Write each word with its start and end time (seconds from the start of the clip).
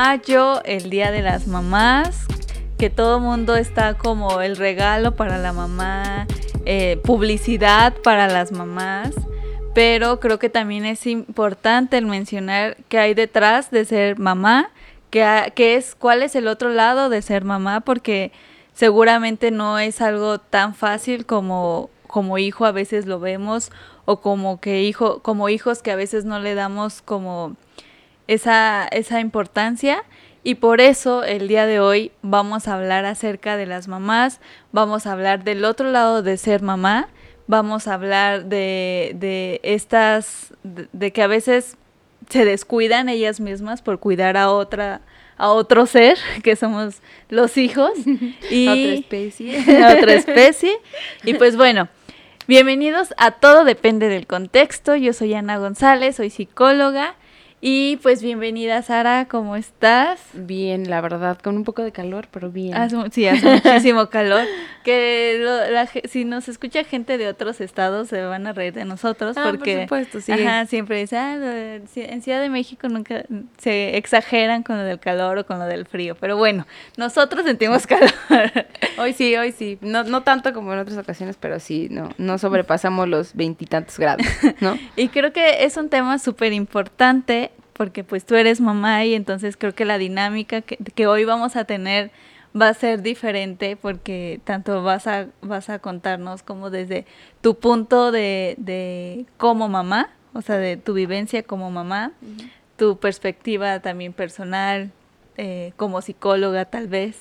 mayo, 0.00 0.62
el 0.64 0.90
Día 0.90 1.10
de 1.10 1.22
las 1.22 1.48
Mamás, 1.48 2.26
que 2.78 2.88
todo 2.88 3.18
mundo 3.18 3.56
está 3.56 3.94
como 3.94 4.42
el 4.42 4.56
regalo 4.56 5.16
para 5.16 5.38
la 5.38 5.52
mamá, 5.52 6.28
eh, 6.66 7.00
publicidad 7.02 7.96
para 8.04 8.28
las 8.28 8.52
mamás, 8.52 9.10
pero 9.74 10.20
creo 10.20 10.38
que 10.38 10.50
también 10.50 10.84
es 10.84 11.04
importante 11.08 11.98
el 11.98 12.06
mencionar 12.06 12.76
que 12.88 13.00
hay 13.00 13.14
detrás 13.14 13.72
de 13.72 13.84
ser 13.84 14.20
mamá, 14.20 14.70
que, 15.10 15.52
que 15.56 15.74
es 15.74 15.96
cuál 15.96 16.22
es 16.22 16.36
el 16.36 16.46
otro 16.46 16.68
lado 16.68 17.08
de 17.08 17.20
ser 17.20 17.42
mamá, 17.42 17.80
porque 17.80 18.30
seguramente 18.74 19.50
no 19.50 19.80
es 19.80 20.00
algo 20.00 20.38
tan 20.38 20.76
fácil 20.76 21.26
como 21.26 21.90
como 22.06 22.38
hijo 22.38 22.64
a 22.64 22.72
veces 22.72 23.04
lo 23.04 23.18
vemos 23.18 23.70
o 24.06 24.20
como 24.20 24.60
que 24.60 24.82
hijo 24.82 25.18
como 25.22 25.48
hijos 25.48 25.82
que 25.82 25.90
a 25.90 25.96
veces 25.96 26.24
no 26.24 26.38
le 26.38 26.54
damos 26.54 27.02
como 27.02 27.56
esa 28.28 28.86
esa 28.92 29.20
importancia 29.20 30.04
y 30.44 30.54
por 30.54 30.80
eso 30.80 31.24
el 31.24 31.48
día 31.48 31.66
de 31.66 31.80
hoy 31.80 32.12
vamos 32.22 32.68
a 32.68 32.74
hablar 32.74 33.04
acerca 33.04 33.56
de 33.56 33.66
las 33.66 33.88
mamás, 33.88 34.40
vamos 34.72 35.06
a 35.06 35.12
hablar 35.12 35.44
del 35.44 35.64
otro 35.64 35.90
lado 35.90 36.22
de 36.22 36.36
ser 36.36 36.62
mamá, 36.62 37.08
vamos 37.48 37.88
a 37.88 37.94
hablar 37.94 38.46
de, 38.46 39.12
de 39.16 39.60
estas, 39.62 40.54
de, 40.62 41.12
que 41.12 41.22
a 41.22 41.26
veces 41.26 41.76
se 42.30 42.44
descuidan 42.44 43.08
ellas 43.08 43.40
mismas 43.40 43.82
por 43.82 43.98
cuidar 43.98 44.36
a 44.36 44.50
otra 44.50 45.00
a 45.36 45.50
otro 45.50 45.86
ser, 45.86 46.18
que 46.42 46.56
somos 46.56 47.02
los 47.28 47.58
hijos. 47.58 47.92
Y 48.50 48.68
otra 48.68 48.94
especie. 48.94 49.60
otra 49.98 50.14
especie. 50.14 50.72
Y 51.24 51.34
pues 51.34 51.56
bueno, 51.56 51.88
bienvenidos 52.46 53.12
a 53.18 53.32
Todo 53.32 53.64
Depende 53.64 54.08
del 54.08 54.26
Contexto. 54.26 54.96
Yo 54.96 55.12
soy 55.12 55.34
Ana 55.34 55.58
González, 55.58 56.16
soy 56.16 56.30
psicóloga 56.30 57.16
y 57.60 57.96
pues 58.02 58.22
bienvenida 58.22 58.82
Sara, 58.82 59.26
¿cómo 59.28 59.56
estás? 59.56 60.20
Bien, 60.32 60.88
la 60.88 61.00
verdad, 61.00 61.38
con 61.38 61.56
un 61.56 61.64
poco 61.64 61.82
de 61.82 61.90
calor, 61.90 62.28
pero 62.30 62.52
bien. 62.52 62.72
sí, 63.10 63.26
hace 63.26 63.60
muchísimo 63.64 64.08
calor. 64.10 64.44
Que 64.84 65.84
si 66.08 66.24
nos 66.24 66.48
escucha 66.48 66.84
gente 66.84 67.18
de 67.18 67.26
otros 67.28 67.60
estados 67.60 68.08
se 68.08 68.22
van 68.22 68.46
a 68.46 68.52
reír 68.52 68.72
de 68.74 68.84
nosotros 68.84 69.36
ah, 69.36 69.48
porque 69.50 69.86
por 69.88 70.02
supuesto, 70.04 70.20
sí. 70.20 70.32
Ajá, 70.32 70.66
siempre 70.66 71.00
dicen, 71.00 71.18
ah, 71.18 71.80
en 71.96 72.22
Ciudad 72.22 72.40
de 72.40 72.48
México 72.48 72.88
nunca 72.88 73.24
se 73.58 73.96
exageran 73.96 74.62
con 74.62 74.78
lo 74.78 74.84
del 74.84 75.00
calor 75.00 75.38
o 75.38 75.46
con 75.46 75.58
lo 75.58 75.66
del 75.66 75.84
frío, 75.84 76.14
pero 76.14 76.36
bueno, 76.36 76.64
nosotros 76.96 77.44
sentimos 77.44 77.86
calor. 77.88 78.12
hoy 78.98 79.12
sí, 79.12 79.34
hoy 79.34 79.50
sí, 79.50 79.78
no, 79.80 80.04
no 80.04 80.22
tanto 80.22 80.52
como 80.52 80.72
en 80.72 80.78
otras 80.78 80.96
ocasiones, 80.96 81.36
pero 81.38 81.58
sí, 81.58 81.88
no, 81.90 82.10
no 82.18 82.38
sobrepasamos 82.38 83.08
los 83.08 83.34
veintitantos 83.34 83.98
grados, 83.98 84.26
¿no? 84.60 84.78
y 84.96 85.08
creo 85.08 85.32
que 85.32 85.64
es 85.64 85.76
un 85.76 85.88
tema 85.88 86.20
súper 86.20 86.52
importante 86.52 87.47
porque 87.78 88.02
pues 88.02 88.26
tú 88.26 88.34
eres 88.34 88.60
mamá 88.60 89.04
y 89.04 89.14
entonces 89.14 89.56
creo 89.56 89.72
que 89.72 89.84
la 89.84 89.98
dinámica 89.98 90.62
que, 90.62 91.06
hoy 91.06 91.24
vamos 91.24 91.54
a 91.54 91.64
tener 91.64 92.10
va 92.60 92.68
a 92.68 92.74
ser 92.74 93.02
diferente 93.02 93.76
porque 93.76 94.40
tanto 94.42 94.82
vas 94.82 95.06
a, 95.06 95.28
vas 95.42 95.70
a 95.70 95.78
contarnos 95.78 96.42
como 96.42 96.70
desde 96.70 97.06
tu 97.40 97.54
punto 97.54 98.10
de, 98.10 98.56
de 98.58 99.26
como 99.36 99.68
mamá, 99.68 100.10
o 100.34 100.42
sea, 100.42 100.58
de 100.58 100.76
tu 100.76 100.92
vivencia 100.92 101.44
como 101.44 101.70
mamá, 101.70 102.12
tu 102.76 102.98
perspectiva 102.98 103.78
también 103.78 104.12
personal, 104.12 104.90
eh, 105.36 105.72
como 105.76 106.02
psicóloga 106.02 106.64
tal 106.64 106.88
vez, 106.88 107.16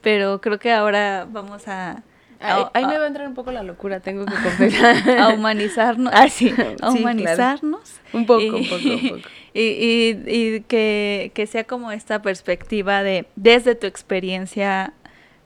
pero 0.00 0.40
creo 0.40 0.58
que 0.58 0.72
ahora 0.72 1.28
vamos 1.30 1.68
a... 1.68 2.02
ahí, 2.40 2.86
me 2.86 2.98
va 2.98 3.04
a 3.04 3.06
entrar 3.06 3.28
un 3.28 3.34
poco 3.34 3.52
la 3.52 3.62
locura, 3.62 4.00
tengo 4.00 4.26
que 4.26 4.34
confesar. 4.34 5.10
a 5.20 5.28
humanizarnos, 5.28 6.12
ah, 6.14 6.28
sí, 6.28 6.52
a 6.82 6.90
humanizarnos. 6.90 8.00
Un 8.12 8.26
poco, 8.26 8.44
un 8.44 8.68
poco, 8.68 8.84
un 8.84 9.08
poco 9.10 9.28
y, 9.54 10.16
y, 10.26 10.60
que, 10.62 11.48
sea 11.50 11.64
como 11.64 11.90
esta 11.92 12.22
perspectiva 12.22 13.02
de 13.02 13.26
desde 13.36 13.74
tu 13.74 13.86
experiencia 13.86 14.92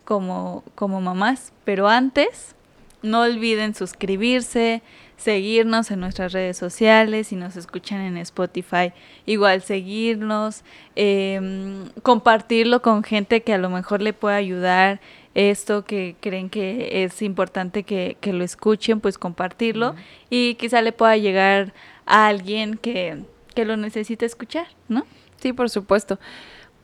como, 0.04 0.62
como 0.74 1.00
mamás. 1.00 1.52
Pero 1.64 1.88
antes, 1.88 2.54
no 3.02 3.22
olviden 3.22 3.74
suscribirse, 3.74 4.82
seguirnos 5.16 5.90
en 5.90 6.00
nuestras 6.00 6.32
redes 6.32 6.56
sociales, 6.56 7.28
si 7.28 7.36
nos 7.36 7.56
escuchan 7.56 8.00
en 8.00 8.18
Spotify, 8.18 8.92
igual 9.24 9.62
seguirnos, 9.62 10.64
em, 10.96 11.88
compartirlo 12.02 12.82
con 12.82 13.02
gente 13.02 13.42
que 13.42 13.54
a 13.54 13.58
lo 13.58 13.70
mejor 13.70 14.02
le 14.02 14.12
pueda 14.12 14.36
ayudar 14.36 15.00
esto 15.34 15.84
que 15.84 16.16
creen 16.20 16.48
que 16.48 17.04
es 17.04 17.20
importante 17.22 17.82
que, 17.82 18.16
que 18.20 18.32
lo 18.32 18.44
escuchen, 18.44 19.00
pues 19.00 19.18
compartirlo 19.18 19.94
y 20.30 20.54
quizá 20.54 20.80
le 20.80 20.92
pueda 20.92 21.16
llegar 21.16 21.72
a 22.06 22.26
alguien 22.28 22.76
que, 22.76 23.24
que 23.54 23.64
lo 23.64 23.76
necesite 23.76 24.26
escuchar, 24.26 24.66
¿no? 24.88 25.04
Sí, 25.40 25.52
por 25.52 25.70
supuesto. 25.70 26.18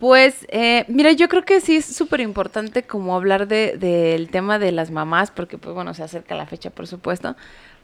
Pues, 0.01 0.47
eh, 0.49 0.87
mira, 0.89 1.13
yo 1.13 1.29
creo 1.29 1.45
que 1.45 1.61
sí 1.61 1.77
es 1.77 1.85
súper 1.85 2.21
importante 2.21 2.83
como 2.83 3.15
hablar 3.15 3.47
del 3.47 3.79
de, 3.79 4.29
tema 4.33 4.59
de 4.59 4.73
las 4.73 4.91
mamás, 4.91 5.31
porque 5.31 5.59
pues 5.59 5.75
bueno, 5.75 5.93
se 5.93 6.03
acerca 6.03 6.35
la 6.35 6.47
fecha, 6.47 6.71
por 6.71 6.87
supuesto. 6.87 7.37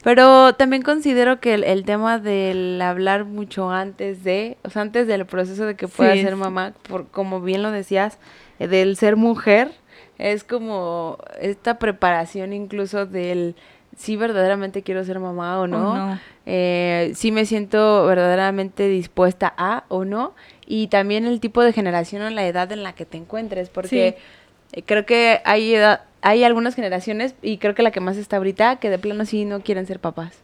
Pero 0.02 0.54
también 0.54 0.82
considero 0.82 1.40
que 1.40 1.52
el, 1.54 1.84
tema 1.84 2.18
del 2.18 2.80
hablar 2.80 3.26
mucho 3.26 3.70
antes 3.70 4.24
de, 4.24 4.56
o 4.62 4.70
sea, 4.70 4.80
antes 4.82 5.06
del 5.06 5.26
proceso 5.26 5.66
de 5.66 5.74
que 5.74 5.88
pueda 5.88 6.14
ser 6.14 6.36
mamá, 6.36 6.72
por, 6.88 7.06
como 7.08 7.42
bien 7.42 7.62
lo 7.62 7.70
decías, 7.70 8.18
eh, 8.60 8.66
del 8.66 8.96
ser 8.96 9.16
mujer, 9.16 9.72
es 10.18 10.44
como 10.44 11.18
esta 11.40 11.78
preparación 11.78 12.52
incluso 12.52 13.06
del 13.06 13.54
si 13.96 14.16
verdaderamente 14.16 14.82
quiero 14.82 15.04
ser 15.04 15.18
mamá 15.18 15.58
o 15.58 15.66
no, 15.66 16.18
eh, 16.44 17.12
si 17.14 17.32
me 17.32 17.46
siento 17.46 18.04
verdaderamente 18.04 18.88
dispuesta 18.88 19.52
a 19.56 19.84
o 19.88 20.04
no, 20.04 20.34
y 20.66 20.88
también 20.88 21.24
el 21.24 21.40
tipo 21.40 21.62
de 21.62 21.72
generación 21.72 22.22
o 22.22 22.30
la 22.30 22.46
edad 22.46 22.70
en 22.72 22.82
la 22.82 22.94
que 22.94 23.06
te 23.06 23.16
encuentres, 23.16 23.70
porque 23.70 24.18
creo 24.84 25.06
que 25.06 25.40
hay 25.44 25.74
edad, 25.74 26.02
hay 26.20 26.44
algunas 26.44 26.74
generaciones, 26.74 27.34
y 27.40 27.56
creo 27.56 27.74
que 27.74 27.82
la 27.82 27.90
que 27.90 28.00
más 28.00 28.18
está 28.18 28.36
ahorita, 28.36 28.76
que 28.76 28.90
de 28.90 28.98
plano 28.98 29.24
sí 29.24 29.46
no 29.46 29.60
quieren 29.60 29.86
ser 29.86 29.98
papás. 29.98 30.42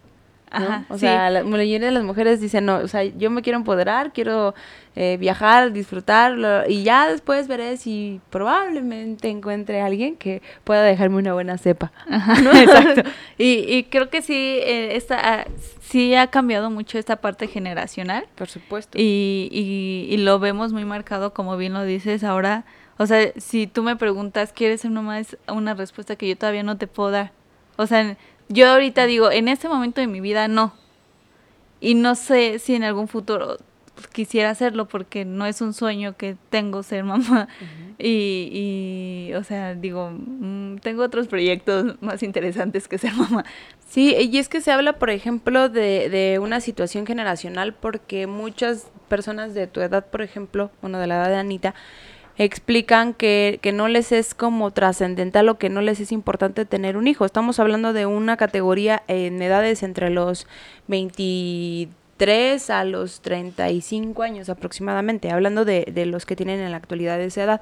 Ajá, 0.53 0.85
o 0.89 0.99
sea, 0.99 1.31
la 1.31 1.45
mayoría 1.45 1.79
de 1.79 1.91
las 1.91 2.05
mujeres 2.05 2.41
dicen, 2.41 2.67
no, 2.67 2.77
o 2.77 2.89
sea, 2.89 3.05
yo 3.05 3.31
me 3.31 3.41
quiero 3.41 3.59
empoderar, 3.59 4.13
quiero 4.13 4.55
eh, 4.95 5.17
viajar, 5.19 5.73
disfrutar, 5.73 6.37
y 6.69 6.83
ya 6.83 7.09
después 7.09 7.49
veré 7.49 7.79
si 7.79 8.21
probablemente 8.29 9.29
encuentre 9.29 9.81
a 9.81 9.87
alguien 9.87 10.17
que 10.17 10.43
pueda 10.65 10.83
dejarme 10.83 11.17
una 11.17 11.33
buena 11.33 11.57
cepa. 11.57 11.91
Ajá, 12.09 12.35
Exacto. 12.61 13.11
Y, 13.39 13.65
y, 13.67 13.85
creo 13.85 14.11
que 14.11 14.23
sí, 14.23 14.35
eh, 14.35 14.95
esta, 14.95 15.19
ah, 15.19 15.45
sí 15.81 16.15
ha 16.15 16.29
cambiado 16.29 16.71
mucho 16.71 16.99
esta 16.99 17.17
parte 17.17 17.49
generacional. 17.49 18.27
Por 18.37 18.49
supuesto. 18.49 18.99
Y, 18.99 19.49
y, 19.51 20.07
y 20.15 20.17
lo 20.19 20.39
vemos 20.39 20.73
muy 20.73 20.85
marcado, 20.85 21.33
como 21.33 21.57
bien 21.57 21.73
lo 21.73 21.83
dices 21.83 22.23
ahora. 22.23 22.65
O 22.99 23.07
sea, 23.07 23.33
si 23.37 23.67
tú 23.67 23.83
me 23.83 23.97
preguntas, 23.97 24.53
¿quieres 24.53 24.83
ser 24.83 24.91
mamá? 24.91 25.19
Es 25.19 25.37
una 25.49 25.75
respuesta 25.75 26.15
que 26.15 26.29
yo 26.29 26.37
todavía 26.37 26.63
no 26.63 26.77
te 26.77 26.87
puedo 26.87 27.11
dar. 27.11 27.33
O 27.77 27.87
sea, 27.87 28.17
yo 28.53 28.71
ahorita 28.71 29.07
digo, 29.07 29.31
en 29.31 29.49
este 29.49 29.69
momento 29.69 30.01
de 30.01 30.07
mi 30.07 30.21
vida 30.21 30.49
no. 30.49 30.75
Y 31.81 31.95
no 31.95 32.15
sé 32.15 32.59
si 32.59 32.75
en 32.75 32.85
algún 32.85 33.09
futuro 33.09 33.59
quisiera 34.13 34.51
hacerlo 34.51 34.89
porque 34.89 35.25
no 35.25 35.47
es 35.47 35.61
un 35.61 35.75
sueño 35.75 36.17
que 36.17 36.37
tengo 36.51 36.83
ser 36.83 37.05
mamá. 37.05 37.49
y, 37.99 39.29
y, 39.31 39.35
o 39.35 39.45
sea, 39.45 39.75
digo, 39.75 40.11
mm, 40.11 40.77
tengo 40.79 41.03
otros 41.03 41.29
proyectos 41.29 42.01
más 42.01 42.23
interesantes 42.23 42.89
que 42.89 42.99
ser 42.99 43.15
mamá. 43.15 43.45
Sí, 43.89 44.15
y 44.15 44.39
es 44.39 44.49
que 44.49 44.61
se 44.61 44.71
habla, 44.71 44.95
por 44.95 45.11
ejemplo, 45.11 45.69
de, 45.69 46.09
de 46.09 46.39
una 46.39 46.61
situación 46.61 47.07
generacional 47.07 47.75
porque 47.75 48.27
muchas 48.27 48.87
personas 49.09 49.55
de 49.55 49.67
tu 49.67 49.81
edad, 49.81 50.07
por 50.07 50.23
ejemplo, 50.23 50.71
bueno, 50.81 50.99
de 50.99 51.07
la 51.07 51.17
edad 51.17 51.29
de 51.29 51.37
Anita, 51.37 51.75
explican 52.39 53.15
que, 53.15 53.59
que 53.63 53.73
no 53.73 53.89
les 53.89 54.13
es 54.13 54.35
como 54.35 54.71
trascendental 54.71 55.49
o 55.49 55.59
que 55.59 55.69
no 55.69 55.81
les 55.81 56.01
es 56.01 56.13
importante 56.13 56.65
tener 56.65 56.97
un 56.97 57.09
hijo. 57.09 57.25
Estamos 57.25 57.59
hablando 57.59 57.93
de 57.93 58.07
una 58.07 58.37
categoría 58.37 59.03
en 59.09 59.41
edades 59.43 59.83
entre 59.83 60.11
los 60.11 60.47
23 60.89 62.71
a 62.71 62.85
los 62.85 63.21
35 63.21 64.23
años 64.23 64.49
aproximadamente, 64.49 65.31
hablando 65.31 65.65
de, 65.65 65.87
de 65.93 66.07
los 66.07 66.27
que 66.27 66.37
tienen 66.37 66.61
en 66.61 66.71
la 66.71 66.77
actualidad 66.77 67.21
esa 67.21 67.45
edad. 67.45 67.61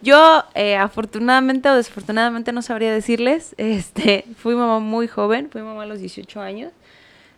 Yo, 0.00 0.44
eh, 0.54 0.76
afortunadamente 0.76 1.68
o 1.68 1.74
desafortunadamente, 1.74 2.52
no 2.52 2.62
sabría 2.62 2.92
decirles, 2.92 3.54
este, 3.58 4.24
fui 4.36 4.54
mamá 4.54 4.78
muy 4.78 5.08
joven, 5.08 5.50
fui 5.50 5.62
mamá 5.62 5.82
a 5.82 5.86
los 5.86 6.00
18 6.00 6.40
años 6.40 6.72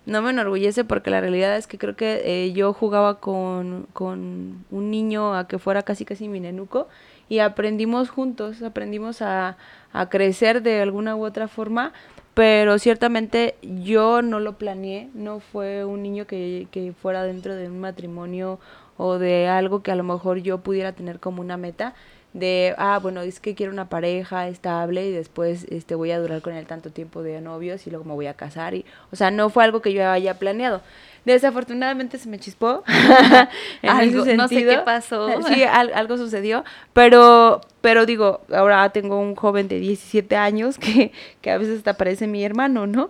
no 0.07 0.23
me 0.23 0.31
enorgullece 0.31 0.85
porque 0.85 1.11
la 1.11 1.21
realidad 1.21 1.57
es 1.57 1.67
que 1.67 1.79
creo 1.79 1.97
que 1.97 2.23
eh, 2.25 2.53
yo 2.53 2.73
jugaba 2.73 3.21
con, 3.21 3.87
con, 3.93 4.65
un 4.71 4.91
niño 4.91 5.35
a 5.35 5.47
que 5.47 5.59
fuera 5.59 5.83
casi 5.83 6.05
casi 6.05 6.29
mi 6.29 6.41
nenuco 6.41 6.89
y 7.29 7.39
aprendimos 7.41 8.11
juntos, 8.11 8.63
aprendimos 8.63 9.23
a, 9.23 9.57
a 9.93 10.09
crecer 10.09 10.63
de 10.63 10.81
alguna 10.81 11.17
u 11.17 11.25
otra 11.25 11.49
forma, 11.49 11.93
pero 12.35 12.79
ciertamente 12.79 13.57
yo 13.63 14.23
no 14.23 14.41
lo 14.41 14.57
planeé, 14.59 15.11
no 15.15 15.41
fue 15.41 15.85
un 15.85 16.03
niño 16.03 16.27
que, 16.27 16.67
que 16.71 16.93
fuera 16.93 17.23
dentro 17.23 17.55
de 17.55 17.69
un 17.69 17.81
matrimonio 17.81 18.59
o 18.97 19.19
de 19.19 19.49
algo 19.49 19.83
que 19.83 19.91
a 19.91 19.97
lo 19.97 20.05
mejor 20.05 20.39
yo 20.39 20.59
pudiera 20.59 20.93
tener 20.93 21.21
como 21.21 21.41
una 21.41 21.57
meta, 21.57 21.95
de, 22.33 22.75
ah, 22.79 22.99
bueno, 23.03 23.23
es 23.23 23.41
que 23.41 23.55
quiero 23.55 23.73
una 23.73 23.89
pareja 23.89 24.47
estable 24.49 25.07
y 25.07 25.11
después 25.11 25.67
este, 25.69 25.95
voy 25.97 26.13
a 26.13 26.21
durar 26.21 26.43
con 26.43 26.55
él 26.55 26.67
tanto 26.67 26.91
tiempo 26.91 27.23
de 27.23 27.41
novios 27.41 27.87
y 27.87 27.91
luego 27.91 28.05
me 28.05 28.15
voy 28.15 28.27
a 28.27 28.35
casar. 28.35 28.75
Y, 28.75 28.85
o 29.11 29.17
sea, 29.17 29.31
no 29.31 29.51
fue 29.51 29.65
algo 29.65 29.83
que 29.83 29.93
yo 29.93 30.09
haya 30.09 30.39
planeado. 30.39 30.81
Desafortunadamente 31.25 32.19
se 32.19 32.29
me 32.29 32.39
chispó. 32.39 32.85
algo, 33.83 34.25
no 34.37 34.49
sé 34.49 34.65
qué 34.65 34.79
pasó. 34.85 35.29
Sí, 35.49 35.65
algo 35.65 36.17
sucedió. 36.17 36.65
Pero, 36.93 37.61
pero 37.81 38.07
digo, 38.07 38.43
ahora 38.53 38.89
tengo 38.91 39.19
un 39.19 39.35
joven 39.35 39.67
de 39.67 39.81
17 39.81 40.37
años 40.37 40.79
que, 40.79 41.13
que 41.41 41.51
a 41.51 41.59
veces 41.59 41.79
hasta 41.79 41.95
parece 41.95 42.27
mi 42.27 42.45
hermano, 42.45 42.87
¿no? 42.87 43.09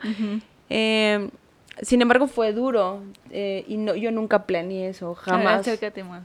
eh, 0.71 1.29
sin 1.83 2.03
embargo, 2.03 2.27
fue 2.27 2.53
duro 2.53 3.03
eh, 3.31 3.65
y 3.67 3.77
no, 3.77 3.95
yo 3.95 4.11
nunca 4.11 4.45
planeé 4.45 4.89
eso, 4.91 5.15
jamás. 5.15 5.67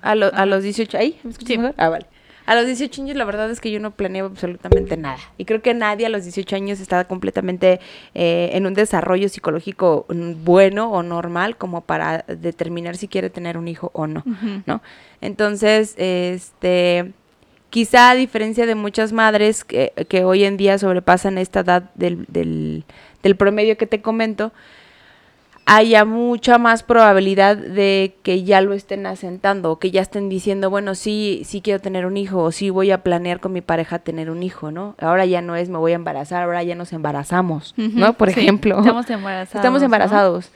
A, 0.02 0.12
a 0.12 0.46
los 0.46 0.64
18, 0.64 0.98
¿ahí? 0.98 1.20
¿Me 1.24 1.32
escuchas 1.32 1.58
mejor? 1.58 1.76
Ah, 1.78 1.90
vale. 1.90 2.06
A 2.46 2.56
los 2.56 2.66
18 2.66 3.02
años 3.02 3.18
la 3.18 3.26
verdad 3.26 3.50
es 3.50 3.60
que 3.60 3.72
yo 3.72 3.80
no 3.80 3.92
planeé 3.92 4.22
absolutamente 4.22 4.98
nada. 4.98 5.20
Y 5.38 5.46
creo 5.46 5.62
que 5.62 5.74
nadie 5.74 6.06
a 6.06 6.10
los 6.10 6.24
18 6.24 6.56
años 6.56 6.80
está 6.80 7.06
completamente 7.06 7.80
eh, 8.14 8.52
en 8.54 8.66
un 8.66 8.74
desarrollo 8.74 9.30
psicológico 9.30 10.06
bueno 10.44 10.92
o 10.92 11.04
normal 11.04 11.58
como 11.58 11.82
para 11.82 12.24
determinar 12.28 12.98
si 12.98 13.08
quiere 13.08 13.30
tener 13.30 13.58
un 13.58 13.68
hijo 13.68 13.92
o 13.94 14.08
no, 14.08 14.24
¿no? 14.66 14.82
Entonces, 15.22 15.96
este 15.98 17.14
quizá 17.70 18.12
a 18.12 18.16
diferencia 18.16 18.66
de 18.66 18.74
muchas 18.74 19.12
madres 19.12 19.66
que, 19.66 19.92
que 20.08 20.24
hoy 20.24 20.46
en 20.46 20.56
día 20.56 20.78
sobrepasan 20.78 21.38
esta 21.38 21.60
edad 21.60 21.90
del, 21.96 22.26
del, 22.30 22.86
del 23.22 23.36
promedio 23.36 23.76
que 23.76 23.86
te 23.86 24.02
comento, 24.02 24.54
haya 25.66 26.06
mucha 26.06 26.60
más 26.60 26.84
probabilidad 26.84 27.58
de 27.58 28.16
que 28.22 28.44
ya 28.44 28.62
lo 28.62 28.74
estén 28.74 29.08
asentando 29.08 29.72
o 29.72 29.80
que 29.80 29.90
ya 29.90 30.02
estén 30.02 30.30
diciendo, 30.30 30.70
bueno, 30.70 30.94
sí, 30.94 31.42
sí 31.44 31.62
quiero 31.62 31.82
tener 31.82 32.06
un 32.06 32.18
hijo 32.18 32.44
o 32.44 32.52
sí 32.52 32.70
voy 32.70 32.92
a 32.92 33.02
planear 33.02 33.40
con 33.40 33.52
mi 33.52 33.62
pareja 33.62 34.00
tener 34.00 34.30
un 34.30 34.44
hijo, 34.44 34.70
¿no? 34.70 34.96
Ahora 35.00 35.26
ya 35.26 35.42
no 35.42 35.56
es 35.56 35.70
me 35.70 35.80
voy 35.80 35.94
a 35.94 35.96
embarazar, 35.96 36.44
ahora 36.44 36.62
ya 36.62 36.76
nos 36.76 36.94
embarazamos, 36.94 37.74
¿no? 37.78 38.14
Por 38.14 38.30
ejemplo. 38.30 38.80
Estamos 38.80 39.10
embarazados. 39.10 39.56
Estamos 39.56 39.82
embarazados. 39.82 40.52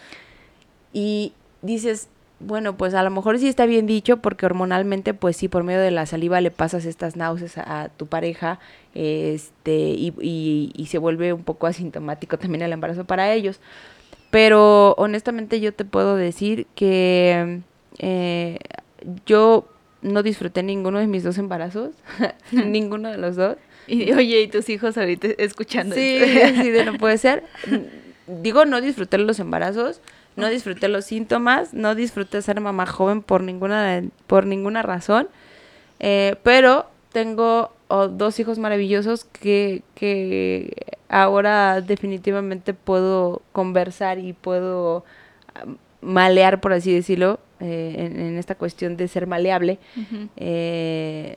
Y 0.93 1.33
dices, 1.63 2.07
bueno, 2.39 2.77
pues 2.77 2.93
a 2.93 3.01
lo 3.01 3.09
mejor 3.09 3.39
sí 3.39 3.47
está 3.47 3.65
bien 3.65 3.87
dicho 3.87 4.17
porque 4.17 4.45
hormonalmente, 4.45 5.15
pues 5.15 5.37
sí, 5.37 5.47
por 5.47 5.63
medio 5.63 5.81
de 5.81 5.91
la 5.91 6.05
saliva 6.05 6.39
le 6.39 6.51
pasas 6.51 6.85
estas 6.85 7.15
náuseas 7.15 7.57
a, 7.57 7.89
tu 7.97 8.05
pareja 8.05 8.59
este 8.93 9.73
y, 9.75 10.13
y, 10.21 10.71
y 10.75 10.85
se 10.85 10.99
vuelve 10.99 11.33
un 11.33 11.43
poco 11.43 11.65
asintomático 11.65 12.37
también 12.37 12.61
el 12.61 12.73
embarazo 12.73 13.05
para 13.05 13.33
ellos. 13.33 13.59
Pero 14.29 14.93
honestamente 14.97 15.59
yo 15.59 15.73
te 15.73 15.85
puedo 15.85 16.15
decir 16.15 16.67
que 16.75 17.61
eh, 17.97 18.59
yo 19.25 19.67
no 20.01 20.23
disfruté 20.23 20.63
ninguno 20.63 20.99
de 20.99 21.07
mis 21.07 21.23
dos 21.23 21.37
embarazos, 21.37 21.91
ninguno 22.51 23.09
de 23.11 23.17
los 23.17 23.35
dos. 23.35 23.57
Y 23.87 24.11
oye, 24.13 24.41
¿y 24.41 24.47
tus 24.47 24.69
hijos 24.69 24.97
ahorita 24.97 25.29
escuchando? 25.37 25.95
Sí, 25.95 26.19
sí, 26.61 26.69
de 26.69 26.85
no 26.85 26.97
puede 26.97 27.17
ser. 27.19 27.43
Digo, 28.27 28.65
no 28.65 28.81
disfruté 28.81 29.17
los 29.17 29.39
embarazos, 29.39 30.01
no 30.35 30.47
disfruté 30.49 30.87
los 30.87 31.05
síntomas, 31.05 31.73
no 31.73 31.95
disfruté 31.95 32.41
ser 32.41 32.61
mamá 32.61 32.85
joven 32.85 33.23
por 33.23 33.41
ninguna, 33.41 34.03
por 34.27 34.45
ninguna 34.45 34.83
razón, 34.83 35.27
eh, 35.99 36.35
pero 36.43 36.87
tengo 37.11 37.73
dos 37.89 38.39
hijos 38.39 38.59
maravillosos 38.59 39.25
que, 39.25 39.81
que 39.95 40.98
ahora 41.09 41.81
definitivamente 41.81 42.73
puedo 42.73 43.41
conversar 43.51 44.19
y 44.19 44.33
puedo 44.33 45.03
malear, 46.01 46.61
por 46.61 46.73
así 46.73 46.93
decirlo, 46.93 47.39
eh, 47.59 48.09
en, 48.15 48.37
esta 48.37 48.55
cuestión 48.55 48.95
de 48.95 49.07
ser 49.07 49.27
maleable, 49.27 49.79
eh, 50.37 51.35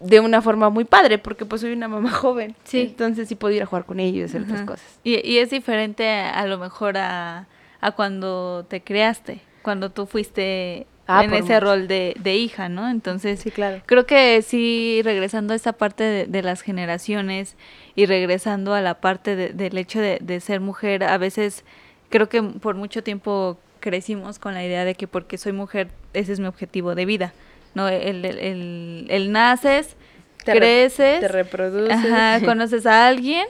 de 0.00 0.20
una 0.20 0.40
forma 0.40 0.70
muy 0.70 0.84
padre, 0.84 1.18
porque 1.18 1.44
pues 1.44 1.60
soy 1.60 1.72
una 1.72 1.88
mamá 1.88 2.10
joven. 2.12 2.54
Sí. 2.64 2.80
Entonces 2.80 3.28
sí 3.28 3.34
puedo 3.34 3.54
ir 3.54 3.62
a 3.62 3.66
jugar 3.66 3.84
con 3.84 4.00
ellos 4.00 4.18
y 4.18 4.22
hacer 4.24 4.42
otras 4.42 4.62
cosas. 4.62 5.00
Y, 5.04 5.26
y, 5.28 5.38
es 5.38 5.50
diferente 5.50 6.08
a, 6.08 6.46
lo 6.46 6.58
mejor 6.58 6.96
a, 6.96 7.48
a 7.80 7.92
cuando 7.92 8.64
te 8.68 8.80
creaste, 8.82 9.42
cuando 9.62 9.90
tú 9.90 10.06
fuiste 10.06 10.86
Ah, 11.10 11.24
en 11.24 11.34
ese 11.34 11.58
rol 11.58 11.88
de, 11.88 12.14
de, 12.20 12.36
hija, 12.36 12.68
¿no? 12.68 12.88
Entonces, 12.88 13.40
sí, 13.40 13.50
claro. 13.50 13.82
creo 13.86 14.06
que 14.06 14.42
sí, 14.42 15.00
regresando 15.02 15.52
a 15.52 15.56
esta 15.56 15.72
parte 15.72 16.26
de, 16.26 16.42
las 16.42 16.62
generaciones 16.62 17.56
y 17.96 18.06
regresando 18.06 18.74
a 18.74 18.80
la 18.80 19.00
parte 19.00 19.34
del 19.34 19.76
hecho 19.76 20.00
de, 20.00 20.40
ser 20.40 20.60
mujer, 20.60 21.02
a 21.02 21.18
veces 21.18 21.64
creo 22.10 22.28
que 22.28 22.42
por 22.42 22.76
mucho 22.76 23.02
tiempo 23.02 23.58
crecimos 23.80 24.38
con 24.38 24.54
la 24.54 24.64
idea 24.64 24.84
de 24.84 24.94
que 24.94 25.08
porque 25.08 25.36
soy 25.36 25.52
mujer, 25.52 25.88
ese 26.12 26.32
es 26.32 26.40
mi 26.40 26.46
objetivo 26.46 26.94
de 26.94 27.04
vida, 27.06 27.32
¿no? 27.74 27.88
El, 27.88 28.24
el, 28.24 29.06
el, 29.08 29.32
naces, 29.32 29.96
creces, 30.44 31.20
te 31.20 31.28
reproduces, 31.28 31.98
conoces 32.44 32.86
a 32.86 33.08
alguien, 33.08 33.46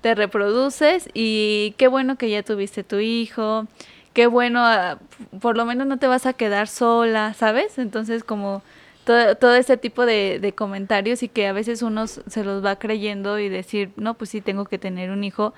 te 0.00 0.14
reproduces 0.16 1.08
y 1.14 1.74
qué 1.76 1.86
bueno 1.86 2.16
que 2.16 2.28
ya 2.28 2.42
tuviste 2.42 2.82
tu 2.82 2.98
hijo, 2.98 3.68
qué 4.14 4.26
bueno, 4.28 4.60
ah, 4.62 4.98
por 5.40 5.58
lo 5.58 5.66
menos 5.66 5.86
no 5.86 5.98
te 5.98 6.06
vas 6.06 6.24
a 6.24 6.32
quedar 6.32 6.68
sola, 6.68 7.34
¿sabes? 7.34 7.78
Entonces 7.78 8.24
como 8.24 8.62
todo, 9.04 9.36
todo 9.36 9.54
ese 9.56 9.76
tipo 9.76 10.06
de, 10.06 10.54
comentarios 10.56 11.22
y 11.22 11.28
que 11.28 11.46
a 11.46 11.52
veces 11.52 11.82
uno 11.82 12.06
se 12.06 12.44
los 12.44 12.64
va 12.64 12.76
creyendo 12.76 13.38
y 13.38 13.48
decir, 13.50 13.90
no, 13.96 14.14
pues 14.14 14.30
sí, 14.30 14.40
tengo 14.40 14.64
que 14.64 14.78
tener 14.78 15.10
un 15.10 15.24
hijo 15.24 15.52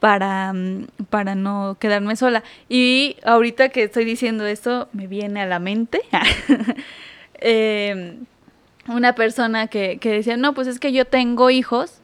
para, 0.00 0.52
mm, 0.52 0.86
para 1.10 1.34
no 1.34 1.76
quedarme 1.78 2.16
sola. 2.16 2.42
Y 2.68 3.16
ahorita 3.24 3.68
que 3.68 3.84
estoy 3.84 4.04
diciendo 4.04 4.46
esto, 4.46 4.88
me 4.92 5.06
viene 5.06 5.42
a 5.42 5.46
la 5.46 5.58
mente 5.58 6.00
em, 7.34 8.24
una 8.88 9.14
persona 9.14 9.68
que, 9.68 9.98
que 9.98 10.10
decía, 10.10 10.36
no, 10.36 10.54
pues 10.54 10.66
es 10.68 10.80
que 10.80 10.92
yo 10.92 11.04
tengo 11.04 11.50
hijos 11.50 12.00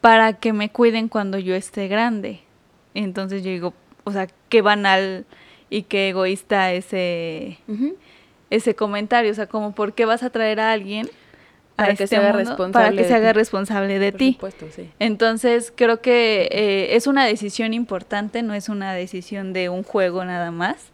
para 0.00 0.34
que 0.34 0.52
me 0.52 0.70
cuiden 0.70 1.08
cuando 1.08 1.38
yo 1.38 1.54
esté 1.54 1.88
grande. 1.88 2.40
Entonces 2.94 3.42
yo 3.42 3.50
digo, 3.50 3.74
o 4.04 4.12
sea, 4.12 4.28
qué 4.48 4.62
banal 4.62 5.24
y 5.70 5.82
qué 5.82 6.10
egoísta 6.10 6.72
ese, 6.72 7.58
ese 8.50 8.74
comentario. 8.74 9.30
O 9.30 9.34
sea, 9.34 9.46
como, 9.46 9.74
¿por 9.74 9.94
qué 9.94 10.04
vas 10.04 10.22
a 10.22 10.30
traer 10.30 10.60
a 10.60 10.72
alguien 10.72 11.08
para 11.76 11.94
que, 11.94 12.04
este 12.04 12.08
se 12.08 12.16
haga 12.16 12.32
responsable 12.32 12.72
para 12.72 12.90
que 12.90 13.08
se 13.08 13.14
haga 13.14 13.32
responsable 13.32 13.98
de 13.98 14.12
ti? 14.12 14.32
Supuesto, 14.34 14.66
sí. 14.74 14.90
Entonces, 14.98 15.72
creo 15.74 16.00
que 16.00 16.48
eh, 16.52 16.96
es 16.96 17.06
una 17.06 17.24
decisión 17.24 17.74
importante, 17.74 18.42
no 18.42 18.54
es 18.54 18.68
una 18.68 18.92
decisión 18.94 19.52
de 19.52 19.68
un 19.68 19.82
juego 19.82 20.24
nada 20.24 20.50
más. 20.50 20.90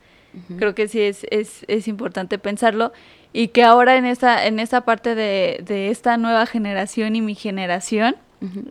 Creo 0.57 0.73
que 0.75 0.87
sí 0.87 1.01
es, 1.01 1.27
es, 1.31 1.65
es 1.67 1.89
importante 1.89 2.39
pensarlo 2.39 2.93
y 3.33 3.49
que 3.49 3.65
ahora 3.65 3.97
en 3.97 4.05
esta, 4.05 4.47
en 4.47 4.61
esta 4.61 4.83
parte 4.83 5.17
de, 5.17 5.61
de 5.65 5.89
esta 5.89 6.17
nueva 6.17 6.47
generación 6.47 7.17
y 7.17 7.23
mi 7.23 7.35
generación, 7.35 8.15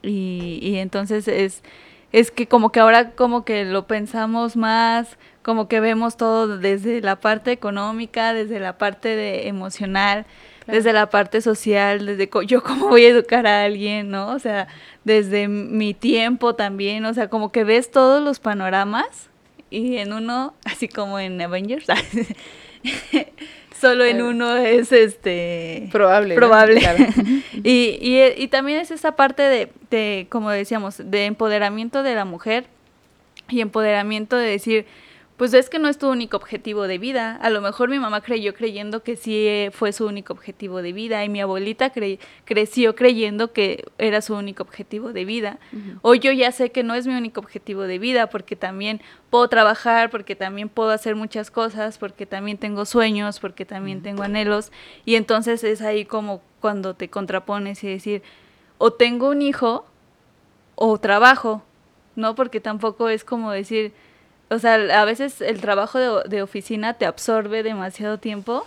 y, 0.01 0.59
y 0.61 0.77
entonces 0.77 1.27
es 1.27 1.63
es 2.11 2.31
que 2.31 2.47
como 2.47 2.71
que 2.71 2.79
ahora 2.79 3.11
como 3.11 3.43
que 3.43 3.65
lo 3.65 3.87
pensamos 3.87 4.55
más, 4.55 5.17
como 5.41 5.67
que 5.67 5.79
vemos 5.79 6.17
todo 6.17 6.57
desde 6.57 7.01
la 7.01 7.17
parte 7.17 7.51
económica, 7.51 8.33
desde 8.33 8.59
la 8.59 8.77
parte 8.77 9.15
de 9.15 9.47
emocional, 9.47 10.25
desde 10.67 10.93
la 10.93 11.09
parte 11.09 11.41
social, 11.41 12.05
desde 12.05 12.29
yo 12.45 12.61
cómo 12.63 12.89
voy 12.89 13.05
a 13.05 13.09
educar 13.09 13.47
a 13.47 13.63
alguien, 13.63 14.09
¿no? 14.09 14.29
O 14.29 14.39
sea, 14.39 14.67
desde 15.03 15.47
mi 15.47 15.93
tiempo 15.93 16.55
también, 16.55 17.05
o 17.05 17.13
sea, 17.13 17.29
como 17.29 17.51
que 17.51 17.63
ves 17.63 17.91
todos 17.91 18.21
los 18.21 18.39
panoramas 18.39 19.29
y 19.69 19.97
en 19.97 20.13
uno, 20.13 20.53
así 20.65 20.87
como 20.87 21.19
en 21.19 21.41
Avengers, 21.41 21.87
solo 23.79 24.03
en 24.05 24.21
uno 24.21 24.55
es 24.55 24.91
este 24.91 25.89
probable 25.91 26.35
probable. 26.35 26.81
Y, 27.63 27.97
y, 28.01 28.21
y, 28.37 28.47
también 28.49 28.79
es 28.79 28.91
esa 28.91 29.15
parte 29.15 29.41
de, 29.41 29.71
de 29.89 30.27
como 30.29 30.51
decíamos 30.51 31.01
de 31.03 31.25
empoderamiento 31.25 32.03
de 32.03 32.13
la 32.13 32.23
mujer 32.23 32.65
y 33.49 33.61
empoderamiento 33.61 34.37
de 34.37 34.47
decir 34.47 34.85
pues 35.37 35.53
es 35.53 35.69
que 35.69 35.77
no 35.77 35.87
es 35.87 35.99
tu 35.99 36.09
único 36.09 36.35
objetivo 36.35 36.87
de 36.87 36.97
vida. 36.97 37.35
A 37.35 37.51
lo 37.51 37.61
mejor 37.61 37.89
mi 37.89 37.99
mamá 37.99 38.21
creyó 38.21 38.55
creyendo 38.55 39.03
que 39.03 39.15
sí 39.15 39.47
eh, 39.47 39.69
fue 39.71 39.93
su 39.93 40.07
único 40.07 40.33
objetivo 40.33 40.81
de 40.81 40.93
vida 40.93 41.23
y 41.23 41.29
mi 41.29 41.39
abuelita 41.39 41.91
creció 42.43 42.95
creyendo 42.95 43.53
que 43.53 43.85
era 43.99 44.23
su 44.23 44.33
único 44.33 44.63
objetivo 44.63 45.13
de 45.13 45.25
vida. 45.25 45.59
O 46.01 46.15
yo 46.15 46.31
ya 46.31 46.51
sé 46.51 46.71
que 46.71 46.81
no 46.81 46.95
es 46.95 47.05
mi 47.05 47.13
único 47.13 47.39
objetivo 47.39 47.83
de 47.83 47.99
vida 47.99 48.27
porque 48.31 48.55
también 48.55 48.99
puedo 49.29 49.47
trabajar, 49.47 50.09
porque 50.09 50.35
también 50.35 50.69
puedo 50.69 50.89
hacer 50.89 51.15
muchas 51.15 51.51
cosas, 51.51 51.99
porque 51.99 52.25
también 52.25 52.57
tengo 52.57 52.85
sueños, 52.85 53.39
porque 53.39 53.63
también 53.63 54.01
tengo 54.01 54.23
anhelos. 54.23 54.71
Y 55.05 55.15
entonces 55.15 55.63
es 55.63 55.83
ahí 55.83 56.05
como 56.05 56.41
cuando 56.61 56.95
te 56.95 57.09
contrapones 57.11 57.83
y 57.83 57.87
decir, 57.87 58.23
o 58.79 58.91
tengo 58.91 59.29
un 59.29 59.43
hijo 59.43 59.85
o 60.73 60.97
trabajo, 60.97 61.61
¿no? 62.15 62.33
Porque 62.33 62.59
tampoco 62.59 63.09
es 63.09 63.23
como 63.23 63.51
decir 63.51 63.93
o 64.49 64.59
sea, 64.59 64.75
a 65.01 65.05
veces 65.05 65.41
el 65.41 65.59
trabajo 65.59 65.99
de, 66.23 66.41
oficina 66.41 66.93
te 66.93 67.05
absorbe 67.05 67.63
demasiado 67.63 68.17
tiempo 68.17 68.65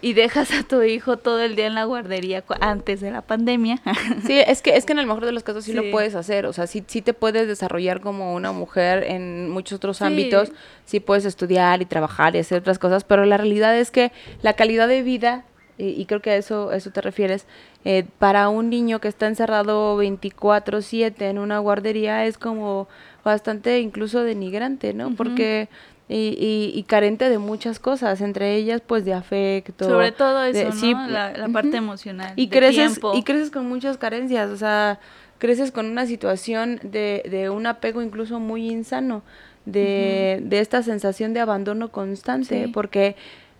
y 0.00 0.12
dejas 0.12 0.52
a 0.52 0.64
tu 0.64 0.82
hijo 0.82 1.16
todo 1.16 1.40
el 1.40 1.56
día 1.56 1.66
en 1.66 1.74
la 1.74 1.84
guardería 1.84 2.44
antes 2.60 3.00
de 3.00 3.10
la 3.10 3.22
pandemia. 3.22 3.80
Sí, 4.26 4.38
es 4.38 4.60
que 4.60 4.76
es 4.76 4.84
que 4.84 4.92
en 4.92 4.98
el 4.98 5.06
mejor 5.06 5.24
de 5.24 5.32
los 5.32 5.42
casos 5.42 5.64
sí, 5.64 5.72
lo 5.72 5.90
puedes 5.90 6.14
hacer, 6.14 6.46
o 6.46 6.52
sea, 6.52 6.66
sí, 6.66 6.84
sí 6.86 7.00
te 7.00 7.14
puedes 7.14 7.46
desarrollar 7.46 8.00
como 8.00 8.34
una 8.34 8.52
mujer 8.52 9.04
en 9.04 9.48
muchos 9.50 9.76
otros 9.76 10.02
ámbitos, 10.02 10.52
sí 10.84 11.00
puedes 11.00 11.24
estudiar 11.24 11.80
y 11.80 11.86
trabajar 11.86 12.34
y 12.36 12.40
hacer 12.40 12.58
otras 12.58 12.78
cosas, 12.78 13.04
pero 13.04 13.24
la 13.24 13.36
realidad 13.36 13.78
es 13.78 13.90
que 13.90 14.12
la 14.42 14.54
calidad 14.54 14.88
de 14.88 15.02
vida 15.02 15.44
y, 15.76 16.04
creo 16.06 16.20
que 16.20 16.30
a 16.30 16.36
eso, 16.36 16.70
eso 16.70 16.90
te 16.90 17.00
refieres, 17.00 17.46
eh, 17.84 18.04
para 18.20 18.48
un 18.48 18.70
niño 18.70 19.00
que 19.00 19.08
está 19.08 19.26
encerrado 19.26 19.96
24/7 19.96 21.28
en 21.28 21.38
una 21.38 21.58
guardería 21.58 22.26
es 22.26 22.38
como 22.38 22.88
bastante 23.24 23.80
incluso 23.80 24.22
denigrante, 24.22 24.94
¿no? 24.94 25.14
Porque 25.14 25.68
y, 26.08 26.70
y, 26.74 26.82
carente 26.82 27.30
de 27.30 27.38
muchas 27.38 27.78
cosas, 27.78 28.20
entre 28.20 28.56
ellas 28.56 28.82
pues 28.86 29.06
de 29.06 29.14
afecto. 29.14 29.86
Sobre 29.86 30.12
todo 30.12 30.44
eso, 30.44 30.70
¿no? 30.86 31.08
la, 31.08 31.48
parte 31.50 31.78
emocional. 31.78 32.34
Y 32.36 32.48
creces, 32.48 33.00
y 33.14 33.22
creces 33.22 33.50
con 33.50 33.66
muchas 33.66 33.96
carencias, 33.96 34.50
o 34.50 34.56
sea, 34.56 35.00
creces 35.38 35.72
con 35.72 35.86
una 35.86 36.04
situación 36.04 36.78
de, 36.82 37.22
de 37.30 37.48
un 37.48 37.66
apego 37.66 38.02
incluso 38.02 38.38
muy 38.38 38.70
insano, 38.70 39.22
de, 39.64 40.40
de 40.42 40.60
esta 40.60 40.82
sensación 40.82 41.32
de 41.32 41.40
abandono 41.40 41.90
constante, 41.90 42.68
porque 42.72 43.16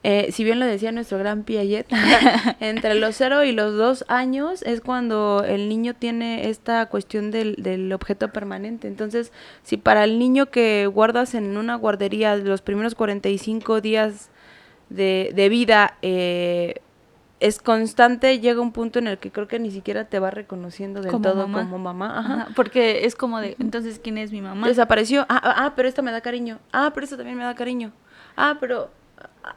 eh, 0.06 0.32
si 0.32 0.44
bien 0.44 0.60
lo 0.60 0.66
decía 0.66 0.92
nuestro 0.92 1.16
gran 1.16 1.44
Piaget, 1.44 1.86
entre 2.60 2.94
los 2.94 3.16
0 3.16 3.44
y 3.44 3.52
los 3.52 3.74
2 3.74 4.04
años 4.08 4.60
es 4.60 4.82
cuando 4.82 5.42
el 5.48 5.70
niño 5.70 5.94
tiene 5.94 6.50
esta 6.50 6.84
cuestión 6.90 7.30
del, 7.30 7.56
del, 7.56 7.90
objeto 7.90 8.30
permanente. 8.30 8.86
Entonces, 8.86 9.32
si 9.62 9.78
para 9.78 10.04
el 10.04 10.18
niño 10.18 10.50
que 10.50 10.86
guardas 10.86 11.34
en 11.34 11.56
una 11.56 11.76
guardería 11.76 12.36
los 12.36 12.60
primeros 12.60 12.94
45 12.94 13.80
días 13.80 14.28
de, 14.90 15.32
de 15.34 15.48
vida 15.48 15.96
eh, 16.02 16.82
es 17.40 17.58
constante, 17.58 18.40
llega 18.40 18.60
un 18.60 18.72
punto 18.72 18.98
en 18.98 19.06
el 19.06 19.16
que 19.16 19.30
creo 19.30 19.48
que 19.48 19.58
ni 19.58 19.70
siquiera 19.70 20.04
te 20.04 20.18
va 20.18 20.30
reconociendo 20.30 21.00
del 21.00 21.18
todo 21.22 21.44
como 21.44 21.78
mamá. 21.78 22.18
Ajá. 22.18 22.48
Porque 22.54 23.06
es 23.06 23.16
como 23.16 23.40
de, 23.40 23.56
entonces, 23.58 23.98
¿quién 24.04 24.18
es 24.18 24.32
mi 24.32 24.42
mamá? 24.42 24.68
Desapareció. 24.68 25.22
Ah, 25.30 25.40
ah, 25.42 25.54
ah, 25.64 25.72
pero 25.74 25.88
esta 25.88 26.02
me 26.02 26.12
da 26.12 26.20
cariño. 26.20 26.58
Ah, 26.72 26.90
pero 26.92 27.04
esta 27.04 27.16
también 27.16 27.38
me 27.38 27.44
da 27.44 27.54
cariño. 27.54 27.90
Ah, 28.36 28.58
pero 28.60 28.90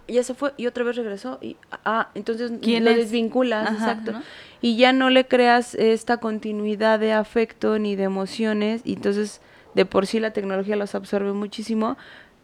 ya 0.07 0.23
se 0.23 0.33
fue 0.33 0.53
y 0.57 0.67
otra 0.67 0.83
vez 0.83 0.95
regresó 0.95 1.37
y 1.41 1.57
ah, 1.85 2.09
entonces 2.15 2.51
¿Quién 2.61 2.85
lo 2.85 2.93
desvinculas, 2.93 3.71
exacto. 3.71 4.13
Y 4.61 4.75
ya 4.77 4.91
no 4.91 5.09
le 5.09 5.27
creas 5.27 5.75
esta 5.75 6.17
continuidad 6.17 6.99
de 6.99 7.13
afecto 7.13 7.77
ni 7.79 7.95
de 7.95 8.03
emociones 8.03 8.81
y 8.83 8.93
entonces 8.93 9.41
de 9.75 9.85
por 9.85 10.07
sí 10.07 10.19
la 10.19 10.31
tecnología 10.31 10.75
los 10.75 10.95
absorbe 10.95 11.33
muchísimo, 11.33 11.97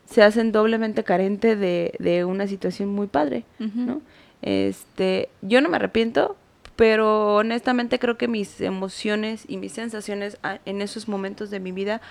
se 0.06 0.22
hacen 0.22 0.52
doblemente 0.52 1.04
carente 1.04 1.56
de, 1.56 1.96
de 2.00 2.26
una 2.26 2.48
situación 2.48 2.90
muy 2.90 3.08
padre, 3.08 3.46
¿no? 3.58 4.02
Este, 4.42 5.30
yo 5.42 5.62
no 5.62 5.70
me 5.70 5.78
arrepiento, 5.78 6.36
pero 6.76 7.36
honestamente 7.36 7.98
creo 7.98 8.18
que 8.18 8.28
mis 8.28 8.62
emociones 8.62 9.46
y 9.48 9.58
mis 9.58 9.72
sensaciones 9.72 10.38
en 10.66 10.82
esos 10.82 11.08
momentos 11.08 11.50
de 11.50 11.60
mi 11.60 11.72
vida 11.72 12.02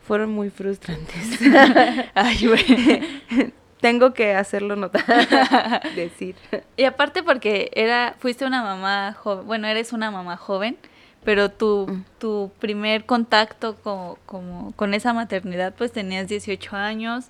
fueron 0.00 0.30
muy 0.30 0.50
frustrantes. 0.50 1.40
Ay, 2.14 2.46
bueno 2.46 3.52
tengo 3.86 4.14
que 4.14 4.34
hacerlo 4.34 4.74
notar, 4.74 5.04
decir. 5.94 6.34
Y 6.76 6.82
aparte 6.82 7.22
porque 7.22 7.70
era, 7.72 8.16
fuiste 8.18 8.44
una 8.44 8.64
mamá 8.64 9.12
joven, 9.12 9.46
bueno, 9.46 9.68
eres 9.68 9.92
una 9.92 10.10
mamá 10.10 10.36
joven, 10.36 10.76
pero 11.22 11.52
tu, 11.52 11.86
mm. 11.88 12.04
tu 12.18 12.50
primer 12.58 13.04
contacto 13.04 13.76
como, 13.76 14.18
como, 14.26 14.72
con 14.72 14.92
esa 14.92 15.12
maternidad 15.12 15.72
pues 15.78 15.92
tenías 15.92 16.26
18 16.26 16.74
años, 16.74 17.26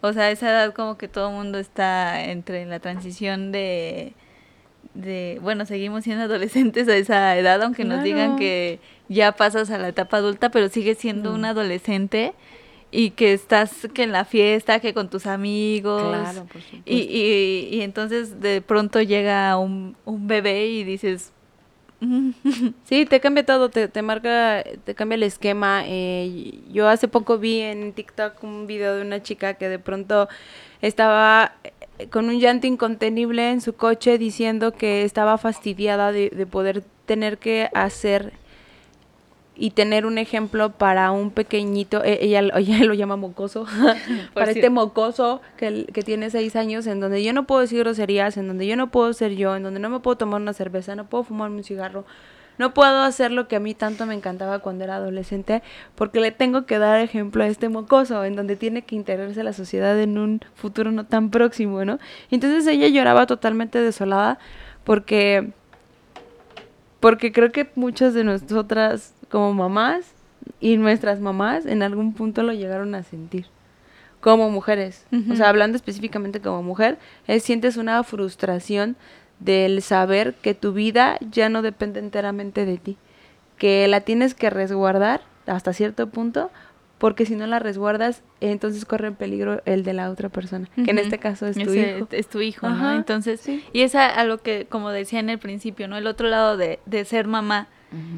o 0.00 0.14
sea, 0.14 0.30
esa 0.30 0.48
edad 0.48 0.72
como 0.72 0.96
que 0.96 1.08
todo 1.08 1.28
el 1.28 1.34
mundo 1.34 1.58
está 1.58 2.24
entre 2.24 2.64
la 2.64 2.80
transición 2.80 3.52
de, 3.52 4.14
de, 4.94 5.38
bueno, 5.42 5.66
seguimos 5.66 6.04
siendo 6.04 6.24
adolescentes 6.24 6.88
a 6.88 6.96
esa 6.96 7.36
edad, 7.36 7.62
aunque 7.62 7.84
nos 7.84 8.02
digan 8.02 8.36
que 8.36 8.80
ya 9.10 9.32
pasas 9.32 9.70
a 9.70 9.76
la 9.76 9.88
etapa 9.88 10.16
adulta, 10.16 10.48
pero 10.48 10.70
sigues 10.70 10.96
siendo 10.96 11.34
un 11.34 11.44
adolescente 11.44 12.32
y 12.90 13.10
que 13.10 13.32
estás 13.32 13.88
que 13.92 14.02
en 14.04 14.12
la 14.12 14.24
fiesta, 14.24 14.80
que 14.80 14.94
con 14.94 15.10
tus 15.10 15.26
amigos. 15.26 16.02
Claro, 16.02 16.44
por 16.44 16.62
supuesto. 16.62 16.90
Y, 16.90 16.96
y, 17.00 17.76
y 17.76 17.82
entonces 17.82 18.40
de 18.40 18.62
pronto 18.62 19.00
llega 19.02 19.56
un, 19.58 19.96
un 20.04 20.26
bebé 20.26 20.66
y 20.66 20.84
dices... 20.84 21.32
sí, 22.84 23.06
te 23.06 23.18
cambia 23.20 23.44
todo, 23.44 23.70
te, 23.70 23.88
te 23.88 24.02
marca, 24.02 24.62
te 24.84 24.94
cambia 24.94 25.16
el 25.16 25.24
esquema. 25.24 25.82
Eh, 25.84 26.60
yo 26.70 26.88
hace 26.88 27.08
poco 27.08 27.38
vi 27.38 27.60
en 27.60 27.92
TikTok 27.92 28.42
un 28.44 28.66
video 28.68 28.94
de 28.94 29.02
una 29.02 29.22
chica 29.22 29.54
que 29.54 29.68
de 29.68 29.80
pronto 29.80 30.28
estaba 30.80 31.54
eh, 31.98 32.06
con 32.08 32.28
un 32.28 32.38
llanto 32.38 32.68
incontenible 32.68 33.50
en 33.50 33.60
su 33.60 33.74
coche 33.74 34.16
diciendo 34.16 34.72
que 34.72 35.02
estaba 35.02 35.38
fastidiada 35.38 36.12
de, 36.12 36.30
de 36.30 36.46
poder 36.46 36.84
tener 37.04 37.38
que 37.38 37.68
hacer 37.74 38.32
y 39.58 39.70
tener 39.70 40.06
un 40.06 40.18
ejemplo 40.18 40.70
para 40.70 41.10
un 41.10 41.30
pequeñito, 41.30 42.02
e, 42.04 42.24
ella, 42.24 42.40
ella 42.56 42.84
lo 42.84 42.94
llama 42.94 43.16
mocoso, 43.16 43.66
para 44.34 44.52
este 44.52 44.70
mocoso 44.70 45.42
que, 45.56 45.86
que 45.92 46.02
tiene 46.02 46.30
seis 46.30 46.56
años, 46.56 46.86
en 46.86 47.00
donde 47.00 47.22
yo 47.22 47.32
no 47.32 47.44
puedo 47.46 47.60
decir 47.60 47.80
groserías, 47.80 48.36
en 48.36 48.46
donde 48.46 48.66
yo 48.66 48.76
no 48.76 48.90
puedo 48.90 49.12
ser 49.12 49.34
yo, 49.34 49.56
en 49.56 49.64
donde 49.64 49.80
no 49.80 49.90
me 49.90 50.00
puedo 50.00 50.16
tomar 50.16 50.40
una 50.40 50.52
cerveza, 50.52 50.94
no 50.94 51.06
puedo 51.06 51.24
fumarme 51.24 51.56
un 51.56 51.64
cigarro, 51.64 52.04
no 52.56 52.74
puedo 52.74 53.02
hacer 53.02 53.30
lo 53.30 53.46
que 53.46 53.56
a 53.56 53.60
mí 53.60 53.74
tanto 53.74 54.06
me 54.06 54.14
encantaba 54.14 54.60
cuando 54.60 54.84
era 54.84 54.96
adolescente, 54.96 55.62
porque 55.94 56.20
le 56.20 56.32
tengo 56.32 56.66
que 56.66 56.78
dar 56.78 57.00
ejemplo 57.00 57.42
a 57.42 57.48
este 57.48 57.68
mocoso, 57.68 58.24
en 58.24 58.36
donde 58.36 58.56
tiene 58.56 58.82
que 58.82 58.96
integrarse 58.96 59.40
a 59.40 59.44
la 59.44 59.52
sociedad 59.52 59.98
en 60.00 60.18
un 60.18 60.40
futuro 60.54 60.92
no 60.92 61.04
tan 61.04 61.30
próximo, 61.30 61.84
¿no? 61.84 61.98
entonces 62.30 62.66
ella 62.66 62.88
lloraba 62.88 63.26
totalmente 63.26 63.80
desolada 63.80 64.38
porque 64.84 65.52
porque 67.00 67.30
creo 67.32 67.52
que 67.52 67.70
muchas 67.76 68.12
de 68.12 68.24
nosotras 68.24 69.14
como 69.28 69.52
mamás 69.54 70.12
y 70.60 70.76
nuestras 70.76 71.20
mamás 71.20 71.66
en 71.66 71.82
algún 71.82 72.14
punto 72.14 72.42
lo 72.42 72.52
llegaron 72.52 72.94
a 72.94 73.02
sentir 73.02 73.46
como 74.20 74.50
mujeres. 74.50 75.06
O 75.30 75.36
sea, 75.36 75.48
hablando 75.48 75.76
específicamente 75.76 76.40
como 76.40 76.62
mujer, 76.62 76.98
es, 77.26 77.42
sientes 77.42 77.76
una 77.76 78.02
frustración 78.02 78.96
del 79.40 79.82
saber 79.82 80.34
que 80.34 80.54
tu 80.54 80.72
vida 80.72 81.18
ya 81.30 81.48
no 81.48 81.62
depende 81.62 82.00
enteramente 82.00 82.66
de 82.66 82.78
ti, 82.78 82.96
que 83.56 83.86
la 83.86 84.00
tienes 84.00 84.34
que 84.34 84.50
resguardar 84.50 85.20
hasta 85.46 85.72
cierto 85.72 86.08
punto, 86.08 86.50
porque 86.98 87.26
si 87.26 87.36
no 87.36 87.46
la 87.46 87.60
resguardas, 87.60 88.22
entonces 88.40 88.84
corre 88.84 89.08
en 89.08 89.14
peligro 89.14 89.62
el 89.64 89.84
de 89.84 89.92
la 89.92 90.10
otra 90.10 90.28
persona, 90.28 90.68
que 90.74 90.90
en 90.90 90.98
este 90.98 91.18
caso 91.18 91.46
es 91.46 91.56
tu 91.56 91.72
hijo. 91.72 92.08
Es 92.10 92.28
tu 92.28 92.40
hijo, 92.40 92.68
¿no? 92.68 92.92
Entonces, 92.92 93.48
y 93.72 93.82
es 93.82 93.94
a, 93.94 94.24
lo 94.24 94.38
que, 94.38 94.66
como 94.68 94.90
decía 94.90 95.20
en 95.20 95.30
el 95.30 95.38
principio, 95.38 95.86
¿no? 95.86 95.96
El 95.96 96.08
otro 96.08 96.26
lado 96.26 96.56
de, 96.56 96.80
de 96.86 97.04
ser 97.04 97.28
mamá, 97.28 97.68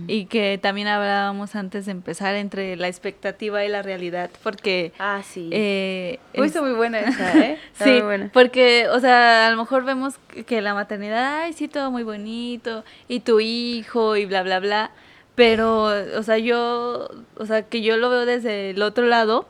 y 0.09 0.27
que 0.27 0.59
también 0.61 0.89
hablábamos 0.89 1.55
antes 1.55 1.87
de 1.87 1.93
empezar 1.93 2.35
entre 2.35 2.77
la 2.77 2.89
expectativa 2.89 3.65
y 3.65 3.69
la 3.69 3.83
realidad, 3.83 4.31
porque... 4.43 4.93
Ah, 4.99 5.23
sí. 5.25 5.49
Eh, 5.53 6.19
muy 6.35 6.73
buena 6.73 7.01
esa, 7.01 7.39
¿eh? 7.39 7.59
sí, 7.75 8.01
porque, 8.33 8.89
o 8.89 8.99
sea, 9.01 9.47
a 9.47 9.51
lo 9.51 9.57
mejor 9.57 9.85
vemos 9.85 10.19
que 10.47 10.61
la 10.61 10.75
maternidad, 10.75 11.43
ay, 11.43 11.53
sí, 11.53 11.69
todo 11.69 11.91
muy 11.91 12.03
bonito, 12.03 12.85
y 13.09 13.21
tu 13.21 13.41
hijo, 13.41 14.17
y 14.17 14.27
bla, 14.27 14.43
bla, 14.43 14.61
bla, 14.61 14.91
pero, 15.35 15.85
o 15.85 16.23
sea, 16.23 16.39
yo, 16.39 17.09
o 17.37 17.47
sea, 17.47 17.63
que 17.63 17.83
yo 17.83 17.97
lo 17.97 18.11
veo 18.11 18.27
desde 18.27 18.71
el 18.71 18.83
otro 18.83 19.07
lado, 19.07 19.47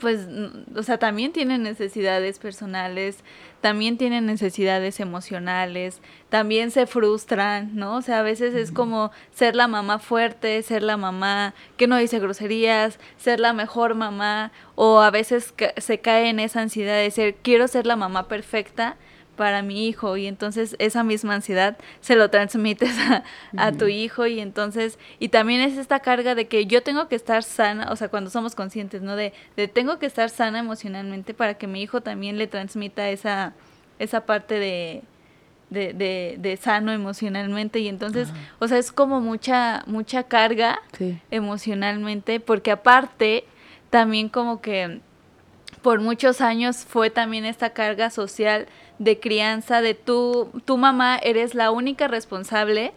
pues, 0.00 0.26
o 0.74 0.82
sea, 0.82 0.98
también 0.98 1.32
tienen 1.32 1.62
necesidades 1.62 2.38
personales, 2.38 3.18
también 3.60 3.96
tienen 3.96 4.26
necesidades 4.26 5.00
emocionales, 5.00 6.00
también 6.28 6.70
se 6.70 6.86
frustran, 6.86 7.74
¿no? 7.74 7.96
O 7.96 8.02
sea, 8.02 8.20
a 8.20 8.22
veces 8.22 8.54
es 8.54 8.72
como 8.72 9.10
ser 9.32 9.56
la 9.56 9.68
mamá 9.68 9.98
fuerte, 9.98 10.62
ser 10.62 10.82
la 10.82 10.96
mamá 10.96 11.54
que 11.76 11.86
no 11.86 11.96
dice 11.96 12.18
groserías, 12.18 12.98
ser 13.16 13.40
la 13.40 13.52
mejor 13.52 13.94
mamá, 13.94 14.52
o 14.74 15.00
a 15.00 15.10
veces 15.10 15.54
se 15.76 16.00
cae 16.00 16.28
en 16.28 16.40
esa 16.40 16.60
ansiedad 16.60 16.98
de 16.98 17.10
ser, 17.10 17.36
quiero 17.36 17.68
ser 17.68 17.86
la 17.86 17.96
mamá 17.96 18.28
perfecta, 18.28 18.96
para 19.36 19.62
mi 19.62 19.86
hijo 19.88 20.16
y 20.16 20.26
entonces 20.26 20.76
esa 20.78 21.04
misma 21.04 21.34
ansiedad 21.34 21.76
se 22.00 22.16
lo 22.16 22.30
transmites 22.30 22.94
a, 23.56 23.72
tu 23.72 23.86
hijo 23.86 24.26
y 24.26 24.40
entonces 24.40 24.98
y 25.18 25.28
también 25.28 25.60
es 25.60 25.78
esta 25.78 26.00
carga 26.00 26.34
de 26.34 26.46
que 26.46 26.66
yo 26.66 26.82
tengo 26.82 27.08
que 27.08 27.16
estar 27.16 27.42
sana, 27.42 27.90
o 27.90 27.96
sea, 27.96 28.08
cuando 28.08 28.30
somos 28.30 28.54
conscientes, 28.54 29.02
¿no? 29.02 29.16
De, 29.16 29.32
de 29.56 29.68
tengo 29.68 29.98
que 29.98 30.06
estar 30.06 30.30
sana 30.30 30.58
emocionalmente 30.58 31.34
para 31.34 31.54
que 31.54 31.66
mi 31.66 31.82
hijo 31.82 32.00
también 32.00 32.38
le 32.38 32.46
transmita 32.46 33.08
esa, 33.10 33.54
esa 33.98 34.26
parte 34.26 34.58
de, 34.58 35.02
de, 35.70 36.36
de, 36.38 36.56
sano 36.56 36.92
emocionalmente 36.92 37.80
y 37.80 37.88
entonces, 37.88 38.28
o 38.60 38.68
sea, 38.68 38.78
es 38.78 38.92
como 38.92 39.20
mucha, 39.20 39.82
mucha 39.86 40.22
carga 40.24 40.80
emocionalmente 41.30 42.40
porque 42.40 42.70
aparte 42.70 43.44
también 43.90 44.28
como 44.28 44.60
que 44.60 45.00
por 45.82 46.00
muchos 46.00 46.40
años 46.40 46.84
fue 46.88 47.10
también 47.10 47.44
esta 47.44 47.70
carga 47.70 48.10
social 48.10 48.66
de 48.98 49.18
crianza 49.18 49.80
de 49.80 49.94
tu, 49.94 50.50
tu 50.64 50.76
mamá 50.76 51.18
eres 51.22 51.54
la 51.54 51.70
única 51.70 52.08
responsable 52.08 52.92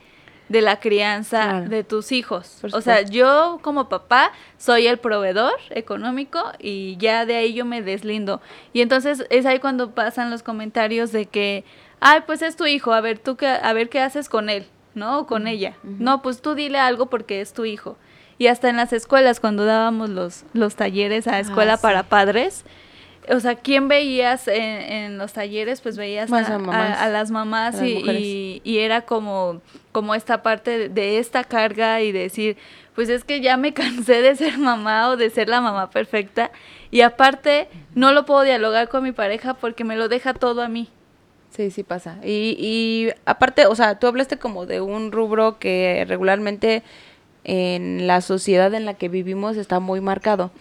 de 0.49 0.61
la 0.61 0.79
crianza 0.79 1.61
de 1.61 1.83
tus 1.83 2.11
hijos. 2.11 2.61
O 2.71 2.81
sea, 2.81 3.01
yo 3.01 3.59
como 3.61 3.89
papá 3.89 4.31
soy 4.57 4.87
el 4.87 4.97
proveedor 4.97 5.53
económico 5.69 6.39
y 6.59 6.95
ya 6.97 7.25
de 7.25 7.35
ahí 7.35 7.53
yo 7.53 7.65
me 7.65 7.81
deslindo. 7.81 8.41
Y 8.73 8.81
entonces 8.81 9.25
es 9.29 9.45
ahí 9.45 9.59
cuando 9.59 9.91
pasan 9.91 10.29
los 10.29 10.43
comentarios 10.43 11.11
de 11.11 11.25
que, 11.25 11.65
ay, 11.99 12.21
pues 12.25 12.41
es 12.41 12.55
tu 12.55 12.65
hijo, 12.65 12.93
a 12.93 13.01
ver 13.01 13.19
tú 13.19 13.35
qué, 13.35 13.47
a 13.47 13.73
ver 13.73 13.89
qué 13.89 13.99
haces 13.99 14.29
con 14.29 14.49
él, 14.49 14.65
¿no? 14.95 15.19
O 15.19 15.27
con 15.27 15.47
ella. 15.47 15.75
No, 15.83 16.21
pues 16.21 16.41
tú 16.41 16.55
dile 16.55 16.79
algo 16.79 17.07
porque 17.07 17.41
es 17.41 17.53
tu 17.53 17.65
hijo. 17.65 17.97
Y 18.37 18.47
hasta 18.47 18.69
en 18.69 18.77
las 18.77 18.93
escuelas, 18.93 19.39
cuando 19.39 19.65
dábamos 19.65 20.09
los, 20.11 20.45
los 20.53 20.75
talleres 20.75 21.27
a 21.27 21.39
escuela 21.39 21.73
ah, 21.73 21.81
para 21.81 22.03
padres, 22.03 22.65
o 23.29 23.39
sea, 23.39 23.55
¿quién 23.55 23.87
veías 23.87 24.47
en, 24.47 25.17
los 25.17 25.33
talleres? 25.33 25.81
Pues 25.81 25.97
veías 25.97 26.31
a, 26.31 27.09
las 27.09 27.31
mamás 27.31 27.81
y, 27.81 28.61
y, 28.63 28.77
era 28.79 29.01
como, 29.01 29.61
como 29.91 30.15
esta 30.15 30.41
parte 30.43 30.89
de, 30.89 31.19
esta 31.19 31.43
carga 31.43 32.01
y 32.01 32.11
decir, 32.11 32.57
pues 32.95 33.09
es 33.09 33.23
que 33.23 33.41
ya 33.41 33.57
me 33.57 33.73
cansé 33.75 34.21
de 34.21 34.35
ser 34.35 34.57
mamá 34.57 35.09
o 35.09 35.17
de 35.17 35.29
ser 35.29 35.49
la 35.49 35.61
mamá 35.61 35.89
perfecta 35.89 36.51
y 36.91 37.01
aparte 37.01 37.67
no 37.95 38.13
lo 38.13 38.25
puedo 38.25 38.43
dialogar 38.43 38.89
con 38.89 39.03
mi 39.03 39.11
pareja 39.11 39.53
porque 39.55 39.83
me 39.83 39.95
lo 39.95 40.07
deja 40.07 40.33
todo 40.33 40.61
a 40.61 40.69
mí. 40.69 40.89
Sí, 41.51 41.71
sí 41.71 41.83
pasa. 41.83 42.19
Y, 42.23 42.55
y 42.59 43.09
aparte, 43.25 43.65
o 43.65 43.75
sea, 43.75 43.97
tú 43.97 44.07
hablaste 44.07 44.37
como 44.37 44.65
de 44.65 44.81
un 44.81 45.11
rubro 45.11 45.57
que 45.57 46.05
regularmente 46.07 46.83
en 47.47 48.07
la 48.07 48.19
sociedad 48.19 48.73
en 48.73 48.83
la 48.83 48.95
que 48.95 49.07
vivimos 49.07 49.55
está 49.55 49.79
muy 49.79 50.01
marcado. 50.01 50.51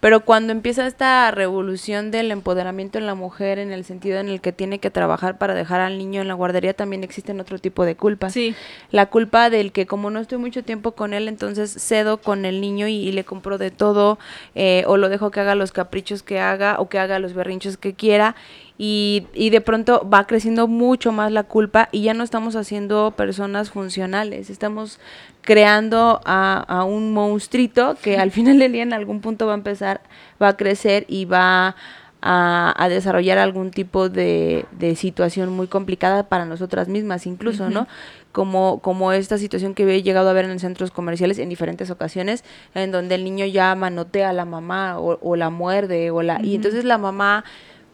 Pero 0.00 0.24
cuando 0.24 0.52
empieza 0.52 0.84
esta 0.84 1.30
revolución 1.30 2.10
del 2.10 2.32
empoderamiento 2.32 2.98
en 2.98 3.06
la 3.06 3.14
mujer 3.14 3.60
en 3.60 3.70
el 3.70 3.84
sentido 3.84 4.18
en 4.18 4.28
el 4.28 4.40
que 4.40 4.50
tiene 4.50 4.80
que 4.80 4.90
trabajar 4.90 5.38
para 5.38 5.54
dejar 5.54 5.80
al 5.80 5.96
niño 5.96 6.20
en 6.20 6.26
la 6.26 6.34
guardería, 6.34 6.74
también 6.74 7.04
existen 7.04 7.38
otro 7.38 7.60
tipo 7.60 7.84
de 7.84 7.94
culpas. 7.94 8.32
Sí. 8.32 8.56
La 8.90 9.06
culpa 9.06 9.48
del 9.48 9.70
que 9.70 9.86
como 9.86 10.10
no 10.10 10.18
estoy 10.18 10.38
mucho 10.38 10.64
tiempo 10.64 10.92
con 10.92 11.14
él, 11.14 11.28
entonces 11.28 11.70
cedo 11.70 12.18
con 12.18 12.44
el 12.44 12.60
niño 12.60 12.88
y, 12.88 13.12
le 13.12 13.22
compro 13.22 13.56
de 13.56 13.70
todo, 13.70 14.18
eh, 14.56 14.82
o 14.88 14.96
lo 14.96 15.08
dejo 15.08 15.30
que 15.30 15.38
haga 15.38 15.54
los 15.54 15.70
caprichos 15.70 16.24
que 16.24 16.40
haga, 16.40 16.80
o 16.80 16.88
que 16.88 16.98
haga 16.98 17.20
los 17.20 17.32
berrinchos 17.32 17.76
que 17.76 17.94
quiera, 17.94 18.34
y, 18.76 19.28
y, 19.34 19.50
de 19.50 19.60
pronto 19.60 20.08
va 20.12 20.26
creciendo 20.26 20.66
mucho 20.66 21.12
más 21.12 21.30
la 21.30 21.44
culpa 21.44 21.88
y 21.92 22.02
ya 22.02 22.12
no 22.12 22.24
estamos 22.24 22.56
haciendo 22.56 23.12
personas 23.16 23.70
funcionales, 23.70 24.50
estamos 24.50 24.98
creando 25.44 26.20
a, 26.24 26.64
a 26.66 26.84
un 26.84 27.12
monstruito 27.12 27.96
que 28.02 28.18
al 28.18 28.30
final 28.30 28.58
del 28.58 28.72
día 28.72 28.82
en 28.82 28.92
algún 28.92 29.20
punto 29.20 29.46
va 29.46 29.52
a 29.52 29.56
empezar, 29.56 30.00
va 30.42 30.48
a 30.48 30.56
crecer 30.56 31.04
y 31.06 31.26
va 31.26 31.76
a, 32.22 32.74
a 32.82 32.88
desarrollar 32.88 33.36
algún 33.36 33.70
tipo 33.70 34.08
de, 34.08 34.64
de, 34.72 34.96
situación 34.96 35.50
muy 35.50 35.66
complicada 35.66 36.26
para 36.30 36.46
nosotras 36.46 36.88
mismas 36.88 37.26
incluso, 37.26 37.68
¿no? 37.68 37.86
Como, 38.32 38.80
como 38.80 39.12
esta 39.12 39.36
situación 39.36 39.74
que 39.74 39.84
he 39.84 40.02
llegado 40.02 40.30
a 40.30 40.32
ver 40.32 40.46
en 40.46 40.58
centros 40.58 40.90
comerciales 40.90 41.38
en 41.38 41.50
diferentes 41.50 41.90
ocasiones, 41.90 42.42
en 42.74 42.90
donde 42.90 43.16
el 43.16 43.24
niño 43.24 43.44
ya 43.44 43.74
manotea 43.74 44.30
a 44.30 44.32
la 44.32 44.46
mamá 44.46 44.98
o, 44.98 45.18
o 45.20 45.36
la 45.36 45.50
muerde 45.50 46.10
o 46.10 46.22
la... 46.22 46.40
Y 46.42 46.54
entonces 46.54 46.86
la 46.86 46.96
mamá 46.96 47.44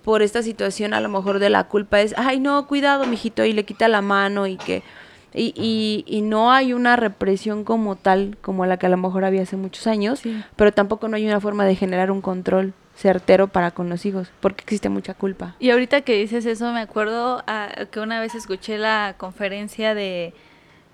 por 0.05 0.23
esta 0.23 0.43
situación 0.43 0.95
a 0.95 1.01
lo 1.01 1.09
mejor 1.09 1.41
de 1.41 1.51
la 1.51 1.65
culpa 1.65 2.01
es, 2.01 2.15
ay 2.17 2.39
no, 2.39 2.69
cuidado, 2.69 3.07
mijito, 3.07 3.45
y 3.45 3.53
le 3.53 3.65
quita 3.65 3.89
la 3.89 4.01
mano 4.01 4.47
y 4.47 4.57
que... 4.57 4.85
Y, 5.33 5.53
y, 5.57 6.05
y, 6.07 6.23
no 6.23 6.53
hay 6.53 6.73
una 6.73 6.97
represión 6.97 7.63
como 7.63 7.95
tal, 7.95 8.37
como 8.41 8.67
la 8.67 8.79
que 8.79 8.87
a 8.87 8.89
lo 8.89 8.97
mejor 8.97 9.25
había 9.25 9.43
hace 9.43 9.57
muchos 9.57 9.87
años, 9.87 10.23
pero 10.57 10.73
tampoco 10.73 11.07
no 11.07 11.17
hay 11.17 11.27
una 11.27 11.41
forma 11.41 11.65
de 11.65 11.77
generar 11.77 12.11
un 12.11 12.21
control 12.21 12.73
certero 12.97 13.47
para 13.47 13.71
con 13.71 13.89
los 13.89 14.05
hijos, 14.07 14.31
porque 14.41 14.63
existe 14.63 14.89
mucha 14.89 15.15
culpa. 15.15 15.55
Y 15.61 15.71
ahorita 15.71 16.01
que 16.01 16.17
dices 16.17 16.47
eso, 16.47 16.73
me 16.73 16.81
acuerdo 16.81 17.45
a, 17.47 17.69
que 17.91 18.01
una 18.01 18.21
vez 18.21 18.35
escuché 18.35 18.77
la 18.77 19.15
conferencia 19.17 19.95
de, 19.95 20.35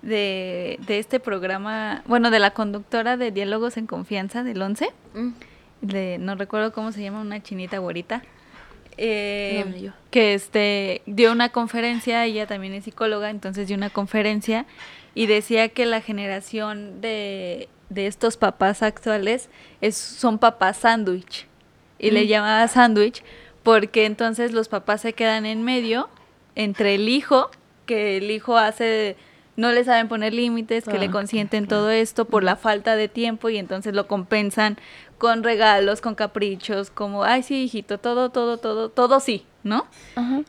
de, 0.03 0.79
de, 0.85 0.99
este 0.99 1.19
programa, 1.19 2.03
bueno, 2.05 2.29
de 2.29 2.39
la 2.39 2.51
conductora 2.51 3.17
de 3.17 3.31
Diálogos 3.31 3.75
en 3.77 3.87
Confianza 3.87 4.43
del 4.43 4.61
11, 4.61 4.89
mm. 5.15 5.29
de, 5.81 6.17
no 6.19 6.35
recuerdo 6.35 6.71
cómo 6.73 6.91
se 6.91 7.01
llama, 7.01 7.21
una 7.21 7.41
chinita 7.41 7.79
güerita 7.79 8.21
eh, 8.97 9.91
que 10.11 10.33
este 10.33 11.01
dio 11.05 11.31
una 11.31 11.49
conferencia, 11.49 12.25
ella 12.25 12.47
también 12.47 12.73
es 12.73 12.85
psicóloga, 12.85 13.29
entonces 13.29 13.67
dio 13.67 13.77
una 13.77 13.89
conferencia 13.89 14.65
y 15.13 15.27
decía 15.27 15.69
que 15.69 15.85
la 15.85 16.01
generación 16.01 17.01
de, 17.01 17.69
de 17.89 18.07
estos 18.07 18.37
papás 18.37 18.83
actuales 18.83 19.49
es, 19.81 19.95
son 19.95 20.39
papás 20.39 20.77
sándwich 20.77 21.47
y 21.99 22.11
le 22.11 22.25
mm. 22.25 22.27
llamaba 22.27 22.67
sándwich 22.67 23.23
porque 23.63 24.05
entonces 24.05 24.51
los 24.51 24.67
papás 24.67 25.01
se 25.01 25.13
quedan 25.13 25.45
en 25.45 25.63
medio 25.63 26.09
entre 26.55 26.95
el 26.95 27.09
hijo, 27.09 27.51
que 27.85 28.17
el 28.17 28.31
hijo 28.31 28.57
hace 28.57 29.15
no 29.57 29.71
le 29.71 29.83
saben 29.83 30.07
poner 30.07 30.33
límites, 30.33 30.85
que 30.85 30.99
le 30.99 31.07
ah, 31.07 31.11
consienten 31.11 31.67
todo 31.67 31.89
esto 31.89 32.25
por 32.25 32.43
la 32.43 32.55
falta 32.55 32.95
de 32.95 33.07
tiempo 33.07 33.49
y 33.49 33.57
entonces 33.57 33.95
lo 33.95 34.07
compensan 34.07 34.77
con 35.17 35.43
regalos, 35.43 36.01
con 36.01 36.15
caprichos, 36.15 36.89
como, 36.89 37.23
ay, 37.23 37.43
sí, 37.43 37.63
hijito, 37.63 37.97
todo, 37.97 38.29
todo, 38.29 38.57
todo, 38.57 38.89
todo 38.89 39.19
sí, 39.19 39.45
¿no? 39.63 39.87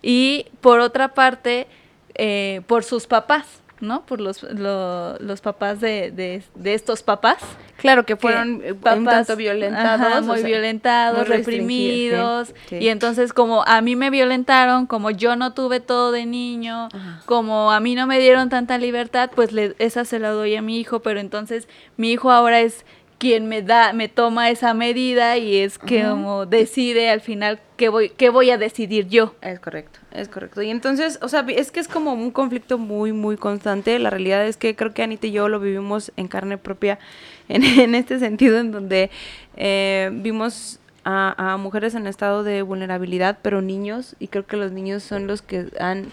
Y 0.02 0.46
por 0.60 0.80
otra 0.80 1.14
parte, 1.14 1.66
eh, 2.14 2.62
por 2.66 2.84
sus 2.84 3.06
papás, 3.06 3.62
¿no? 3.80 4.04
Por 4.04 4.20
los, 4.20 4.42
los 4.42 5.40
papás 5.40 5.80
de, 5.80 6.10
de, 6.10 6.74
estos 6.74 7.02
papás. 7.02 7.38
Claro, 7.76 8.04
que 8.04 8.16
fueron 8.16 8.60
eh, 8.64 8.72
un 8.72 9.04
tanto 9.04 9.36
violentados. 9.36 10.24
muy 10.24 10.42
violentados, 10.42 11.28
reprimidos. 11.28 12.52
Y 12.70 12.88
entonces 12.88 13.32
como 13.32 13.62
a 13.66 13.80
mí 13.80 13.94
me 13.94 14.10
violentaron, 14.10 14.86
como 14.86 15.10
yo 15.10 15.36
no 15.36 15.54
tuve 15.54 15.80
todo 15.80 16.10
de 16.10 16.26
niño, 16.26 16.88
como 17.24 17.70
a 17.70 17.80
mí 17.80 17.94
no 17.94 18.06
me 18.06 18.18
dieron 18.18 18.48
tanta 18.48 18.78
libertad, 18.78 19.30
pues 19.34 19.52
le, 19.52 19.76
esa 19.78 20.04
se 20.04 20.18
la 20.18 20.30
doy 20.30 20.56
a 20.56 20.62
mi 20.62 20.80
hijo, 20.80 21.00
pero 21.00 21.20
entonces 21.20 21.68
mi 21.96 22.10
hijo 22.10 22.32
ahora 22.32 22.60
es 22.60 22.84
quien 23.18 23.48
me 23.48 23.62
da, 23.62 23.92
me 23.92 24.08
toma 24.08 24.48
esa 24.48 24.74
medida 24.74 25.36
y 25.36 25.56
es 25.56 25.78
que 25.78 26.04
como 26.04 26.46
decide 26.46 27.10
al 27.10 27.20
final 27.20 27.60
qué 27.76 27.88
voy, 27.88 28.10
qué 28.10 28.30
voy 28.30 28.50
a 28.50 28.58
decidir 28.58 29.08
yo. 29.08 29.34
Es 29.42 29.58
correcto, 29.58 29.98
es 30.12 30.28
correcto. 30.28 30.62
Y 30.62 30.70
entonces, 30.70 31.18
o 31.20 31.28
sea, 31.28 31.44
es 31.48 31.72
que 31.72 31.80
es 31.80 31.88
como 31.88 32.12
un 32.12 32.30
conflicto 32.30 32.78
muy, 32.78 33.12
muy 33.12 33.36
constante. 33.36 33.98
La 33.98 34.10
realidad 34.10 34.46
es 34.46 34.56
que 34.56 34.76
creo 34.76 34.94
que 34.94 35.02
Anita 35.02 35.26
y 35.26 35.32
yo 35.32 35.48
lo 35.48 35.58
vivimos 35.58 36.12
en 36.16 36.28
carne 36.28 36.58
propia 36.58 36.98
en, 37.48 37.64
en 37.64 37.94
este 37.94 38.18
sentido, 38.20 38.58
en 38.58 38.70
donde 38.70 39.10
eh, 39.56 40.10
vimos 40.12 40.78
a, 41.04 41.54
a 41.54 41.56
mujeres 41.56 41.94
en 41.94 42.06
estado 42.06 42.44
de 42.44 42.62
vulnerabilidad, 42.62 43.38
pero 43.42 43.62
niños, 43.62 44.14
y 44.20 44.28
creo 44.28 44.46
que 44.46 44.56
los 44.56 44.70
niños 44.70 45.02
son 45.02 45.26
los 45.26 45.42
que 45.42 45.66
han 45.80 46.12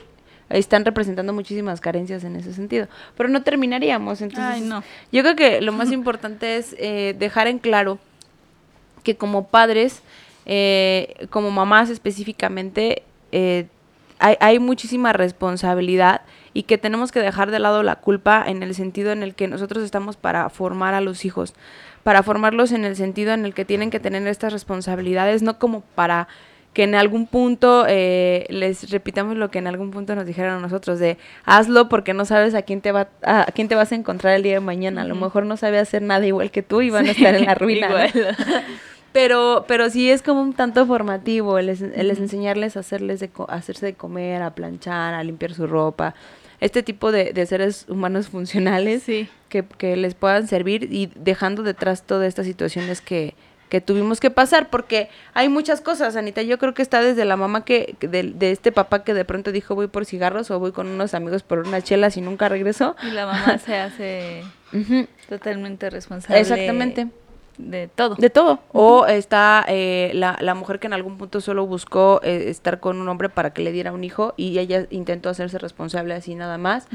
están 0.50 0.86
representando 0.86 1.34
muchísimas 1.34 1.82
carencias 1.82 2.24
en 2.24 2.36
ese 2.36 2.54
sentido. 2.54 2.88
Pero 3.18 3.30
no 3.30 3.44
terminaríamos. 3.44 4.22
Entonces, 4.22 4.62
no. 4.62 4.84
yo 5.12 5.22
creo 5.22 5.36
que 5.36 5.62
lo 5.62 5.72
más 5.72 5.92
importante 5.92 6.58
es 6.58 6.76
eh, 6.78 7.16
dejar 7.18 7.48
en 7.48 7.60
claro 7.60 8.00
que 9.04 9.16
como 9.16 9.48
padres, 9.48 10.02
eh, 10.46 11.28
como 11.30 11.52
mamás 11.52 11.90
específicamente, 11.90 13.04
eh, 13.32 13.68
hay, 14.20 14.38
hay 14.40 14.60
muchísima 14.60 15.14
responsabilidad 15.14 16.22
y 16.54 16.64
que 16.64 16.78
tenemos 16.78 17.12
que 17.12 17.20
dejar 17.20 17.52
de 17.52 17.60
lado 17.60 17.84
la 17.84 17.98
culpa 17.98 18.44
en 18.48 18.64
el 18.64 18.74
sentido 18.76 19.12
en 19.12 19.24
el 19.24 19.36
que 19.36 19.48
nosotros 19.48 19.84
estamos 19.84 20.16
para 20.16 20.50
formar 20.50 20.94
a 20.94 21.02
los 21.02 21.26
hijos, 21.26 21.54
para 22.04 22.24
formarlos 22.24 22.72
en 22.72 22.86
el 22.86 22.96
sentido 22.96 23.34
en 23.34 23.46
el 23.46 23.54
que 23.54 23.66
tienen 23.66 23.90
que 23.90 24.00
tener 24.00 24.26
estas 24.28 24.54
responsabilidades, 24.54 25.42
no 25.42 25.60
como 25.60 25.82
para 25.82 26.28
que 26.76 26.84
en 26.84 26.94
algún 26.94 27.26
punto 27.26 27.86
eh, 27.88 28.46
les 28.50 28.92
repitamos 28.92 29.38
lo 29.38 29.50
que 29.50 29.60
en 29.60 29.68
algún 29.68 29.92
punto 29.92 30.14
nos 30.14 30.26
dijeron 30.26 30.56
a 30.56 30.60
nosotros 30.60 31.00
de 31.00 31.18
hazlo 31.46 31.88
porque 31.88 32.14
no 32.14 32.26
sabes 32.26 32.54
a 32.54 32.64
quién 32.64 32.82
te 32.82 32.92
va 32.92 33.08
a, 33.24 33.46
quién 33.56 33.70
te 33.70 33.76
vas 33.76 33.94
a 33.94 33.96
encontrar 33.96 34.36
el 34.36 34.44
día 34.44 34.56
de 34.56 34.60
mañana. 34.60 35.04
A 35.04 35.06
lo 35.06 35.16
mejor 35.16 35.46
no 35.46 35.56
sabe 35.56 35.80
hacer 35.80 36.02
nada 36.02 36.28
igual 36.28 36.52
que 36.52 36.64
tú 36.64 36.82
y 36.82 36.90
van 36.90 37.06
a 37.06 37.12
estar 37.12 37.34
en 37.34 37.46
la 37.46 37.56
ruina. 37.56 37.88
pero 39.14 39.64
pero 39.70 39.90
sí 39.90 40.12
es 40.12 40.22
como 40.22 40.42
un 40.42 40.52
tanto 40.52 40.86
formativo 40.86 41.58
el, 41.60 41.70
el 41.70 42.10
enseñarles 42.12 42.76
a 42.76 42.82
hacerles 42.82 43.22
de, 43.22 43.30
hacerse 43.48 43.86
de 43.86 43.94
comer, 43.94 44.42
a 44.42 44.54
planchar, 44.54 45.14
a 45.14 45.24
limpiar 45.24 45.54
su 45.54 45.68
ropa. 45.68 46.14
Este 46.60 46.84
tipo 46.84 47.14
de, 47.14 47.32
de 47.32 47.46
seres 47.46 47.86
humanos 47.88 48.28
funcionales 48.28 49.06
que, 49.06 49.64
que 49.78 49.96
les 49.96 50.14
puedan 50.14 50.50
servir 50.50 50.90
y 50.92 51.10
dejando 51.16 51.64
detrás 51.64 52.04
todas 52.04 52.28
estas 52.28 52.46
situaciones 52.46 53.00
que, 53.00 53.34
que 53.70 53.82
tuvimos 53.82 54.20
que 54.20 54.32
pasar, 54.32 54.70
porque 54.70 55.10
hay 55.34 55.50
muchas 55.50 55.82
cosas, 55.82 56.16
Anita. 56.16 56.42
Yo 56.42 56.58
creo 56.58 56.74
que 56.74 56.82
está 56.82 57.02
desde 57.02 57.26
la 57.26 57.36
mamá 57.36 57.66
que, 57.66 57.96
de, 58.00 58.24
de, 58.24 58.52
este 58.52 58.72
papá 58.72 59.04
que 59.04 59.14
de 59.14 59.26
pronto 59.26 59.52
dijo 59.52 59.76
voy 59.76 59.88
por 59.88 60.06
cigarros 60.06 60.52
o 60.52 60.60
voy 60.60 60.72
con 60.72 60.88
unos 60.88 61.14
amigos 61.14 61.44
por 61.44 61.60
unas 61.60 61.84
chelas 61.84 62.18
y 62.18 62.22
nunca 62.22 62.50
regresó. 62.50 62.96
Y 63.04 63.12
la 63.12 63.26
mamá 63.26 63.58
se 63.58 63.78
hace 63.78 64.44
totalmente 65.30 65.90
responsable. 65.90 66.40
Exactamente 66.40 67.08
de 67.58 67.88
todo. 67.88 68.16
De 68.16 68.30
todo. 68.30 68.60
O 68.72 69.06
está 69.06 69.66
eh, 69.68 70.12
la, 70.14 70.38
la, 70.42 70.56
mujer 70.56 70.80
que 70.80 70.88
en 70.88 70.94
algún 70.94 71.18
punto 71.18 71.42
solo 71.42 71.66
buscó 71.66 72.20
eh, 72.24 72.46
estar 72.50 72.80
con 72.80 73.00
un 73.00 73.08
hombre 73.08 73.30
para 73.30 73.52
que 73.52 73.62
le 73.62 73.72
diera 73.72 73.92
un 73.92 74.04
hijo 74.04 74.34
y 74.38 74.58
ella 74.60 74.88
intentó 74.90 75.30
hacerse 75.30 75.58
responsable 75.58 76.14
así 76.14 76.36
nada 76.36 76.58
más. 76.58 76.88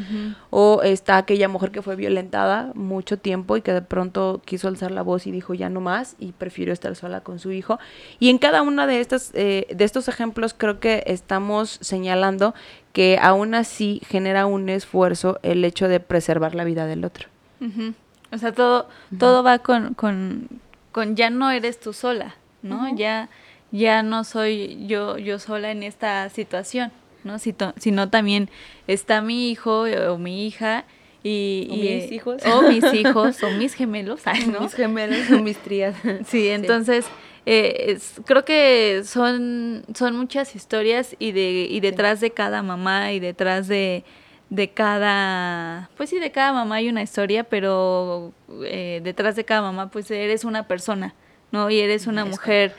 O 0.50 0.82
está 0.82 1.16
aquella 1.16 1.48
mujer 1.48 1.70
que 1.70 1.82
fue 1.82 1.96
violentada 1.96 2.72
mucho 2.74 3.18
tiempo 3.18 3.56
y 3.56 3.62
que 3.62 3.72
de 3.72 3.82
pronto 3.82 4.42
quiso 4.44 4.68
alzar 4.68 4.90
la 4.90 5.02
voz 5.02 5.26
y 5.26 5.30
dijo 5.30 5.54
ya 5.54 5.68
no 5.68 5.80
más 5.80 6.16
y 6.18 6.32
prefirió 6.32 6.72
estar 6.72 6.94
sola 6.96 7.20
con 7.20 7.38
su 7.38 7.52
hijo. 7.52 7.78
Y 8.18 8.30
en 8.30 8.38
cada 8.38 8.62
uno 8.62 8.86
de, 8.86 9.00
estas, 9.00 9.30
eh, 9.34 9.66
de 9.70 9.84
estos 9.84 10.08
ejemplos 10.08 10.54
creo 10.56 10.80
que 10.80 11.04
estamos 11.06 11.78
señalando 11.80 12.54
que 12.92 13.18
aún 13.20 13.54
así 13.54 14.02
genera 14.06 14.46
un 14.46 14.68
esfuerzo 14.68 15.38
el 15.42 15.64
hecho 15.64 15.88
de 15.88 16.00
preservar 16.00 16.54
la 16.54 16.64
vida 16.64 16.86
del 16.86 17.04
otro. 17.04 17.28
O 18.32 18.38
sea, 18.38 18.52
todo, 18.52 18.88
todo 19.18 19.42
va 19.42 19.58
con, 19.58 19.94
con, 19.94 20.48
con 20.92 21.16
ya 21.16 21.30
no 21.30 21.50
eres 21.50 21.80
tú 21.80 21.92
sola, 21.92 22.36
¿no? 22.62 22.94
Ya, 22.94 23.28
ya 23.72 24.02
no 24.02 24.24
soy 24.24 24.86
yo, 24.86 25.18
yo 25.18 25.38
sola 25.38 25.70
en 25.70 25.82
esta 25.82 26.28
situación, 26.28 26.92
¿no? 27.24 27.38
sino 27.38 28.08
también 28.08 28.48
está 28.86 29.20
mi 29.20 29.50
hijo 29.50 29.82
o 29.82 30.18
mi 30.18 30.46
hija 30.46 30.84
y, 31.22 31.68
o 31.70 31.76
mis 31.76 32.12
hijos 32.12 32.42
o 32.46 32.62
mis 32.62 32.84
hijos 32.94 33.42
o 33.42 33.50
mis 33.50 33.74
gemelos, 33.74 34.22
¿no? 34.46 34.60
mis 34.60 34.74
gemelos 34.74 35.30
o 35.30 35.40
mis 35.40 35.58
trías. 35.58 35.96
Sí, 36.26 36.48
entonces 36.48 37.06
eh, 37.46 37.98
creo 38.26 38.44
que 38.44 39.02
son, 39.04 39.84
son 39.94 40.16
muchas 40.16 40.54
historias 40.54 41.16
y, 41.18 41.32
de, 41.32 41.66
y 41.70 41.80
detrás 41.80 42.20
de 42.20 42.30
cada 42.30 42.62
mamá 42.62 43.12
y 43.12 43.20
detrás 43.20 43.68
de, 43.68 44.04
de 44.50 44.70
cada, 44.70 45.88
pues 45.96 46.10
sí, 46.10 46.18
de 46.18 46.32
cada 46.32 46.52
mamá 46.52 46.76
hay 46.76 46.88
una 46.88 47.02
historia, 47.02 47.44
pero 47.44 48.32
eh, 48.64 49.00
detrás 49.02 49.36
de 49.36 49.44
cada 49.44 49.62
mamá 49.62 49.90
pues 49.90 50.10
eres 50.10 50.44
una 50.44 50.66
persona, 50.66 51.14
¿no? 51.52 51.70
Y 51.70 51.80
eres 51.80 52.06
una 52.06 52.24
mujer 52.24 52.74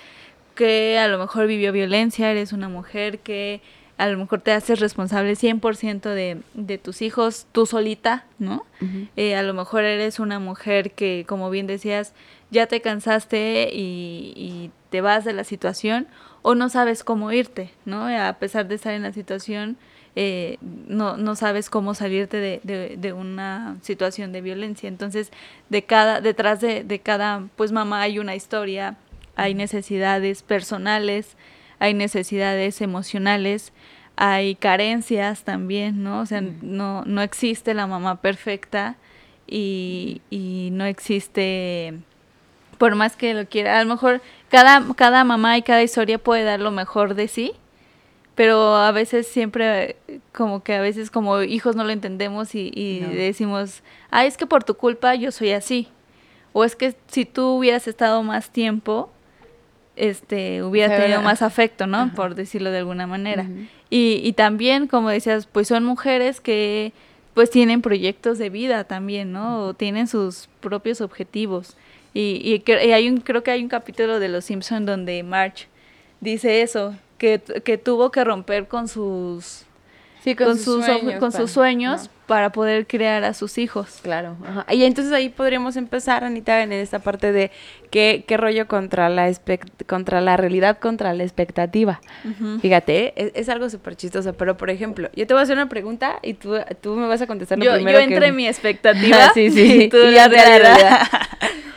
que 0.53 0.99
a 0.99 1.07
lo 1.07 1.17
mejor 1.17 1.47
vivió 1.47 1.71
violencia, 1.71 2.29
eres 2.29 2.51
una 2.51 2.69
mujer 2.69 3.19
que 3.19 3.61
a 3.97 4.07
lo 4.07 4.17
mejor 4.17 4.41
te 4.41 4.51
haces 4.51 4.79
responsable 4.79 5.33
100% 5.33 6.01
de, 6.01 6.41
de 6.55 6.77
tus 6.79 7.03
hijos 7.03 7.45
tú 7.51 7.67
solita, 7.67 8.25
¿no? 8.39 8.65
Eh, 9.15 9.35
a 9.35 9.43
lo 9.43 9.53
mejor 9.53 9.83
eres 9.83 10.19
una 10.19 10.39
mujer 10.39 10.91
que, 10.91 11.23
como 11.27 11.51
bien 11.51 11.67
decías, 11.67 12.13
ya 12.49 12.65
te 12.65 12.81
cansaste 12.81 13.69
y, 13.71 14.71
te 14.89 14.99
vas 14.99 15.23
de 15.23 15.31
la 15.31 15.45
situación 15.45 16.07
o 16.41 16.53
no 16.53 16.67
sabes 16.67 17.05
cómo 17.05 17.31
irte, 17.31 17.71
¿no? 17.85 18.07
A 18.07 18.33
pesar 18.33 18.67
de 18.67 18.75
estar 18.75 18.93
en 18.93 19.03
la 19.03 19.13
situación, 19.13 19.77
eh, 20.15 20.57
no, 20.61 21.15
no 21.15 21.35
sabes 21.35 21.69
cómo 21.69 21.93
salirte 21.93 22.37
de, 22.37 22.97
de, 22.97 23.13
una 23.13 23.77
situación 23.81 24.31
de 24.31 24.41
violencia. 24.41 24.89
Entonces, 24.89 25.31
de 25.69 25.83
cada, 25.83 26.19
detrás 26.19 26.59
de, 26.59 26.83
de 26.83 26.99
cada 26.99 27.47
pues 27.55 27.71
mamá 27.71 28.01
hay 28.01 28.19
una 28.19 28.35
historia, 28.35 28.97
hay 29.35 29.53
necesidades 29.53 30.43
personales, 30.43 31.37
hay 31.79 31.93
necesidades 31.93 32.81
emocionales, 32.81 33.71
hay 34.17 34.55
carencias 34.55 35.43
también, 35.43 36.03
¿no? 36.03 36.19
O 36.19 36.25
sea, 36.25 36.41
no, 36.41 37.03
no 37.05 37.21
existe 37.21 37.73
la 37.73 37.87
mamá 37.87 38.21
perfecta 38.21 38.97
y, 39.47 40.21
y 40.29 40.69
no 40.73 40.85
existe 40.85 41.93
por 42.77 42.95
más 42.95 43.15
que 43.15 43.33
lo 43.33 43.45
quiera. 43.47 43.79
A 43.79 43.83
lo 43.83 43.89
mejor 43.89 44.21
cada, 44.49 44.83
cada 44.95 45.23
mamá 45.23 45.57
y 45.57 45.61
cada 45.61 45.83
historia 45.83 46.17
puede 46.17 46.43
dar 46.43 46.59
lo 46.59 46.71
mejor 46.71 47.15
de 47.15 47.27
sí, 47.27 47.53
pero 48.41 48.75
a 48.75 48.91
veces 48.91 49.27
siempre, 49.27 49.97
como 50.31 50.63
que 50.63 50.73
a 50.73 50.81
veces 50.81 51.11
como 51.11 51.43
hijos 51.43 51.75
no 51.75 51.83
lo 51.83 51.91
entendemos 51.91 52.55
y, 52.55 53.01
decimos, 53.01 53.83
ah, 54.09 54.25
es 54.25 54.35
que 54.35 54.47
por 54.47 54.63
tu 54.63 54.73
culpa 54.73 55.13
yo 55.13 55.31
soy 55.31 55.51
así. 55.51 55.89
O 56.51 56.63
es 56.63 56.75
que 56.75 56.95
si 57.05 57.25
tú 57.25 57.49
hubieras 57.49 57.87
estado 57.87 58.23
más 58.23 58.49
tiempo, 58.49 59.11
este, 59.95 60.63
hubiera 60.63 60.97
tenido 60.97 61.21
más 61.21 61.43
afecto, 61.43 61.85
¿no? 61.85 62.13
Por 62.15 62.33
decirlo 62.33 62.71
de 62.71 62.79
alguna 62.79 63.05
manera. 63.05 63.45
y, 63.91 64.19
y 64.23 64.33
también, 64.33 64.87
como 64.87 65.11
decías, 65.11 65.45
pues 65.45 65.67
son 65.67 65.83
mujeres 65.83 66.41
que 66.41 66.93
pues 67.35 67.51
tienen 67.51 67.83
proyectos 67.83 68.39
de 68.39 68.49
vida 68.49 68.85
también, 68.85 69.31
¿no? 69.31 69.65
O 69.65 69.73
tienen 69.75 70.07
sus 70.07 70.49
propios 70.61 71.01
objetivos. 71.01 71.77
Y, 72.15 72.63
y, 72.65 72.71
hay 72.91 73.07
un, 73.07 73.17
creo 73.19 73.43
que 73.43 73.51
hay 73.51 73.61
un 73.61 73.69
capítulo 73.69 74.19
de 74.19 74.29
Los 74.29 74.45
Simpson 74.45 74.87
donde 74.87 75.21
March 75.21 75.67
dice 76.21 76.63
eso, 76.63 76.95
que, 77.21 77.77
tuvo 77.77 78.09
que 78.09 78.23
romper 78.23 78.67
con 78.67 78.87
sus 78.87 79.65
con, 80.37 80.57
sus, 80.57 80.85
sueños, 80.85 81.19
con 81.19 81.31
sus 81.31 81.51
sueños 81.51 82.09
para 82.27 82.51
poder 82.51 82.87
crear 82.87 83.23
a 83.23 83.33
sus 83.33 83.57
hijos. 83.57 83.99
Claro. 84.03 84.37
Y 84.69 84.83
entonces 84.83 85.11
ahí 85.11 85.29
podríamos 85.29 85.75
empezar, 85.75 86.23
Anita, 86.23 86.61
en 86.61 86.71
esta 86.71 86.99
parte 86.99 87.31
de 87.31 87.51
qué, 87.89 88.23
qué 88.27 88.37
rollo 88.37 88.67
contra 88.67 89.09
la, 89.09 89.33
contra 89.87 90.21
la 90.21 90.37
realidad, 90.37 90.77
contra 90.79 91.13
la 91.13 91.23
expectativa. 91.23 91.99
Fíjate, 92.61 93.13
es, 93.37 93.49
algo 93.49 93.69
súper 93.69 93.95
chistoso, 93.95 94.33
pero 94.33 94.55
por 94.55 94.69
ejemplo, 94.69 95.09
yo 95.15 95.27
te 95.27 95.33
voy 95.33 95.41
a 95.41 95.43
hacer 95.43 95.57
una 95.57 95.69
pregunta 95.69 96.19
y 96.21 96.35
tú, 96.35 96.55
tú 96.79 96.95
me 96.95 97.07
vas 97.07 97.21
a 97.21 97.27
contestar 97.27 97.57
lo 97.57 97.65
yo, 97.65 97.73
primero 97.73 97.99
Yo 97.99 98.05
entre 98.05 98.31
mi 98.31 98.47
expectativa 98.47 99.31
sí, 99.33 99.49
sí, 99.49 99.83
y 99.83 99.89
tú 99.89 99.97
la 99.97 100.27
realidad. 100.27 101.01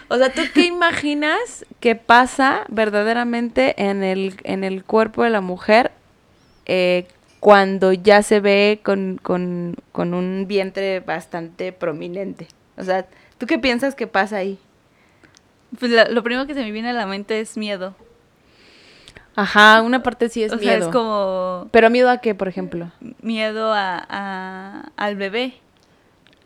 O 0.09 0.19
sea, 0.19 0.31
¿tú 0.31 0.43
qué 0.53 0.67
imaginas 0.67 1.65
que 1.81 1.97
pasa 1.97 2.67
verdaderamente 2.69 3.75
en 3.83 4.05
el, 4.05 4.35
en 4.45 4.63
el 4.63 4.85
cuerpo 4.85 5.25
de 5.25 5.31
la 5.31 5.41
mujer 5.41 5.91
eh, 6.67 7.07
cuando 7.45 7.93
ya 7.93 8.23
se 8.23 8.41
ve 8.41 8.81
con, 8.83 9.21
un 9.95 10.45
vientre 10.49 11.01
bastante 11.01 11.75
prominente? 11.75 12.49
O 12.79 12.85
sea, 12.85 13.05
¿tú 13.37 13.45
qué 13.45 13.59
piensas 13.59 13.95
que 13.95 14.07
pasa 14.07 14.39
ahí? 14.39 14.59
Pues 15.79 15.93
lo 16.11 16.23
primero 16.23 16.47
que 16.47 16.55
se 16.55 16.63
me 16.63 16.71
viene 16.71 16.89
a 16.89 16.95
la 16.95 17.05
mente 17.05 17.41
es 17.41 17.59
miedo. 17.59 17.95
Ajá, 19.37 19.83
una 19.83 20.03
parte 20.03 20.31
sí 20.31 20.43
es 20.43 20.55
o 20.55 20.57
miedo. 20.57 20.71
Sea, 20.71 20.87
es 20.87 20.89
como... 20.89 21.69
¿Pero 21.71 21.91
miedo 21.91 22.09
a 22.09 22.17
qué, 22.17 22.35
por 22.35 22.49
ejemplo? 22.49 22.91
Miedo 23.21 23.75
a, 23.75 24.91
al 24.97 25.17
bebé. 25.17 25.53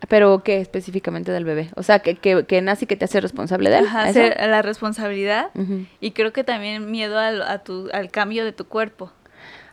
Pero 0.09 0.43
¿qué 0.43 0.61
específicamente 0.61 1.31
del 1.31 1.45
bebé? 1.45 1.71
O 1.77 1.85
sea, 1.85 2.01
que, 2.01 2.17
que, 2.17 2.45
que 2.45 2.61
nace 2.61 2.87
y 2.87 2.89
que 2.89 2.97
te 2.97 3.05
hace 3.05 3.21
responsable 3.21 3.71
de 3.71 3.79
él. 3.79 3.87
Ajá, 3.87 4.11
la 4.49 4.63
responsabilidad. 4.63 5.51
Y 6.01 6.11
creo 6.11 6.33
que 6.33 6.43
también 6.43 6.91
miedo 6.91 7.21
al, 7.21 7.43
a 7.43 7.61
tu, 7.61 7.89
al 7.93 8.11
cambio 8.11 8.45
de 8.45 8.51
tu 8.51 8.65
cuerpo. 8.65 9.13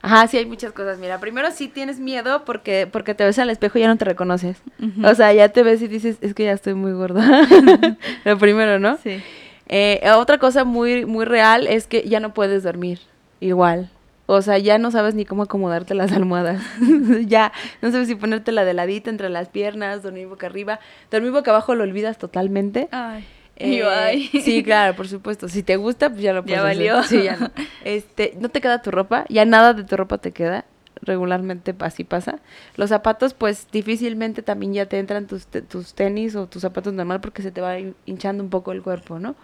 Ajá, 0.05 0.27
sí 0.27 0.37
hay 0.37 0.45
muchas 0.45 0.71
cosas. 0.71 0.99
Mira, 0.99 1.19
primero 1.19 1.49
sí 1.49 1.67
tienes 1.67 1.99
miedo 1.99 2.45
porque, 2.45 2.87
porque 2.91 3.15
te 3.15 3.23
ves 3.23 3.39
al 3.39 3.49
espejo 3.49 3.79
y 3.79 3.81
ya 3.81 3.87
no 3.87 3.97
te 3.97 4.05
reconoces. 4.05 4.61
O 5.03 5.15
sea, 5.15 5.33
ya 5.33 5.49
te 5.49 5.63
ves 5.63 5.81
y 5.81 5.87
dices, 5.87 6.17
es 6.21 6.35
que 6.35 6.43
ya 6.43 6.51
estoy 6.51 6.75
muy 6.75 6.91
gorda. 6.91 7.47
Lo 8.23 8.37
primero, 8.37 8.77
¿no? 8.77 8.97
Sí. 8.97 9.23
Eh, 9.67 10.07
otra 10.15 10.37
cosa 10.37 10.63
muy, 10.63 11.07
muy 11.07 11.25
real 11.25 11.65
es 11.65 11.87
que 11.87 12.07
ya 12.07 12.19
no 12.19 12.35
puedes 12.35 12.61
dormir 12.61 12.99
igual. 13.39 13.89
O 14.27 14.43
sea, 14.43 14.59
ya 14.59 14.77
no 14.77 14.91
sabes 14.91 15.15
ni 15.15 15.25
cómo 15.25 15.41
acomodarte 15.41 15.95
las 15.95 16.11
almohadas. 16.11 16.61
ya 17.25 17.51
no 17.81 17.91
sabes 17.91 18.07
si 18.07 18.13
ponértela 18.13 18.63
de 18.63 18.75
ladito 18.75 19.09
entre 19.09 19.29
las 19.29 19.49
piernas, 19.49 20.03
dormir 20.03 20.27
boca 20.27 20.45
arriba. 20.45 20.79
Dormir 21.09 21.31
boca 21.31 21.49
abajo 21.49 21.73
lo 21.73 21.83
olvidas 21.83 22.19
totalmente. 22.19 22.89
Ay. 22.91 23.25
Eh, 23.57 24.29
sí, 24.43 24.63
claro, 24.63 24.95
por 24.95 25.07
supuesto. 25.07 25.47
Si 25.47 25.63
te 25.63 25.77
gusta, 25.77 26.09
pues 26.09 26.21
ya 26.21 26.33
lo 26.33 26.43
puedes 26.43 26.57
Ya 26.57 26.63
valió. 26.63 27.03
Sí, 27.03 27.23
ya 27.23 27.37
no. 27.37 27.51
Este, 27.83 28.33
no 28.39 28.49
te 28.49 28.61
queda 28.61 28.81
tu 28.81 28.91
ropa, 28.91 29.25
ya 29.29 29.45
nada 29.45 29.73
de 29.73 29.83
tu 29.83 29.95
ropa 29.95 30.17
te 30.17 30.31
queda. 30.31 30.65
Regularmente 31.01 31.75
así 31.79 32.03
pasa. 32.03 32.39
Los 32.75 32.89
zapatos, 32.89 33.33
pues 33.33 33.67
difícilmente 33.71 34.41
también 34.41 34.73
ya 34.73 34.85
te 34.87 34.97
entran 34.97 35.27
tus, 35.27 35.45
tus 35.45 35.93
tenis 35.93 36.35
o 36.35 36.47
tus 36.47 36.61
zapatos 36.61 36.93
normal 36.93 37.21
porque 37.21 37.41
se 37.41 37.51
te 37.51 37.61
va 37.61 37.77
hinchando 38.05 38.43
un 38.43 38.49
poco 38.49 38.71
el 38.71 38.81
cuerpo, 38.81 39.19
¿no? 39.19 39.35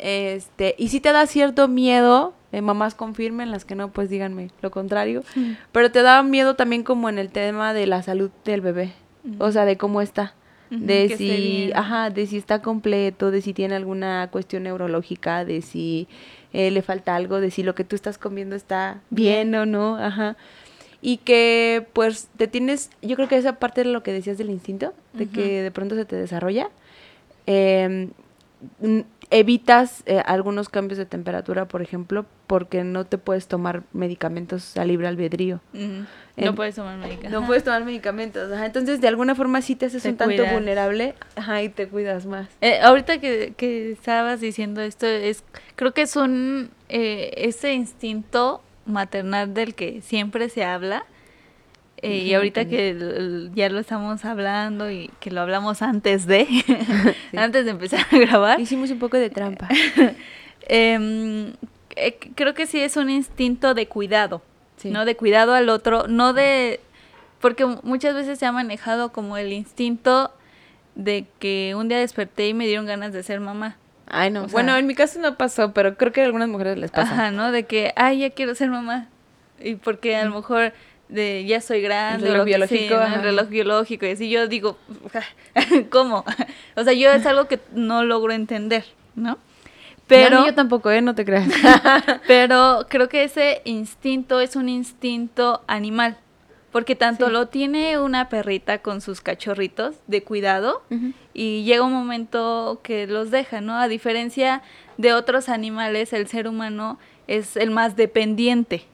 Este, 0.00 0.74
y 0.78 0.88
si 0.88 1.00
te 1.00 1.12
da 1.12 1.26
cierto 1.26 1.68
miedo, 1.68 2.32
eh, 2.52 2.62
mamás 2.62 2.94
confirmen, 2.94 3.50
las 3.50 3.66
que 3.66 3.74
no, 3.74 3.92
pues 3.92 4.08
díganme 4.08 4.50
lo 4.62 4.70
contrario, 4.70 5.22
pero 5.72 5.92
te 5.92 6.00
da 6.00 6.22
miedo 6.22 6.56
también 6.56 6.82
como 6.84 7.10
en 7.10 7.18
el 7.18 7.30
tema 7.30 7.74
de 7.74 7.86
la 7.86 8.02
salud 8.02 8.30
del 8.46 8.62
bebé, 8.62 8.94
o 9.38 9.52
sea, 9.52 9.66
de 9.66 9.76
cómo 9.76 10.00
está, 10.00 10.32
de 10.70 11.16
si, 11.16 11.72
ajá, 11.74 12.10
de 12.10 12.26
si 12.26 12.36
está 12.36 12.62
completo, 12.62 13.30
de 13.30 13.42
si 13.42 13.52
tiene 13.52 13.74
alguna 13.74 14.28
cuestión 14.30 14.62
neurológica, 14.62 15.44
de 15.44 15.62
si 15.62 16.06
eh, 16.52 16.70
le 16.70 16.82
falta 16.82 17.16
algo, 17.16 17.40
de 17.40 17.50
si 17.50 17.62
lo 17.62 17.74
que 17.74 17.84
tú 17.84 17.96
estás 17.96 18.18
comiendo 18.18 18.56
está 18.56 19.00
bien, 19.10 19.54
o 19.54 19.66
no, 19.66 19.96
ajá. 19.96 20.36
Y 21.02 21.18
que 21.18 21.86
pues 21.92 22.28
te 22.36 22.46
tienes, 22.46 22.90
yo 23.02 23.16
creo 23.16 23.28
que 23.28 23.36
esa 23.36 23.58
parte 23.58 23.84
de 23.84 23.90
lo 23.90 24.02
que 24.02 24.12
decías 24.12 24.38
del 24.38 24.50
instinto, 24.50 24.92
de 25.12 25.26
que 25.26 25.62
de 25.62 25.70
pronto 25.70 25.94
se 25.94 26.04
te 26.04 26.16
desarrolla, 26.16 26.68
eh, 27.46 28.08
evitas 29.30 30.02
eh, 30.06 30.22
algunos 30.26 30.68
cambios 30.68 30.98
de 30.98 31.06
temperatura, 31.06 31.66
por 31.66 31.82
ejemplo, 31.82 32.26
porque 32.46 32.82
no 32.82 33.06
te 33.06 33.16
puedes 33.16 33.46
tomar 33.46 33.84
medicamentos 33.92 34.76
a 34.76 34.84
libre 34.84 35.06
albedrío. 35.06 35.60
no 35.72 36.54
puedes 36.54 36.74
tomar 36.74 36.98
medicamentos. 36.98 37.40
No 37.40 37.46
puedes 37.46 37.62
tomar 37.62 37.84
medicamentos. 37.84 38.50
Entonces, 38.60 39.00
de 39.00 39.08
alguna 39.08 39.34
forma 39.34 39.62
sí 39.62 39.76
te 39.76 39.86
haces 39.86 40.04
un 40.04 40.16
tanto 40.16 40.44
vulnerable 40.46 41.14
y 41.62 41.68
te 41.68 41.88
cuidas 41.88 42.26
más. 42.26 42.48
Eh, 42.60 42.80
ahorita 42.80 43.18
que, 43.18 43.54
que, 43.56 43.92
estabas 43.92 44.40
diciendo 44.40 44.80
esto, 44.80 45.06
es 45.06 45.44
creo 45.76 45.94
que 45.94 46.02
es 46.02 46.16
un... 46.16 46.70
Eh, 46.88 47.32
ese 47.36 47.72
instinto 47.72 48.62
maternal 48.84 49.54
del 49.54 49.76
que 49.76 50.02
siempre 50.02 50.48
se 50.48 50.64
habla, 50.64 51.04
eh, 52.02 52.16
y 52.18 52.32
ahorita 52.34 52.64
que 52.64 53.50
ya 53.54 53.68
lo 53.68 53.78
estamos 53.78 54.24
hablando 54.24 54.90
y 54.90 55.10
que 55.20 55.30
lo 55.30 55.42
hablamos 55.42 55.82
antes 55.82 56.26
de, 56.26 56.48
antes 57.36 57.66
de 57.66 57.72
empezar 57.72 58.06
a 58.10 58.16
grabar. 58.16 58.58
Hicimos 58.60 58.90
un 58.90 58.98
poco 58.98 59.16
de 59.16 59.30
trampa. 59.30 59.68
Em, 60.72 61.54
eh, 61.96 62.16
creo 62.36 62.54
que 62.54 62.66
sí 62.66 62.78
es 62.78 62.96
un 62.96 63.10
instinto 63.10 63.74
de 63.74 63.88
cuidado, 63.88 64.40
¿no? 64.84 65.04
De 65.04 65.16
cuidado 65.16 65.52
al 65.52 65.68
otro, 65.68 66.06
no 66.06 66.32
de... 66.32 66.78
Porque 67.40 67.66
muchas 67.82 68.14
veces 68.14 68.38
se 68.38 68.46
ha 68.46 68.52
manejado 68.52 69.10
como 69.10 69.36
el 69.36 69.52
instinto 69.52 70.30
de 70.94 71.26
que 71.40 71.74
un 71.74 71.88
día 71.88 71.98
desperté 71.98 72.46
y 72.46 72.54
me 72.54 72.66
dieron 72.66 72.86
ganas 72.86 73.12
de 73.12 73.24
ser 73.24 73.40
mamá. 73.40 73.78
Ay, 74.06 74.30
no. 74.30 74.46
bueno, 74.46 74.76
en 74.76 74.86
mi 74.86 74.94
caso 74.94 75.18
no 75.18 75.36
pasó, 75.36 75.72
pero 75.72 75.96
creo 75.96 76.12
que 76.12 76.20
a 76.20 76.24
algunas 76.24 76.48
mujeres 76.48 76.78
les 76.78 76.92
pasa. 76.92 77.14
Ajá, 77.14 77.30
¿no? 77.32 77.50
De 77.50 77.64
que, 77.64 77.92
ay, 77.96 78.20
ya 78.20 78.30
quiero 78.30 78.54
ser 78.54 78.70
mamá. 78.70 79.08
Y 79.58 79.74
porque 79.74 80.14
a 80.14 80.24
lo 80.24 80.34
mejor 80.34 80.72
de 81.10 81.44
ya 81.44 81.60
soy 81.60 81.82
grande, 81.82 82.26
el 82.26 82.32
reloj 82.32 82.46
biológico, 82.46 82.94
el 82.94 83.22
reloj 83.22 83.48
biológico, 83.48 84.06
y 84.06 84.10
así 84.10 84.30
yo 84.30 84.48
digo, 84.48 84.78
¿cómo? 85.90 86.24
o 86.76 86.84
sea, 86.84 86.92
yo 86.92 87.10
es 87.10 87.26
algo 87.26 87.46
que 87.48 87.60
no 87.72 88.04
logro 88.04 88.32
entender, 88.32 88.84
¿no? 89.14 89.38
Pero 90.10 90.44
yo 90.44 90.54
tampoco, 90.54 90.90
¿eh? 90.90 91.00
No 91.00 91.14
te 91.14 91.24
creas. 91.24 91.48
pero 92.26 92.86
creo 92.88 93.08
que 93.08 93.22
ese 93.22 93.62
instinto 93.64 94.40
es 94.40 94.56
un 94.56 94.68
instinto 94.68 95.62
animal. 95.68 96.16
Porque 96.72 96.94
tanto 96.94 97.30
lo 97.30 97.46
tiene 97.48 97.98
una 97.98 98.28
perrita 98.28 98.78
con 98.78 99.00
sus 99.00 99.20
cachorritos 99.20 99.96
de 100.06 100.22
cuidado 100.22 100.82
y 101.34 101.64
llega 101.64 101.82
un 101.82 101.92
momento 101.92 102.80
que 102.84 103.08
los 103.08 103.32
deja, 103.32 103.60
¿no? 103.60 103.74
A 103.74 103.88
diferencia 103.88 104.62
de 104.96 105.12
otros 105.12 105.48
animales, 105.48 106.12
el 106.12 106.28
ser 106.28 106.46
humano 106.46 106.96
es 107.26 107.56
el 107.56 107.72
más 107.72 107.96
dependiente, 107.96 108.84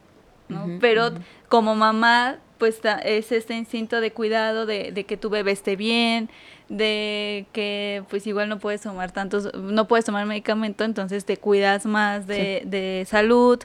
¿no? 0.49 0.79
Pero 0.81 1.13
como 1.49 1.75
mamá, 1.75 2.37
pues 2.59 2.81
es 3.05 3.33
este 3.33 3.55
instinto 3.55 4.01
de 4.01 4.13
cuidado, 4.13 4.67
de, 4.67 4.93
de, 4.93 5.05
que 5.05 5.17
tu 5.17 5.31
bebé 5.31 5.53
esté 5.53 5.77
bien, 5.77 6.31
de 6.69 7.47
que 7.53 8.03
pues 8.09 8.27
igual 8.27 8.49
no 8.49 8.59
puedes 8.59 8.81
tomar 8.81 9.13
tantos, 9.13 9.55
no 9.55 9.89
puedes 9.89 10.05
tomar 10.05 10.27
medicamento, 10.27 10.85
entonces 10.85 11.25
te 11.25 11.37
cuidas 11.37 11.87
más 11.87 12.27
de, 12.27 12.63
de 12.65 13.05
salud 13.07 13.61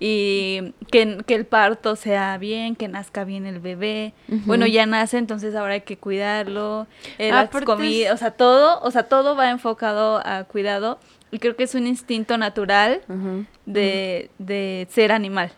y 0.00 0.72
que, 0.90 1.20
el 1.28 1.44
parto 1.44 1.94
sea 1.94 2.38
bien, 2.38 2.74
que 2.74 2.88
nazca 2.88 3.24
bien 3.24 3.44
el 3.44 3.60
bebé. 3.60 4.14
Bueno, 4.46 4.66
ya 4.66 4.86
nace, 4.86 5.18
entonces 5.18 5.54
ahora 5.54 5.74
hay 5.74 5.82
que 5.82 5.98
cuidarlo, 5.98 6.86
eh, 7.18 7.30
ah, 7.32 7.48
o 7.52 8.16
sea, 8.16 8.30
todo, 8.30 8.80
o 8.80 8.90
sea, 8.90 9.04
todo 9.04 9.36
va 9.36 9.50
enfocado 9.50 10.22
a 10.24 10.44
cuidado 10.44 10.98
y 11.30 11.38
creo 11.38 11.54
que 11.54 11.64
es 11.64 11.74
un 11.74 11.86
instinto 11.86 12.38
natural 12.38 13.02
de, 13.66 14.30
de 14.38 14.88
ser 14.90 15.12
animal. 15.12 15.52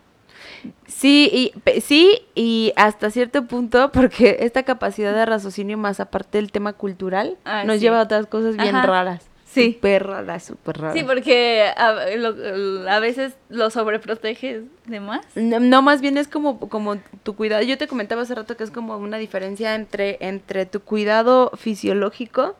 Sí, 0.87 1.53
y 1.65 1.81
sí, 1.81 2.21
y 2.35 2.73
hasta 2.75 3.09
cierto 3.09 3.45
punto, 3.45 3.91
porque 3.93 4.37
esta 4.41 4.63
capacidad 4.63 5.13
de 5.13 5.25
raciocinio 5.25 5.77
más 5.77 5.99
aparte 5.99 6.37
del 6.37 6.51
tema 6.51 6.73
cultural, 6.73 7.37
ah, 7.45 7.63
nos 7.63 7.79
lleva 7.79 7.99
a 7.99 8.03
otras 8.03 8.27
cosas 8.27 8.57
bien 8.57 8.75
raras. 8.81 9.29
Sí. 9.53 9.73
Súper 9.73 10.07
rara, 10.07 10.39
súper 10.39 10.79
rara. 10.79 10.93
Sí, 10.93 11.03
porque 11.03 11.65
a, 11.77 12.99
veces 12.99 13.35
lo 13.49 13.69
sobreproteges 13.69 14.63
de 14.87 14.99
más. 14.99 15.25
No, 15.35 15.83
más 15.83 16.01
bien 16.01 16.17
es 16.17 16.27
como, 16.27 16.59
como 16.59 16.97
tu 17.21 17.35
cuidado. 17.35 17.61
Yo 17.61 17.77
te 17.77 17.87
comentaba 17.87 18.23
hace 18.23 18.33
rato 18.33 18.57
que 18.57 18.63
es 18.63 18.71
como 18.71 18.97
una 18.97 19.17
diferencia 19.17 19.75
entre, 19.75 20.17
entre 20.21 20.65
tu 20.65 20.79
cuidado 20.79 21.51
fisiológico 21.55 22.55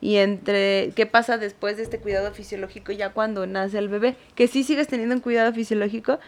y 0.00 0.16
entre 0.16 0.92
qué 0.96 1.04
pasa 1.04 1.36
después 1.36 1.76
de 1.76 1.82
este 1.82 1.98
cuidado 1.98 2.32
fisiológico 2.32 2.92
ya 2.92 3.10
cuando 3.10 3.46
nace 3.46 3.76
el 3.76 3.90
bebé. 3.90 4.16
Que 4.34 4.48
sí 4.48 4.64
sigues 4.64 4.88
teniendo 4.88 5.16
un 5.16 5.20
cuidado 5.20 5.52
fisiológico 5.52 6.18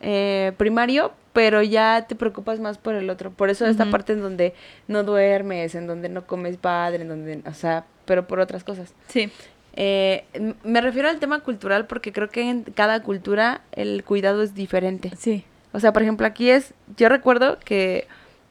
eh, 0.00 0.52
primario, 0.56 1.12
pero 1.32 1.62
ya 1.62 2.06
te 2.08 2.14
preocupas 2.14 2.60
más 2.60 2.78
por 2.78 2.94
el 2.94 3.10
otro. 3.10 3.30
Por 3.30 3.50
eso 3.50 3.66
esta 3.66 3.90
parte 3.90 4.12
en 4.12 4.20
donde 4.20 4.54
no 4.88 5.02
duermes, 5.04 5.74
en 5.74 5.86
donde 5.86 6.08
no 6.08 6.26
comes 6.26 6.56
padre, 6.56 7.02
en 7.02 7.08
donde, 7.08 7.42
o 7.46 7.54
sea, 7.54 7.84
pero 8.04 8.26
por 8.26 8.40
otras 8.40 8.64
cosas. 8.64 8.94
Sí. 9.08 9.30
Eh, 9.74 10.24
me 10.64 10.80
refiero 10.80 11.08
al 11.08 11.18
tema 11.18 11.40
cultural 11.40 11.86
porque 11.86 12.12
creo 12.12 12.30
que 12.30 12.48
en 12.48 12.62
cada 12.62 13.02
cultura 13.02 13.60
el 13.72 14.02
cuidado 14.04 14.42
es 14.42 14.54
diferente. 14.54 15.12
Sí. 15.16 15.44
O 15.72 15.80
sea, 15.80 15.92
por 15.92 16.02
ejemplo, 16.02 16.26
aquí 16.26 16.48
es, 16.48 16.72
yo 16.96 17.10
recuerdo 17.10 17.58
que 17.62 18.08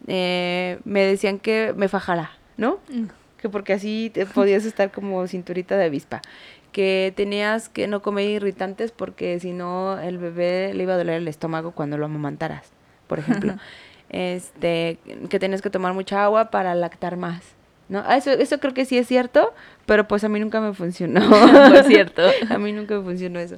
eh, 0.08 0.77
me 0.84 1.01
decían 1.01 1.39
que 1.39 1.73
me 1.75 1.88
fajara, 1.88 2.31
¿no? 2.58 2.79
Mm. 2.89 3.05
Que 3.41 3.49
porque 3.49 3.73
así 3.73 4.12
te 4.13 4.25
podías 4.27 4.65
estar 4.65 4.91
como 4.91 5.25
cinturita 5.27 5.75
de 5.75 5.86
avispa. 5.86 6.21
Que 6.75 7.13
tenías 7.15 7.69
que 7.69 7.88
no 7.88 8.01
comer 8.01 8.29
irritantes 8.29 8.91
porque 8.91 9.39
si 9.39 9.53
no 9.53 9.97
el 9.97 10.17
bebé 10.17 10.73
le 10.73 10.83
iba 10.83 10.95
a 10.95 10.97
doler 10.97 11.15
el 11.15 11.27
estómago 11.29 11.71
cuando 11.71 11.97
lo 11.97 12.05
amamantaras, 12.05 12.67
por 13.07 13.19
ejemplo. 13.19 13.55
este, 14.09 14.99
que 15.29 15.39
tenías 15.39 15.61
que 15.61 15.69
tomar 15.69 15.93
mucha 15.93 16.25
agua 16.25 16.51
para 16.51 16.75
lactar 16.75 17.15
más. 17.15 17.55
¿no? 17.88 18.03
Ah, 18.05 18.17
eso, 18.17 18.31
eso 18.31 18.59
creo 18.59 18.73
que 18.73 18.83
sí 18.83 18.97
es 18.97 19.07
cierto, 19.07 19.53
pero 19.85 20.05
pues 20.05 20.25
a 20.25 20.29
mí 20.29 20.39
nunca 20.39 20.59
me 20.59 20.73
funcionó. 20.73 21.21
Por 21.29 21.83
cierto. 21.85 22.23
a 22.49 22.57
mí 22.57 22.71
nunca 22.73 22.95
me 22.95 23.03
funcionó 23.03 23.39
eso. 23.39 23.57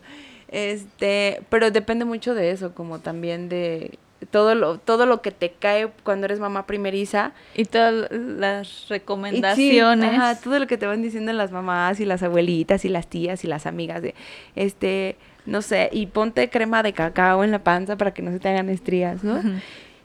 Este, 0.50 1.42
pero 1.50 1.72
depende 1.72 2.06
mucho 2.06 2.36
de 2.36 2.52
eso, 2.52 2.74
como 2.76 3.00
también 3.00 3.50
de 3.50 3.98
todo 4.30 4.56
lo, 4.56 4.80
todo 4.80 5.06
lo 5.06 5.22
que 5.22 5.32
te 5.32 5.52
cae 5.52 5.90
cuando 6.04 6.26
eres 6.26 6.40
mamá 6.40 6.66
primeriza. 6.66 7.32
Y 7.56 7.66
todas 7.66 8.12
las 8.12 8.88
recomendaciones. 8.90 10.42
todo 10.42 10.60
lo 10.60 10.68
que 10.68 10.78
te 10.78 10.88
van 10.88 11.02
diciendo 11.02 11.32
las 11.34 11.52
mamás 11.52 12.00
y 12.00 12.06
las 12.06 12.24
abuelitas 12.24 12.86
y 12.86 12.90
las 12.90 13.08
tías 13.08 13.44
y 13.44 13.48
las 13.48 13.66
amigas 13.66 14.02
de, 14.02 14.16
este, 14.56 15.18
no 15.46 15.62
sé, 15.62 15.90
y 15.92 16.08
ponte 16.08 16.50
crema 16.50 16.84
de 16.84 16.94
cacao 16.94 17.44
en 17.44 17.52
la 17.52 17.60
panza 17.60 17.96
para 17.96 18.14
que 18.14 18.22
no 18.22 18.32
se 18.32 18.40
te 18.40 18.50
hagan 18.50 18.70
estrías, 18.70 19.24
¿no? 19.24 19.42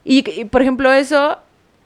y, 0.05 0.45
por 0.47 0.63
ejemplo, 0.63 0.93
eso 0.93 1.39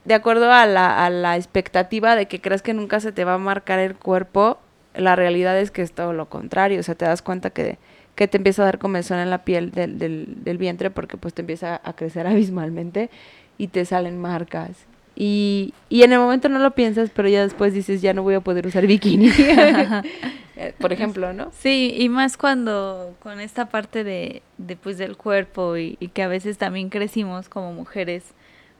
de 0.04 0.14
acuerdo 0.14 0.52
a 0.52 0.66
la, 0.66 1.04
a 1.04 1.10
la 1.10 1.36
expectativa 1.36 2.14
de 2.14 2.26
que 2.26 2.40
crees 2.40 2.62
que 2.62 2.74
nunca 2.74 3.00
se 3.00 3.12
te 3.12 3.24
va 3.24 3.34
a 3.34 3.38
marcar 3.38 3.80
el 3.80 3.96
cuerpo, 3.96 4.58
la 4.94 5.16
realidad 5.16 5.58
es 5.58 5.70
que 5.70 5.82
es 5.82 5.92
todo 5.92 6.12
lo 6.12 6.28
contrario. 6.28 6.80
O 6.80 6.82
sea, 6.82 6.94
te 6.94 7.04
das 7.04 7.22
cuenta 7.22 7.50
que, 7.50 7.78
que 8.16 8.26
te 8.26 8.38
empieza 8.38 8.62
a 8.62 8.64
dar 8.64 8.79
comezón 8.79 9.18
en 9.18 9.31
la 9.31 9.44
piel 9.44 9.70
del, 9.70 9.98
del, 9.98 10.38
del, 10.42 10.59
vientre 10.59 10.90
porque 10.90 11.16
pues 11.16 11.35
te 11.35 11.42
empieza 11.42 11.81
a 11.85 11.92
crecer 11.92 12.26
abismalmente 12.26 13.11
y 13.59 13.68
te 13.68 13.85
salen 13.85 14.20
marcas. 14.20 14.87
Y, 15.14 15.72
y 15.88 16.02
en 16.02 16.12
el 16.12 16.18
momento 16.18 16.48
no 16.48 16.59
lo 16.59 16.72
piensas, 16.72 17.11
pero 17.14 17.29
ya 17.29 17.42
después 17.42 17.72
dices, 17.72 18.02
ya 18.02 18.12
no 18.12 18.22
voy 18.22 18.35
a 18.35 18.40
poder 18.40 18.66
usar 18.66 18.87
bikini. 18.87 19.31
Por 20.79 20.92
ejemplo, 20.92 21.33
¿no? 21.33 21.50
Sí, 21.52 21.94
y 21.96 22.09
más 22.09 22.37
cuando 22.37 23.14
con 23.20 23.40
esta 23.40 23.68
parte 23.68 24.05
de, 24.05 24.42
de 24.59 24.76
pues, 24.76 24.98
del 24.98 25.16
cuerpo 25.16 25.76
y, 25.76 25.96
y 26.00 26.09
que 26.09 26.22
a 26.22 26.29
veces 26.29 26.59
también 26.59 26.88
crecimos 26.88 27.48
como 27.48 27.72
mujeres 27.72 28.24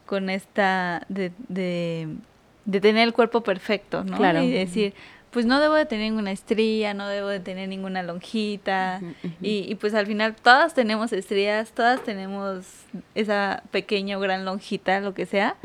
con 0.07 0.31
esta 0.31 1.05
de, 1.09 1.31
de, 1.49 2.07
tener 2.65 3.03
el 3.07 3.13
cuerpo 3.13 3.41
perfecto, 3.41 4.03
¿no? 4.03 4.17
Claro. 4.17 4.41
Y 4.41 4.51
decir, 4.51 4.93
pues 5.37 5.45
no 5.45 5.59
debo 5.59 5.75
de 5.75 5.85
tener 5.85 6.09
ninguna 6.09 6.31
estría, 6.31 6.95
no 6.95 7.07
debo 7.07 7.27
de 7.27 7.39
tener 7.39 7.69
ninguna 7.69 8.01
lonjita. 8.01 9.01
Y, 9.39 9.75
pues 9.75 9.93
al 9.93 10.07
final 10.07 10.35
todas 10.35 10.73
tenemos 10.73 11.13
estrías, 11.13 11.73
todas 11.73 12.03
tenemos 12.03 12.65
esa 13.13 13.61
pequeña 13.69 14.17
o 14.17 14.19
gran 14.19 14.45
lonjita, 14.45 14.99
lo 14.99 15.13
que 15.13 15.27
sea, 15.27 15.55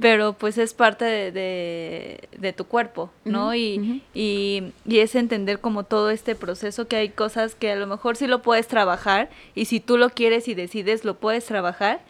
pero 0.00 0.34
pues 0.34 0.56
es 0.56 0.72
parte 0.72 1.04
de, 1.04 2.28
de, 2.38 2.52
tu 2.52 2.66
cuerpo, 2.66 3.10
¿no? 3.24 3.56
Y, 3.56 4.04
y, 4.14 4.72
y, 4.86 4.98
es 5.00 5.16
entender 5.16 5.58
como 5.58 5.82
todo 5.82 6.10
este 6.10 6.36
proceso 6.36 6.86
que 6.86 6.94
hay 6.94 7.08
cosas 7.08 7.56
que 7.56 7.72
a 7.72 7.74
lo 7.74 7.88
mejor 7.88 8.14
sí 8.14 8.28
lo 8.28 8.40
puedes 8.42 8.68
trabajar 8.68 9.30
y 9.56 9.64
si 9.64 9.80
tú 9.80 9.98
lo 9.98 10.10
quieres 10.10 10.46
y 10.46 10.54
decides 10.54 11.04
lo 11.04 11.14
puedes 11.18 11.44
trabajar 11.44 12.02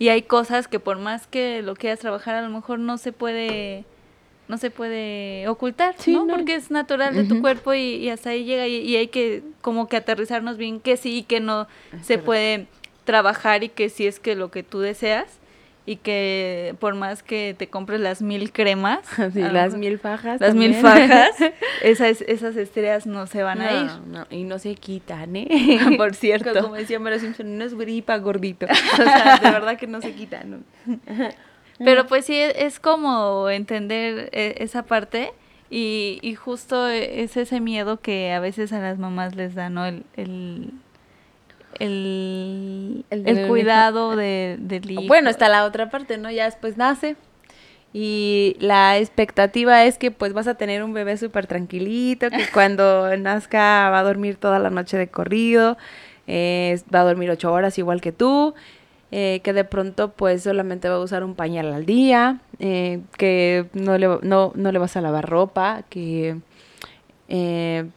y 0.00 0.08
hay 0.08 0.22
cosas 0.22 0.66
que 0.66 0.80
por 0.80 0.98
más 0.98 1.28
que 1.28 1.62
lo 1.62 1.76
quieras 1.76 2.00
trabajar 2.00 2.34
a 2.34 2.42
lo 2.42 2.50
mejor 2.50 2.80
no 2.80 2.98
se 2.98 3.12
puede 3.12 3.84
no 4.48 4.58
se 4.58 4.70
puede 4.70 5.48
ocultar, 5.48 5.94
¿no? 6.06 6.26
Porque 6.26 6.54
es 6.54 6.70
natural 6.70 7.14
de 7.14 7.24
tu 7.24 7.40
cuerpo 7.40 7.74
y, 7.74 8.08
hasta 8.10 8.30
ahí 8.30 8.44
llega 8.44 8.66
y, 8.66 8.96
hay 8.96 9.08
que 9.08 9.42
como 9.60 9.88
que 9.88 9.96
aterrizarnos 9.96 10.56
bien 10.56 10.80
que 10.80 10.96
sí 10.96 11.18
y 11.18 11.22
que 11.22 11.40
no 11.40 11.66
se 12.02 12.18
puede 12.18 12.66
trabajar 13.04 13.64
y 13.64 13.68
que 13.68 13.88
sí 13.88 14.06
es 14.06 14.20
que 14.20 14.34
lo 14.34 14.50
que 14.50 14.62
tú 14.62 14.80
deseas 14.80 15.38
y 15.86 15.96
que 15.96 16.74
por 16.80 16.96
más 16.96 17.22
que 17.22 17.54
te 17.56 17.68
compres 17.68 18.00
las 18.00 18.20
mil 18.20 18.52
cremas, 18.52 19.00
las 19.34 19.76
mil 19.76 19.98
fajas, 19.98 20.40
las 20.40 20.54
mil 20.54 20.74
fajas, 20.74 21.30
esas, 21.82 22.22
esas 22.22 22.56
estrellas 22.56 23.06
no 23.06 23.26
se 23.28 23.44
van 23.44 23.60
a 23.60 23.72
ir. 23.72 23.90
y 24.30 24.42
no 24.42 24.58
se 24.58 24.74
quitan, 24.74 25.36
¿eh? 25.36 25.48
por 25.96 26.14
cierto. 26.14 26.52
Como 26.60 26.74
decía 26.74 26.98
Mero 26.98 27.18
Simpson, 27.18 27.56
no 27.56 27.64
es 27.64 27.74
gripa 27.74 28.18
gordito. 28.18 28.66
o 28.66 28.96
sea, 28.96 29.38
de 29.38 29.50
verdad 29.50 29.78
que 29.78 29.86
no 29.86 30.00
se 30.00 30.12
quitan. 30.12 30.64
Pero 31.78 32.06
pues 32.06 32.24
sí, 32.24 32.38
es 32.38 32.80
como 32.80 33.50
entender 33.50 34.30
e, 34.32 34.56
esa 34.58 34.84
parte 34.84 35.32
y, 35.70 36.18
y 36.22 36.34
justo 36.34 36.88
es 36.88 37.36
ese 37.36 37.60
miedo 37.60 38.00
que 38.00 38.32
a 38.32 38.40
veces 38.40 38.72
a 38.72 38.80
las 38.80 38.98
mamás 38.98 39.34
les 39.34 39.54
da, 39.54 39.68
¿no? 39.68 39.84
el, 39.86 40.04
el, 41.78 43.04
el, 43.10 43.46
cuidado 43.46 44.16
de, 44.16 44.56
del 44.58 44.90
hijo. 44.90 45.02
Bueno, 45.06 45.30
está 45.30 45.48
la 45.48 45.64
otra 45.64 45.90
parte, 45.90 46.18
¿no? 46.18 46.30
Ya 46.30 46.44
después 46.44 46.76
nace 46.76 47.16
y 47.92 48.56
la 48.60 48.98
expectativa 48.98 49.84
es 49.84 49.96
que 49.98 50.10
pues 50.10 50.32
vas 50.32 50.46
a 50.46 50.54
tener 50.54 50.82
un 50.82 50.92
bebé 50.92 51.16
súper 51.16 51.46
tranquilito, 51.46 52.30
que 52.30 52.46
cuando 52.52 53.16
nazca 53.16 53.90
va 53.90 54.00
a 54.00 54.02
dormir 54.02 54.36
toda 54.36 54.58
la 54.58 54.70
noche 54.70 54.96
de 54.96 55.08
corrido, 55.08 55.76
va 56.28 57.00
a 57.00 57.04
dormir 57.04 57.30
ocho 57.30 57.52
horas 57.52 57.78
igual 57.78 58.00
que 58.00 58.12
tú, 58.12 58.54
eh, 59.12 59.40
que 59.44 59.52
de 59.52 59.64
pronto 59.64 60.12
pues 60.12 60.42
solamente 60.42 60.88
va 60.88 60.96
a 60.96 61.00
usar 61.00 61.24
un 61.24 61.34
pañal 61.34 61.72
al 61.72 61.86
día, 61.86 62.40
eh, 62.58 63.00
que 63.18 63.66
no 63.72 63.98
le, 63.98 64.18
no, 64.22 64.52
no 64.54 64.72
le 64.72 64.78
vas 64.78 64.96
a 64.96 65.00
lavar 65.00 65.28
ropa, 65.28 65.84
que 65.88 66.38
eh, 67.28 67.88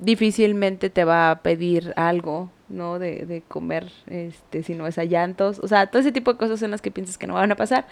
difícilmente 0.00 0.90
te 0.90 1.04
va 1.04 1.30
a 1.30 1.42
pedir 1.42 1.92
algo 1.96 2.50
¿no? 2.68 2.98
De, 2.98 3.26
de, 3.26 3.42
comer, 3.42 3.90
este, 4.06 4.62
si 4.62 4.74
no 4.74 4.86
es 4.86 4.98
a 4.98 5.04
llantos, 5.04 5.58
o 5.60 5.68
sea, 5.68 5.86
todo 5.86 6.00
ese 6.00 6.12
tipo 6.12 6.32
de 6.32 6.38
cosas 6.38 6.60
son 6.60 6.70
las 6.70 6.80
que 6.80 6.90
piensas 6.90 7.18
que 7.18 7.26
no 7.26 7.34
van 7.34 7.52
a 7.52 7.56
pasar. 7.56 7.86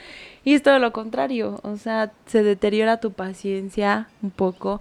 Y 0.44 0.54
es 0.54 0.62
todo 0.62 0.78
lo 0.78 0.92
contrario, 0.92 1.60
o 1.62 1.76
sea, 1.76 2.12
se 2.26 2.42
deteriora 2.42 2.98
tu 3.00 3.12
paciencia 3.12 4.08
un 4.22 4.30
poco, 4.30 4.80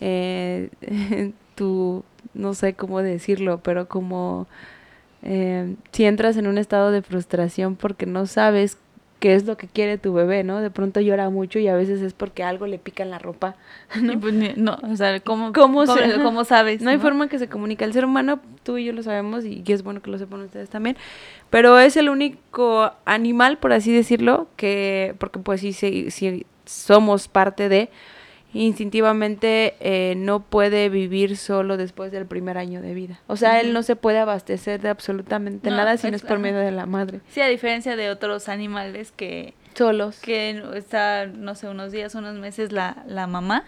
eh, 0.00 0.70
tu, 1.54 2.04
no 2.34 2.54
sé 2.54 2.74
cómo 2.74 3.02
decirlo, 3.02 3.60
pero 3.62 3.88
como 3.88 4.46
eh, 5.22 5.74
si 5.92 6.04
entras 6.04 6.36
en 6.36 6.46
un 6.46 6.58
estado 6.58 6.90
de 6.90 7.02
frustración 7.02 7.76
porque 7.76 8.06
no 8.06 8.26
sabes 8.26 8.78
qué 9.22 9.36
es 9.36 9.46
lo 9.46 9.56
que 9.56 9.68
quiere 9.68 9.98
tu 9.98 10.12
bebé, 10.12 10.42
¿no? 10.42 10.60
De 10.60 10.70
pronto 10.70 11.00
llora 11.00 11.30
mucho 11.30 11.60
y 11.60 11.68
a 11.68 11.76
veces 11.76 12.02
es 12.02 12.12
porque 12.12 12.42
algo 12.42 12.66
le 12.66 12.80
pica 12.80 13.04
en 13.04 13.10
la 13.10 13.20
ropa. 13.20 13.54
¿no? 14.02 14.18
Pues, 14.18 14.34
no, 14.56 14.76
o 14.82 14.96
sea, 14.96 15.20
¿cómo, 15.20 15.52
¿Cómo, 15.52 15.84
cómo, 16.22 16.44
sabes? 16.44 16.82
No 16.82 16.90
hay 16.90 16.98
forma 16.98 17.28
que 17.28 17.38
se 17.38 17.48
comunique. 17.48 17.84
El 17.84 17.92
ser 17.92 18.04
humano, 18.04 18.40
tú 18.64 18.78
y 18.78 18.84
yo 18.86 18.92
lo 18.92 19.04
sabemos 19.04 19.44
y, 19.44 19.62
y 19.64 19.72
es 19.72 19.84
bueno 19.84 20.02
que 20.02 20.10
lo 20.10 20.18
sepan 20.18 20.40
ustedes 20.40 20.70
también, 20.70 20.96
pero 21.50 21.78
es 21.78 21.96
el 21.96 22.08
único 22.08 22.90
animal, 23.04 23.58
por 23.58 23.72
así 23.72 23.92
decirlo, 23.92 24.48
que, 24.56 25.14
porque 25.18 25.38
pues 25.38 25.60
sí, 25.60 25.72
sí, 25.72 26.10
sí 26.10 26.44
somos 26.64 27.28
parte 27.28 27.68
de, 27.68 27.90
instintivamente 28.54 29.74
eh, 29.80 30.14
no 30.16 30.40
puede 30.40 30.88
vivir 30.88 31.36
solo 31.36 31.76
después 31.76 32.12
del 32.12 32.26
primer 32.26 32.58
año 32.58 32.82
de 32.82 32.94
vida. 32.94 33.20
O 33.26 33.36
sea, 33.36 33.60
él 33.60 33.72
no 33.72 33.82
se 33.82 33.96
puede 33.96 34.18
abastecer 34.18 34.80
de 34.80 34.88
absolutamente 34.88 35.70
nada 35.70 35.96
si 35.96 36.10
no 36.10 36.16
es 36.16 36.22
por 36.22 36.38
medio 36.38 36.58
de 36.58 36.72
la 36.72 36.86
madre. 36.86 37.20
Sí, 37.30 37.40
a 37.40 37.48
diferencia 37.48 37.96
de 37.96 38.10
otros 38.10 38.48
animales 38.48 39.12
que... 39.12 39.54
Solos. 39.74 40.18
Que 40.20 40.62
está, 40.74 41.26
no 41.26 41.54
sé, 41.54 41.68
unos 41.68 41.92
días, 41.92 42.14
unos 42.14 42.34
meses 42.36 42.72
la, 42.72 43.04
la 43.06 43.26
mamá 43.26 43.64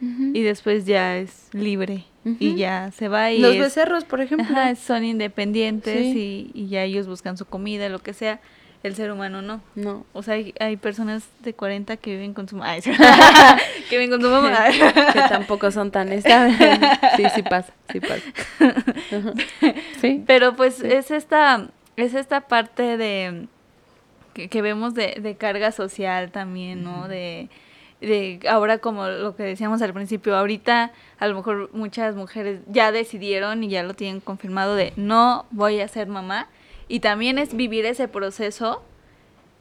y 0.00 0.42
después 0.42 0.86
ya 0.86 1.16
es 1.16 1.48
libre 1.52 2.04
y 2.38 2.54
ya 2.54 2.92
se 2.92 3.08
va 3.08 3.32
y... 3.32 3.40
Los 3.40 3.58
becerros, 3.58 4.04
por 4.04 4.20
ejemplo. 4.20 4.54
son 4.76 5.04
independientes 5.04 6.14
y, 6.14 6.52
y 6.54 6.68
ya 6.68 6.84
ellos 6.84 7.08
buscan 7.08 7.36
su 7.36 7.46
comida, 7.46 7.88
lo 7.88 7.98
que 7.98 8.12
sea 8.12 8.40
el 8.82 8.94
ser 8.94 9.10
humano 9.10 9.42
no. 9.42 9.60
No. 9.74 10.06
O 10.12 10.22
sea, 10.22 10.34
hay, 10.34 10.54
hay 10.60 10.76
personas 10.76 11.28
de 11.40 11.52
40 11.52 11.96
que 11.96 12.12
viven 12.12 12.34
con 12.34 12.48
su 12.48 12.56
mamá. 12.56 12.76
que 13.90 13.98
viven 13.98 14.10
con 14.10 14.22
su 14.22 14.28
mamá. 14.28 14.68
que 14.68 15.20
tampoco 15.28 15.70
son 15.70 15.90
tan 15.90 16.12
estables. 16.12 16.56
sí, 17.16 17.24
sí 17.34 17.42
pasa, 17.42 17.72
sí 17.90 18.00
pasa. 18.00 18.22
sí. 20.00 20.22
Pero 20.26 20.54
pues 20.56 20.80
es 20.80 21.10
esta 21.10 21.68
es 21.96 22.14
esta 22.14 22.42
parte 22.42 22.96
de 22.96 23.48
que, 24.34 24.62
vemos 24.62 24.94
de, 24.94 25.18
de, 25.20 25.36
carga 25.36 25.72
social 25.72 26.30
también, 26.30 26.84
¿no? 26.84 27.08
De 27.08 27.48
de 28.00 28.40
ahora 28.48 28.78
como 28.78 29.08
lo 29.08 29.34
que 29.34 29.42
decíamos 29.42 29.82
al 29.82 29.92
principio, 29.92 30.36
ahorita 30.36 30.92
a 31.18 31.26
lo 31.26 31.34
mejor 31.34 31.70
muchas 31.72 32.14
mujeres 32.14 32.60
ya 32.68 32.92
decidieron 32.92 33.64
y 33.64 33.68
ya 33.68 33.82
lo 33.82 33.94
tienen 33.94 34.20
confirmado 34.20 34.76
de 34.76 34.92
no 34.96 35.46
voy 35.50 35.80
a 35.80 35.88
ser 35.88 36.06
mamá 36.06 36.46
y 36.88 37.00
también 37.00 37.38
es 37.38 37.54
vivir 37.54 37.86
ese 37.86 38.08
proceso 38.08 38.82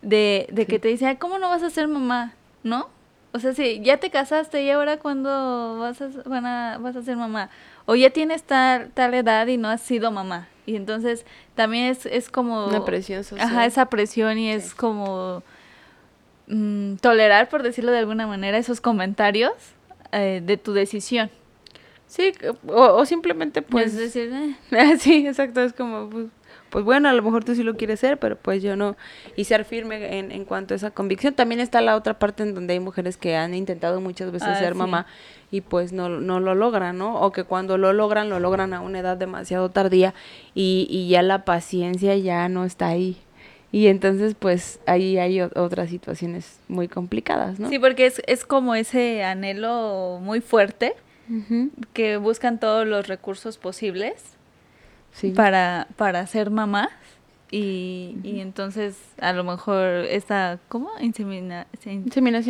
de, 0.01 0.47
de 0.51 0.65
que 0.65 0.79
te 0.79 0.87
dicen, 0.87 1.15
¿cómo 1.17 1.39
no 1.39 1.49
vas 1.49 1.63
a 1.63 1.69
ser 1.69 1.87
mamá? 1.87 2.33
¿No? 2.63 2.89
O 3.33 3.39
sea, 3.39 3.53
si 3.53 3.81
ya 3.81 3.97
te 3.97 4.09
casaste 4.09 4.63
y 4.63 4.69
ahora 4.71 4.97
cuando 4.97 5.77
vas 5.79 6.01
a, 6.01 6.09
van 6.25 6.45
a, 6.45 6.77
vas 6.79 6.95
a 6.95 7.03
ser 7.03 7.17
mamá. 7.17 7.49
O 7.85 7.95
ya 7.95 8.09
tienes 8.09 8.43
tal, 8.43 8.89
tal 8.93 9.13
edad 9.13 9.45
y 9.47 9.57
no 9.57 9.69
has 9.69 9.81
sido 9.81 10.11
mamá. 10.11 10.47
Y 10.65 10.75
entonces 10.75 11.25
también 11.55 11.85
es, 11.85 12.05
es 12.05 12.29
como... 12.29 12.67
Una 12.67 12.83
presión 12.83 13.23
social. 13.23 13.47
Ajá, 13.47 13.65
esa 13.65 13.85
presión 13.87 14.37
y 14.37 14.51
es 14.51 14.73
como 14.73 15.43
mm, 16.47 16.95
tolerar, 16.95 17.47
por 17.49 17.63
decirlo 17.63 17.91
de 17.91 17.99
alguna 17.99 18.27
manera, 18.27 18.57
esos 18.57 18.81
comentarios 18.81 19.53
eh, 20.11 20.41
de 20.43 20.57
tu 20.57 20.73
decisión. 20.73 21.29
Sí, 22.07 22.31
o, 22.67 23.05
simplemente 23.05 23.61
pues... 23.61 23.93
Es 23.93 24.13
decir, 24.13 24.31
eh. 24.71 24.97
sí, 24.99 25.27
exacto, 25.27 25.61
es 25.61 25.73
como... 25.73 26.09
Pues, 26.09 26.25
pues 26.69 26.83
bueno, 26.83 27.09
a 27.09 27.13
lo 27.13 27.21
mejor 27.23 27.43
tú 27.43 27.55
sí 27.55 27.63
lo 27.63 27.77
quieres 27.77 27.99
ser, 27.99 28.17
pero 28.17 28.35
pues 28.35 28.61
yo 28.61 28.75
no. 28.75 28.95
Y 29.35 29.45
ser 29.45 29.65
firme 29.65 30.19
en, 30.19 30.31
en 30.31 30.45
cuanto 30.45 30.73
a 30.73 30.77
esa 30.77 30.91
convicción. 30.91 31.33
También 31.33 31.61
está 31.61 31.81
la 31.81 31.95
otra 31.95 32.19
parte 32.19 32.43
en 32.43 32.53
donde 32.53 32.73
hay 32.73 32.79
mujeres 32.79 33.17
que 33.17 33.35
han 33.35 33.53
intentado 33.53 34.01
muchas 34.01 34.31
veces 34.31 34.49
ah, 34.49 34.59
ser 34.59 34.75
mamá 34.75 35.05
y 35.51 35.61
pues 35.61 35.93
no, 35.93 36.09
no 36.09 36.39
lo 36.39 36.55
logran, 36.55 36.97
¿no? 36.97 37.21
O 37.21 37.31
que 37.31 37.43
cuando 37.43 37.77
lo 37.77 37.93
logran, 37.93 38.29
lo 38.29 38.39
logran 38.39 38.73
a 38.73 38.81
una 38.81 38.99
edad 38.99 39.17
demasiado 39.17 39.69
tardía 39.69 40.13
y, 40.53 40.87
y 40.89 41.07
ya 41.07 41.21
la 41.21 41.45
paciencia 41.45 42.15
ya 42.17 42.49
no 42.49 42.65
está 42.65 42.87
ahí. 42.87 43.17
Y 43.71 43.87
entonces, 43.87 44.33
pues, 44.37 44.79
ahí 44.85 45.17
hay 45.17 45.41
otras 45.41 45.89
situaciones 45.89 46.59
muy 46.69 46.87
complicadas, 46.87 47.59
¿no? 47.59 47.69
Sí, 47.69 47.79
porque 47.79 48.05
es, 48.05 48.21
es 48.25 48.45
como 48.45 48.75
ese 48.75 49.23
anhelo 49.23 50.19
muy 50.21 50.41
fuerte 50.41 50.93
que 51.91 52.15
buscan 52.15 52.57
todos 52.57 52.87
los 52.87 53.09
recursos 53.09 53.57
posibles 53.57 54.36
para, 55.35 55.87
para 55.95 56.25
ser 56.27 56.49
mamás. 56.49 56.89
Y, 57.49 58.17
y, 58.23 58.41
entonces 58.41 58.97
a 59.21 59.31
lo 59.31 59.45
mejor 59.45 60.03
esta, 60.09 60.59
¿cómo? 60.67 60.89
inseminación 60.99 61.53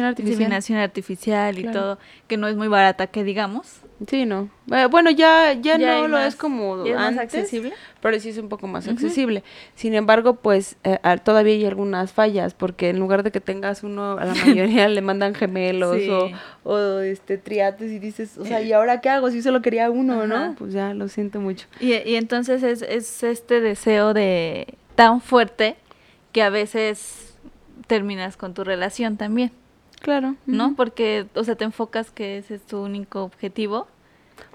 artificial. 0.05 0.33
Inseminación 0.33 0.79
artificial 0.79 1.59
y 1.59 1.71
todo, 1.71 1.99
que 2.27 2.35
no 2.37 2.47
es 2.47 2.55
muy 2.55 2.67
barata, 2.67 3.05
que 3.05 3.23
digamos. 3.23 3.81
Sí, 4.05 4.25
no. 4.25 4.49
Eh, 4.71 4.85
bueno, 4.91 5.09
ya, 5.09 5.53
ya, 5.53 5.77
no 5.77 6.07
lo 6.07 6.19
es 6.19 6.35
como 6.35 6.75
antes, 6.75 6.95
más 6.95 7.17
accesible. 7.17 7.73
Pero 7.99 8.19
sí 8.19 8.29
es 8.29 8.37
un 8.37 8.47
poco 8.47 8.67
más 8.67 8.87
accesible. 8.87 9.43
Sin 9.73 9.95
embargo, 9.95 10.35
pues 10.35 10.75
eh, 10.83 10.99
todavía 11.23 11.53
hay 11.53 11.65
algunas 11.65 12.13
fallas, 12.13 12.53
porque 12.53 12.89
en 12.89 12.99
lugar 12.99 13.23
de 13.23 13.31
que 13.31 13.41
tengas 13.41 13.83
uno, 13.83 14.17
a 14.19 14.25
la 14.25 14.35
mayoría 14.45 14.87
le 14.87 15.01
mandan 15.01 15.33
gemelos 15.33 15.97
o, 16.09 16.29
o, 16.63 16.99
este 16.99 17.39
triates 17.39 17.91
y 17.91 17.97
dices, 17.97 18.37
o 18.37 18.45
sea, 18.45 18.61
¿y 18.61 18.71
ahora 18.71 19.01
qué 19.01 19.09
hago? 19.09 19.31
Si 19.31 19.41
solo 19.41 19.63
quería 19.63 19.89
uno, 19.89 20.27
¿no? 20.27 20.55
Pues 20.57 20.73
ya, 20.73 20.93
lo 20.93 21.07
siento 21.07 21.39
mucho. 21.39 21.65
Y, 21.79 21.93
y 21.93 22.15
entonces 22.15 22.61
es, 22.61 22.83
es 22.83 23.23
este 23.23 23.61
deseo 23.61 24.13
de 24.13 24.75
tan 24.95 25.21
fuerte 25.21 25.75
que 26.31 26.43
a 26.43 26.49
veces 26.49 27.35
terminas 27.87 28.37
con 28.37 28.53
tu 28.53 28.63
relación 28.63 29.17
también. 29.17 29.51
Claro. 30.07 30.35
¿No? 30.45 30.73
Porque, 30.77 31.27
o 31.35 31.43
sea, 31.43 31.55
te 31.55 31.65
enfocas 31.65 32.11
que 32.11 32.37
ese 32.37 32.55
es 32.55 32.61
tu 32.61 32.81
único 32.81 33.23
objetivo. 33.23 33.87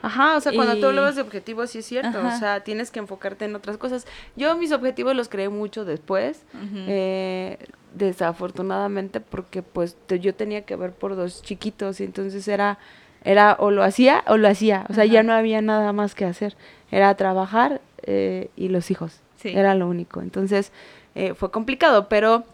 Ajá, 0.00 0.36
o 0.38 0.40
sea, 0.40 0.50
cuando 0.54 0.78
tú 0.78 0.86
hablas 0.86 1.16
de 1.16 1.20
objetivos 1.20 1.68
sí 1.68 1.80
es 1.80 1.84
cierto, 1.84 2.26
o 2.26 2.38
sea, 2.38 2.60
tienes 2.60 2.90
que 2.90 3.00
enfocarte 3.00 3.44
en 3.44 3.54
otras 3.54 3.76
cosas. 3.76 4.06
Yo 4.34 4.56
mis 4.56 4.72
objetivos 4.72 5.14
los 5.14 5.28
creé 5.28 5.50
mucho 5.50 5.84
después, 5.84 6.42
eh, 6.88 7.58
desafortunadamente, 7.92 9.20
porque 9.20 9.60
pues 9.62 9.98
yo 10.08 10.34
tenía 10.34 10.62
que 10.62 10.74
ver 10.74 10.92
por 10.92 11.16
dos 11.16 11.42
chiquitos 11.42 12.00
y 12.00 12.04
entonces 12.04 12.48
era, 12.48 12.78
era 13.22 13.54
o 13.58 13.70
lo 13.70 13.84
hacía 13.84 14.24
o 14.28 14.38
lo 14.38 14.48
hacía, 14.48 14.86
o 14.88 14.94
sea, 14.94 15.04
ya 15.04 15.22
no 15.22 15.34
había 15.34 15.60
nada 15.60 15.92
más 15.92 16.14
que 16.14 16.24
hacer, 16.24 16.56
era 16.90 17.14
trabajar 17.14 17.82
eh, 18.04 18.48
y 18.56 18.68
los 18.68 18.90
hijos, 18.90 19.20
era 19.44 19.74
lo 19.74 19.86
único. 19.86 20.22
Entonces 20.22 20.72
eh, 21.14 21.34
fue 21.34 21.50
complicado, 21.50 22.08
pero 22.08 22.44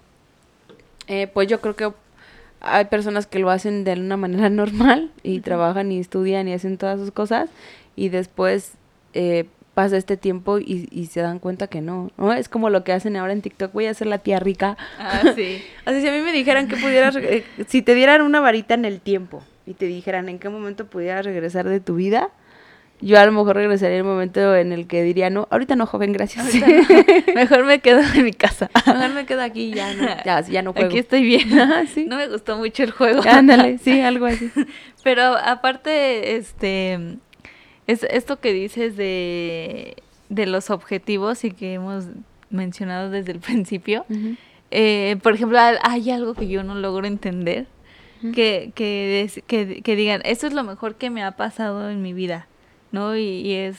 pues 1.32 1.46
yo 1.46 1.60
creo 1.60 1.76
que 1.76 1.92
hay 2.60 2.86
personas 2.86 3.26
que 3.26 3.38
lo 3.38 3.50
hacen 3.50 3.84
de 3.84 3.92
una 3.92 4.16
manera 4.16 4.50
normal 4.50 5.10
y 5.22 5.40
trabajan 5.40 5.92
y 5.92 5.98
estudian 5.98 6.48
y 6.48 6.52
hacen 6.52 6.78
todas 6.78 6.98
sus 6.98 7.10
cosas 7.10 7.50
y 7.96 8.08
después 8.08 8.72
eh, 9.14 9.46
pasa 9.74 9.96
este 9.96 10.16
tiempo 10.16 10.58
y, 10.58 10.88
y, 10.90 11.06
se 11.06 11.20
dan 11.20 11.38
cuenta 11.38 11.68
que 11.68 11.80
no, 11.80 12.10
¿no? 12.16 12.32
Es 12.32 12.48
como 12.48 12.68
lo 12.68 12.82
que 12.82 12.92
hacen 12.92 13.16
ahora 13.16 13.32
en 13.32 13.42
TikTok, 13.42 13.72
voy 13.72 13.86
a 13.86 13.94
ser 13.94 14.08
la 14.08 14.18
tía 14.18 14.40
rica. 14.40 14.76
Ah, 14.98 15.22
sí. 15.36 15.62
Así 15.84 16.00
si 16.00 16.08
a 16.08 16.12
mí 16.12 16.20
me 16.20 16.32
dijeran 16.32 16.66
que 16.66 16.76
pudieras, 16.76 17.14
eh, 17.14 17.44
si 17.68 17.82
te 17.82 17.94
dieran 17.94 18.22
una 18.22 18.40
varita 18.40 18.74
en 18.74 18.84
el 18.84 19.00
tiempo 19.00 19.42
y 19.66 19.74
te 19.74 19.86
dijeran 19.86 20.28
en 20.28 20.40
qué 20.40 20.48
momento 20.48 20.86
pudieras 20.86 21.24
regresar 21.24 21.68
de 21.68 21.78
tu 21.78 21.94
vida, 21.94 22.30
yo 23.00 23.18
a 23.18 23.24
lo 23.26 23.32
mejor 23.32 23.54
regresaría 23.56 23.96
el 23.98 24.04
momento 24.04 24.56
en 24.56 24.72
el 24.72 24.86
que 24.88 25.02
diría, 25.02 25.30
no, 25.30 25.46
ahorita 25.50 25.76
no, 25.76 25.86
joven, 25.86 26.12
gracias. 26.12 26.46
Mejor 27.34 27.64
me 27.64 27.78
quedo 27.78 28.00
en 28.00 28.24
mi 28.24 28.32
casa. 28.32 28.70
Mejor 28.86 29.10
me 29.10 29.24
quedo 29.24 29.42
aquí, 29.42 29.72
ya 29.72 29.94
no, 29.94 30.08
ya, 30.24 30.40
ya 30.40 30.62
no 30.62 30.72
juego. 30.72 30.88
Aquí 30.88 30.98
estoy 30.98 31.22
bien. 31.22 31.48
No 32.08 32.16
me 32.16 32.28
gustó 32.28 32.56
mucho 32.56 32.82
el 32.82 32.90
juego. 32.90 33.22
Ándale, 33.28 33.78
sí, 33.78 34.00
algo 34.00 34.26
así. 34.26 34.50
Pero 35.04 35.36
aparte, 35.36 36.36
este, 36.36 37.18
es 37.86 38.02
esto 38.04 38.40
que 38.40 38.52
dices 38.52 38.96
de, 38.96 39.96
de 40.28 40.46
los 40.46 40.70
objetivos 40.70 41.44
y 41.44 41.52
que 41.52 41.74
hemos 41.74 42.06
mencionado 42.50 43.10
desde 43.10 43.30
el 43.32 43.38
principio. 43.38 44.06
eh, 44.72 45.16
por 45.22 45.34
ejemplo, 45.34 45.58
hay 45.82 46.10
algo 46.10 46.34
que 46.34 46.48
yo 46.48 46.64
no 46.64 46.74
logro 46.74 47.06
entender. 47.06 47.66
que, 48.34 48.72
que, 48.74 49.30
que, 49.46 49.82
que 49.82 49.96
digan, 49.96 50.20
esto 50.24 50.48
es 50.48 50.52
lo 50.52 50.64
mejor 50.64 50.96
que 50.96 51.10
me 51.10 51.22
ha 51.22 51.32
pasado 51.32 51.88
en 51.90 52.02
mi 52.02 52.12
vida 52.12 52.48
¿no? 52.92 53.16
Y, 53.16 53.52
es, 53.52 53.78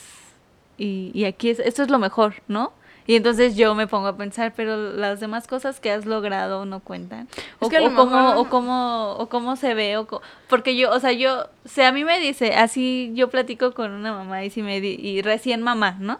y, 0.77 1.11
y, 1.13 1.25
aquí 1.25 1.49
es, 1.49 1.59
esto 1.59 1.83
es 1.83 1.89
lo 1.89 1.99
mejor, 1.99 2.35
¿no? 2.47 2.73
Y 3.07 3.15
entonces 3.15 3.55
yo 3.55 3.73
me 3.73 3.87
pongo 3.87 4.07
a 4.07 4.17
pensar, 4.17 4.53
pero 4.55 4.93
las 4.93 5.19
demás 5.19 5.47
cosas 5.47 5.79
que 5.79 5.91
has 5.91 6.05
logrado 6.05 6.65
no 6.65 6.79
cuentan. 6.79 7.27
O, 7.57 7.65
o, 7.65 7.95
cómo, 7.95 8.39
o, 8.39 8.49
cómo, 8.49 9.13
o 9.13 9.29
cómo 9.29 9.55
se 9.55 9.73
ve, 9.73 9.97
o 9.97 10.21
porque 10.47 10.75
yo, 10.75 10.91
o 10.91 10.99
sea, 10.99 11.11
yo, 11.11 11.47
o 11.65 11.81
a 11.81 11.91
mí 11.91 12.03
me 12.03 12.19
dice, 12.19 12.53
así 12.53 13.11
yo 13.15 13.31
platico 13.31 13.73
con 13.73 13.93
una 13.93 14.13
mamá 14.13 14.45
y, 14.45 14.51
si 14.51 14.61
me 14.61 14.77
y 14.77 15.23
recién 15.23 15.63
mamá, 15.63 15.97
¿no? 15.99 16.19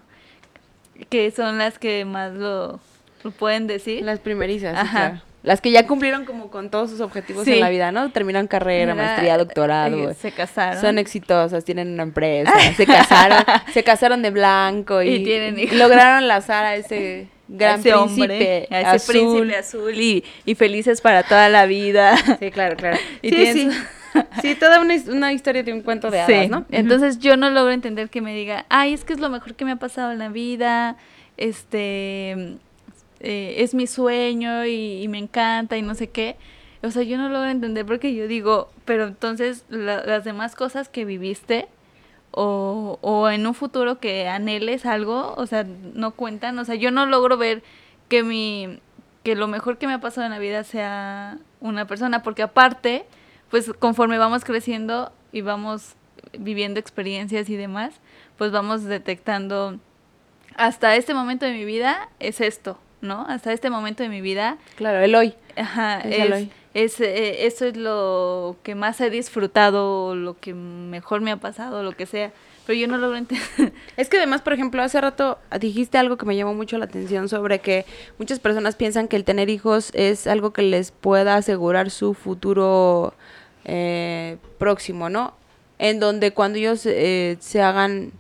Que 1.10 1.30
son 1.30 1.60
las 1.60 1.78
que 1.78 2.06
más 2.06 2.34
lo, 2.34 2.80
lo 3.24 3.32
pueden 3.32 3.68
decir. 3.68 4.04
Las 4.04 4.20
primerizas, 4.20 4.76
Ajá. 4.76 5.22
Las 5.50 5.62
que 5.62 5.72
ya 5.72 5.88
cumplieron 5.88 6.26
como 6.26 6.52
con 6.52 6.70
todos 6.70 6.92
sus 6.92 7.02
objetivos 7.02 7.48
en 7.48 7.60
la 7.60 7.70
vida, 7.70 7.92
¿no? 7.92 8.12
Terminan 8.12 8.46
carrera, 8.46 8.94
maestría, 8.94 9.36
doctorado. 9.36 10.14
se 10.14 10.32
casaron. 10.32 10.80
Son 10.80 11.00
exitosas, 11.00 11.66
tienen 11.66 11.92
una 11.92 12.04
empresa, 12.04 12.54
se 12.78 12.86
casaron, 12.86 13.40
se 13.74 13.84
casaron 13.84 14.22
de 14.22 14.30
blanco 14.30 15.02
y, 15.02 15.26
lograron 15.72 16.28
lanzar 16.28 16.66
a 16.66 16.76
ese 16.76 17.30
gran 17.48 17.82
príncipe 17.82 18.22
hombre, 18.22 18.68
a 18.70 18.94
ese 18.94 19.12
príncipe 19.12 19.56
azul 19.56 20.00
y, 20.00 20.24
y, 20.46 20.54
felices 20.54 21.02
para 21.02 21.24
toda 21.24 21.50
la 21.50 21.66
vida. 21.66 22.16
Sí, 22.40 22.52
claro, 22.52 22.76
claro. 22.76 23.00
Y 23.24 23.32
sí, 23.32 23.52
sí. 23.52 23.70
Sí, 24.44 24.54
toda 24.54 24.80
una, 24.80 24.94
una, 25.08 25.34
historia 25.34 25.64
de 25.64 25.74
un 25.74 25.82
cuento 25.82 26.12
de 26.12 26.22
hadas, 26.22 26.48
¿no? 26.48 26.68
Entonces 26.70 27.18
yo 27.18 27.38
no 27.38 27.50
logro 27.50 27.72
entender 27.72 28.12
que 28.12 28.22
me 28.22 28.36
diga, 28.36 28.68
ay, 28.70 28.94
es 28.94 29.04
que 29.04 29.14
es 29.14 29.20
lo 29.20 29.32
mejor 29.32 29.56
que 29.56 29.66
me 29.66 29.72
ha 29.72 29.78
pasado 29.78 30.12
en 30.12 30.20
la 30.20 30.30
vida, 30.30 30.96
este 31.38 32.60
eh, 33.20 33.56
es 33.60 33.74
mi 33.74 33.88
sueño 33.88 34.66
y, 34.66 35.08
me 35.10 35.18
encanta 35.18 35.78
y 35.78 35.82
no 35.82 35.96
sé 35.96 36.10
qué. 36.10 36.38
O 36.82 36.92
sea, 36.92 37.04
yo 37.04 37.18
no 37.18 37.30
lo 37.30 37.40
voy 37.40 37.48
a 37.50 37.52
entender 37.52 37.86
porque 37.86 38.16
yo 38.16 38.28
digo, 38.28 38.70
pero 38.86 39.08
entonces 39.08 39.66
las 39.70 40.24
demás 40.24 40.56
cosas 40.56 40.90
que 40.90 41.06
viviste 41.06 41.68
o, 42.32 43.00
o 43.02 43.30
en 43.30 43.48
un 43.48 43.54
futuro 43.54 44.00
que 44.00 44.28
anheles 44.28 44.86
algo, 44.86 45.34
o 45.36 45.46
sea, 45.46 45.66
no 45.94 46.12
cuentan. 46.12 46.58
O 46.60 46.66
sea, 46.66 46.76
yo 46.76 46.92
no 46.92 47.06
logro 47.06 47.38
ver 47.38 47.64
que 48.08 48.24
mi 48.24 48.80
que 49.24 49.36
lo 49.36 49.48
mejor 49.48 49.78
que 49.78 49.88
me 49.88 49.94
ha 49.94 50.00
pasado 50.02 50.26
en 50.26 50.32
la 50.32 50.40
vida 50.40 50.64
sea 50.64 51.38
una 51.60 51.86
persona, 51.86 52.24
porque 52.24 52.42
aparte, 52.42 53.06
pues 53.50 53.72
conforme 53.78 54.18
vamos 54.18 54.46
creciendo 54.46 55.12
y 55.32 55.42
vamos 55.42 55.96
viviendo 56.38 56.80
experiencias 56.80 57.50
y 57.50 57.56
demás, 57.56 57.94
pues 58.38 58.52
vamos 58.52 58.84
detectando 58.84 59.80
hasta 60.56 60.96
este 60.96 61.14
momento 61.14 61.46
de 61.46 61.54
mi 61.54 61.66
vida 61.66 62.10
es 62.20 62.42
esto, 62.42 62.80
¿no? 63.02 63.26
Hasta 63.28 63.54
este 63.54 63.70
momento 63.70 64.04
de 64.04 64.10
mi 64.10 64.22
vida. 64.22 64.58
Claro, 64.76 65.00
el 65.00 65.16
hoy. 65.16 65.34
Ajá, 65.56 66.02
es, 66.74 67.02
eh, 67.02 67.48
eso 67.48 67.66
es 67.66 67.76
lo 67.76 68.58
que 68.64 68.76
más 68.76 69.02
he 69.02 69.10
disfrutado, 69.10 70.16
lo 70.16 70.38
que 70.40 70.54
mejor 70.54 71.22
me 71.22 71.32
ha 71.32 71.38
pasado, 71.38 71.84
lo 71.84 71.94
que 71.94 72.06
sea. 72.06 72.32
Pero 72.66 72.80
yo 72.80 72.88
no 72.88 72.98
logro 72.98 73.18
entender. 73.18 73.74
Es 73.98 74.10
que 74.10 74.18
además, 74.18 74.42
por 74.42 74.54
ejemplo, 74.54 74.84
hace 74.84 75.02
rato 75.02 75.40
dijiste 75.60 75.98
algo 75.98 76.18
que 76.18 76.28
me 76.28 76.36
llamó 76.36 76.54
mucho 76.54 76.78
la 76.78 76.86
atención 76.86 77.28
sobre 77.28 77.60
que 77.60 77.86
muchas 78.20 78.40
personas 78.40 78.76
piensan 78.76 79.08
que 79.08 79.16
el 79.16 79.24
tener 79.24 79.50
hijos 79.50 79.92
es 79.96 80.28
algo 80.28 80.54
que 80.54 80.62
les 80.62 80.92
pueda 80.92 81.36
asegurar 81.36 81.90
su 81.90 82.14
futuro 82.14 83.16
eh, 83.66 84.38
próximo, 84.60 85.10
¿no? 85.10 85.34
En 85.80 86.00
donde 86.00 86.32
cuando 86.32 86.60
ellos 86.60 86.86
eh, 86.86 87.38
se 87.40 87.62
hagan 87.62 88.12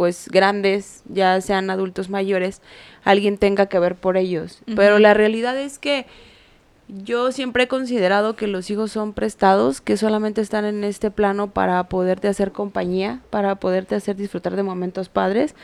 pues 0.00 0.30
grandes, 0.30 1.02
ya 1.10 1.38
sean 1.42 1.68
adultos 1.68 2.08
mayores, 2.08 2.62
alguien 3.04 3.36
tenga 3.36 3.66
que 3.66 3.78
ver 3.78 3.96
por 3.96 4.16
ellos. 4.16 4.62
Pero 4.74 4.98
la 4.98 5.12
realidad 5.12 5.58
es 5.58 5.78
que 5.78 6.06
yo 6.88 7.32
siempre 7.32 7.64
he 7.64 7.68
considerado 7.68 8.34
que 8.34 8.46
los 8.46 8.70
hijos 8.70 8.90
son 8.92 9.12
prestados, 9.12 9.82
que 9.82 9.98
solamente 9.98 10.40
están 10.40 10.64
en 10.64 10.84
este 10.84 11.10
plano 11.10 11.50
para 11.50 11.84
poderte 11.90 12.28
hacer 12.28 12.50
compañía, 12.50 13.20
para 13.28 13.56
poderte 13.56 13.94
hacer 13.94 14.16
disfrutar 14.16 14.56
de 14.56 14.62
momentos 14.62 15.10
padres, 15.10 15.54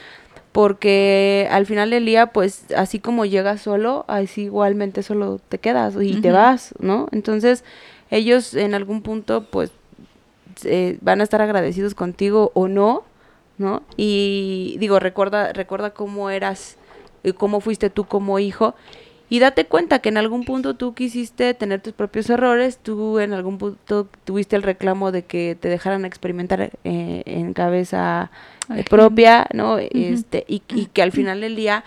porque 0.53 1.49
al 1.51 1.64
final 1.64 1.89
del 1.89 2.05
día, 2.05 2.26
pues 2.26 2.66
así 2.76 2.99
como 2.99 3.24
llegas 3.24 3.62
solo, 3.62 4.05
así 4.07 4.43
igualmente 4.43 5.03
solo 5.03 5.41
te 5.49 5.57
quedas 5.57 5.95
y 5.99 6.20
te 6.20 6.30
vas, 6.30 6.74
¿no? 6.78 7.09
Entonces, 7.11 7.64
ellos 8.11 8.53
en 8.53 8.74
algún 8.74 9.01
punto, 9.01 9.45
pues, 9.45 9.70
eh, 10.64 10.99
van 11.01 11.22
a 11.22 11.24
estar 11.24 11.41
agradecidos 11.41 11.95
contigo 11.95 12.51
o 12.53 12.68
no, 12.68 13.05
¿no? 13.59 13.83
Y 13.97 14.77
digo, 14.79 14.99
recuerda, 14.99 15.53
recuerda 15.53 15.91
cómo 15.91 16.31
eras, 16.31 16.77
y 17.23 17.33
cómo 17.33 17.61
fuiste 17.61 17.91
tú 17.91 18.05
como 18.05 18.39
hijo 18.39 18.75
y 19.29 19.41
date 19.41 19.67
cuenta 19.67 19.99
que 19.99 20.09
en 20.09 20.19
algún 20.19 20.45
punto 20.45 20.75
tú 20.75 20.95
quisiste 20.95 21.53
tener 21.55 21.81
tus 21.81 21.93
propios 21.93 22.31
errores, 22.31 22.79
tú 22.79 23.19
en 23.19 23.33
algún 23.33 23.59
punto 23.59 24.09
tuviste 24.25 24.55
el 24.55 24.63
reclamo 24.63 25.11
de 25.11 25.25
que 25.25 25.57
te 25.59 25.69
dejaran 25.69 26.05
experimentar 26.05 26.71
eh, 26.85 27.23
en 27.27 27.53
cabeza 27.53 28.31
eh, 28.75 28.85
propia, 28.89 29.49
¿no? 29.53 29.79
este, 29.79 30.45
y, 30.47 30.63
y, 30.69 30.87
que 30.87 31.03
al 31.03 31.11
final 31.11 31.41
del 31.41 31.57
día 31.57 31.83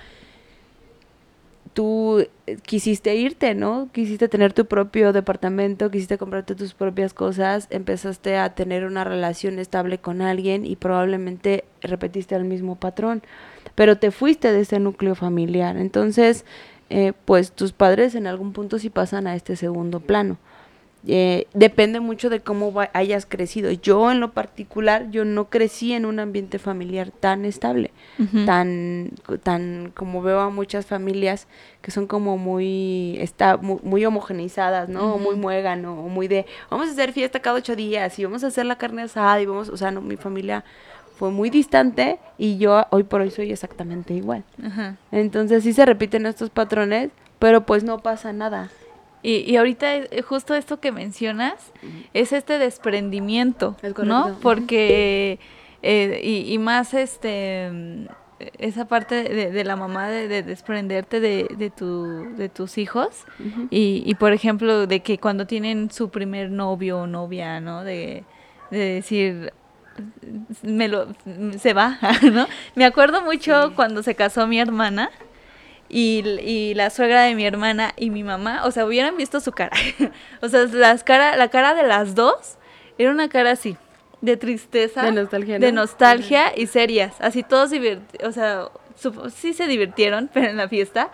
tú 1.80 2.20
eh, 2.46 2.58
quisiste 2.66 3.16
irte, 3.16 3.56
¿no? 3.56 3.88
Quisiste 3.94 4.28
tener 4.28 4.52
tu 4.52 4.66
propio 4.66 5.14
departamento, 5.14 5.90
quisiste 5.90 6.18
comprarte 6.18 6.54
tus 6.54 6.74
propias 6.74 7.14
cosas, 7.14 7.68
empezaste 7.70 8.36
a 8.36 8.54
tener 8.54 8.84
una 8.84 9.06
relación 9.06 9.60
estable 9.60 9.98
con 9.98 10.22
alguien 10.22 10.66
y 10.66 10.76
probablemente 10.76 11.64
repetiste 11.82 12.36
el 12.36 12.44
mismo 12.44 12.76
patrón, 12.76 13.24
pero 13.76 13.98
te 13.98 14.12
fuiste 14.12 14.52
de 14.52 14.60
ese 14.60 14.82
núcleo 14.82 15.16
familiar. 15.16 15.78
Entonces, 15.78 16.44
eh, 16.90 17.14
pues 17.24 17.54
tus 17.54 17.72
padres 17.72 18.14
en 18.14 18.28
algún 18.28 18.52
punto 18.52 18.78
sí 18.78 18.90
pasan 18.90 19.26
a 19.26 19.38
este 19.38 19.56
segundo 19.56 20.02
plano. 20.02 20.38
Eh, 21.08 21.48
depende 21.54 22.02
mucho 22.02 22.30
de 22.30 22.42
cómo 22.42 22.74
hayas 22.94 23.26
crecido. 23.26 23.72
Yo 23.72 24.12
en 24.12 24.20
lo 24.20 24.32
particular, 24.34 25.10
yo 25.12 25.24
no 25.24 25.50
crecí 25.50 25.94
en 25.94 26.06
un 26.06 26.20
ambiente 26.20 26.60
familiar 26.60 27.12
tan 27.12 27.46
estable, 27.46 27.92
tan, 28.46 29.12
tan 29.44 29.92
como 29.96 30.22
veo 30.22 30.42
a 30.42 30.50
muchas 30.50 30.86
familias 30.86 31.48
que 31.82 31.92
son 31.92 32.06
como 32.06 32.38
muy, 32.38 33.18
está, 33.20 33.58
muy, 33.58 34.06
homogenizadas, 34.06 34.90
¿no? 34.90 35.18
Muy 35.18 35.36
muégano, 35.36 35.94
o 36.04 36.10
muy 36.10 36.28
de, 36.28 36.46
vamos 36.70 36.90
a 36.90 36.92
hacer 36.92 37.14
fiesta 37.14 37.40
cada 37.40 37.56
ocho 37.56 37.76
días 37.76 38.20
y 38.20 38.26
vamos 38.26 38.44
a 38.44 38.48
hacer 38.48 38.66
la 38.66 38.78
carne 38.78 39.04
asada 39.04 39.42
y 39.42 39.46
vamos, 39.46 39.70
o 39.70 39.78
sea, 39.78 39.92
no, 39.92 40.02
mi 40.02 40.18
familia 40.18 40.66
fue 41.18 41.32
muy 41.32 41.50
distante 41.50 42.20
y 42.38 42.58
yo 42.58 42.86
hoy 42.90 43.04
por 43.04 43.22
hoy 43.22 43.32
soy 43.32 43.52
exactamente 43.52 44.14
igual. 44.14 44.44
Entonces 45.12 45.64
sí 45.64 45.74
se 45.74 45.86
repiten 45.86 46.26
estos 46.26 46.50
patrones, 46.50 47.12
pero 47.40 47.66
pues 47.66 47.84
no 47.84 48.00
pasa 48.00 48.34
nada. 48.34 48.70
Y, 49.22 49.52
y 49.52 49.58
ahorita 49.58 49.96
eh, 49.96 50.22
justo 50.22 50.54
esto 50.56 50.80
que 50.80 50.92
mencionas 50.92 51.74
es 52.14 52.32
este 52.32 52.58
desprendimiento, 52.58 53.76
¿no? 54.04 54.38
Porque, 54.42 55.40
eh, 55.82 56.22
y, 56.24 56.54
y, 56.54 56.58
más 56.58 56.94
este 56.94 58.08
esa 58.58 58.88
parte 58.88 59.24
de, 59.24 59.64
la 59.66 59.76
mamá 59.76 60.08
de, 60.08 60.44
desprenderte 60.44 61.20
de, 61.20 61.48
de, 61.58 61.70
tu, 61.70 62.36
de 62.38 62.48
tus 62.48 62.78
hijos 62.78 63.26
y, 63.70 64.02
y, 64.06 64.16
por 64.16 64.32
ejemplo 64.32 64.88
de 64.88 65.02
que 65.02 65.18
cuando 65.18 65.46
tienen 65.46 65.92
su 65.92 66.10
primer 66.10 66.50
novio 66.50 67.00
o 67.00 67.08
novia, 67.08 67.60
¿no? 67.60 67.84
De, 67.84 68.24
de 68.72 68.78
decir, 68.78 69.52
me 70.64 70.88
lo, 70.88 71.08
se 71.58 71.74
va, 71.74 71.98
¿no? 72.32 72.48
Me 72.76 72.86
acuerdo 72.86 73.22
mucho 73.22 73.74
cuando 73.76 74.04
se 74.04 74.16
casó 74.16 74.48
mi 74.48 74.60
hermana 74.60 75.10
y, 75.90 76.24
y, 76.42 76.74
la 76.76 76.90
suegra 76.90 77.24
de 77.24 77.36
mi 77.36 77.46
hermana 77.46 77.94
y 77.98 78.12
mi 78.12 78.24
mamá, 78.24 78.66
o 78.66 78.72
sea, 78.72 78.86
hubieran 78.86 79.18
visto 79.18 79.40
su 79.40 79.52
cara. 79.52 79.76
o 80.42 80.48
sea, 80.48 80.66
las 80.66 81.04
cara, 81.04 81.36
la 81.36 81.50
cara 81.50 81.74
de 81.74 81.84
las 81.84 82.16
dos 82.16 82.58
era 82.98 83.12
una 83.12 83.28
cara 83.30 83.52
así, 83.52 83.76
de 84.22 84.38
tristeza, 84.38 85.04
de 85.04 85.12
nostalgia, 85.12 85.60
de 85.60 85.72
nostalgia 85.72 86.54
y 86.56 86.68
serias. 86.68 87.16
Así 87.20 87.44
todos 87.44 87.72
o 88.24 88.32
sea, 88.32 88.70
sí 89.34 89.54
se 89.54 89.68
divirtieron, 89.68 90.30
pero 90.34 90.50
en 90.50 90.58
la 90.58 90.70
fiesta. 90.70 91.10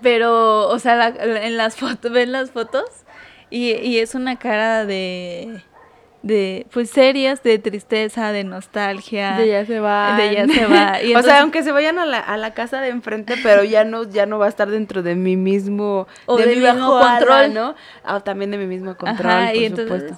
Pero, 0.00 0.68
o 0.68 0.78
sea, 0.78 1.08
en 1.08 1.56
las 1.56 1.76
fotos, 1.76 2.10
ven 2.10 2.32
las 2.32 2.50
fotos 2.50 2.84
y, 3.50 3.72
y 3.72 3.98
es 3.98 4.14
una 4.14 4.38
cara 4.38 4.86
de 4.86 5.62
de 6.22 6.66
pues 6.72 6.90
serias 6.90 7.42
de 7.42 7.58
tristeza, 7.58 8.32
de 8.32 8.44
nostalgia. 8.44 9.36
De 9.36 9.48
ya 9.48 9.66
se 9.66 9.80
va. 9.80 10.16
De 10.16 10.34
ya 10.34 10.46
se 10.46 10.66
va. 10.66 10.98
o 11.18 11.22
sea, 11.22 11.42
aunque 11.42 11.62
se 11.62 11.72
vayan 11.72 11.98
a 11.98 12.06
la, 12.06 12.18
a 12.18 12.36
la 12.36 12.54
casa 12.54 12.80
de 12.80 12.88
enfrente, 12.88 13.34
pero 13.42 13.64
ya 13.64 13.84
no 13.84 14.04
ya 14.04 14.26
no 14.26 14.38
va 14.38 14.46
a 14.46 14.48
estar 14.48 14.70
dentro 14.70 15.02
de 15.02 15.16
mi 15.16 15.36
mismo 15.36 16.06
o 16.26 16.36
de, 16.36 16.46
mi 16.46 16.56
mismo 16.56 16.98
control, 16.98 17.54
¿no? 17.54 17.74
Ah, 18.04 18.20
también 18.20 18.50
de 18.50 18.58
mi 18.58 18.66
mismo 18.66 18.96
control, 18.96 19.46
por 19.48 19.56
y 19.56 19.64
entonces, 19.64 20.12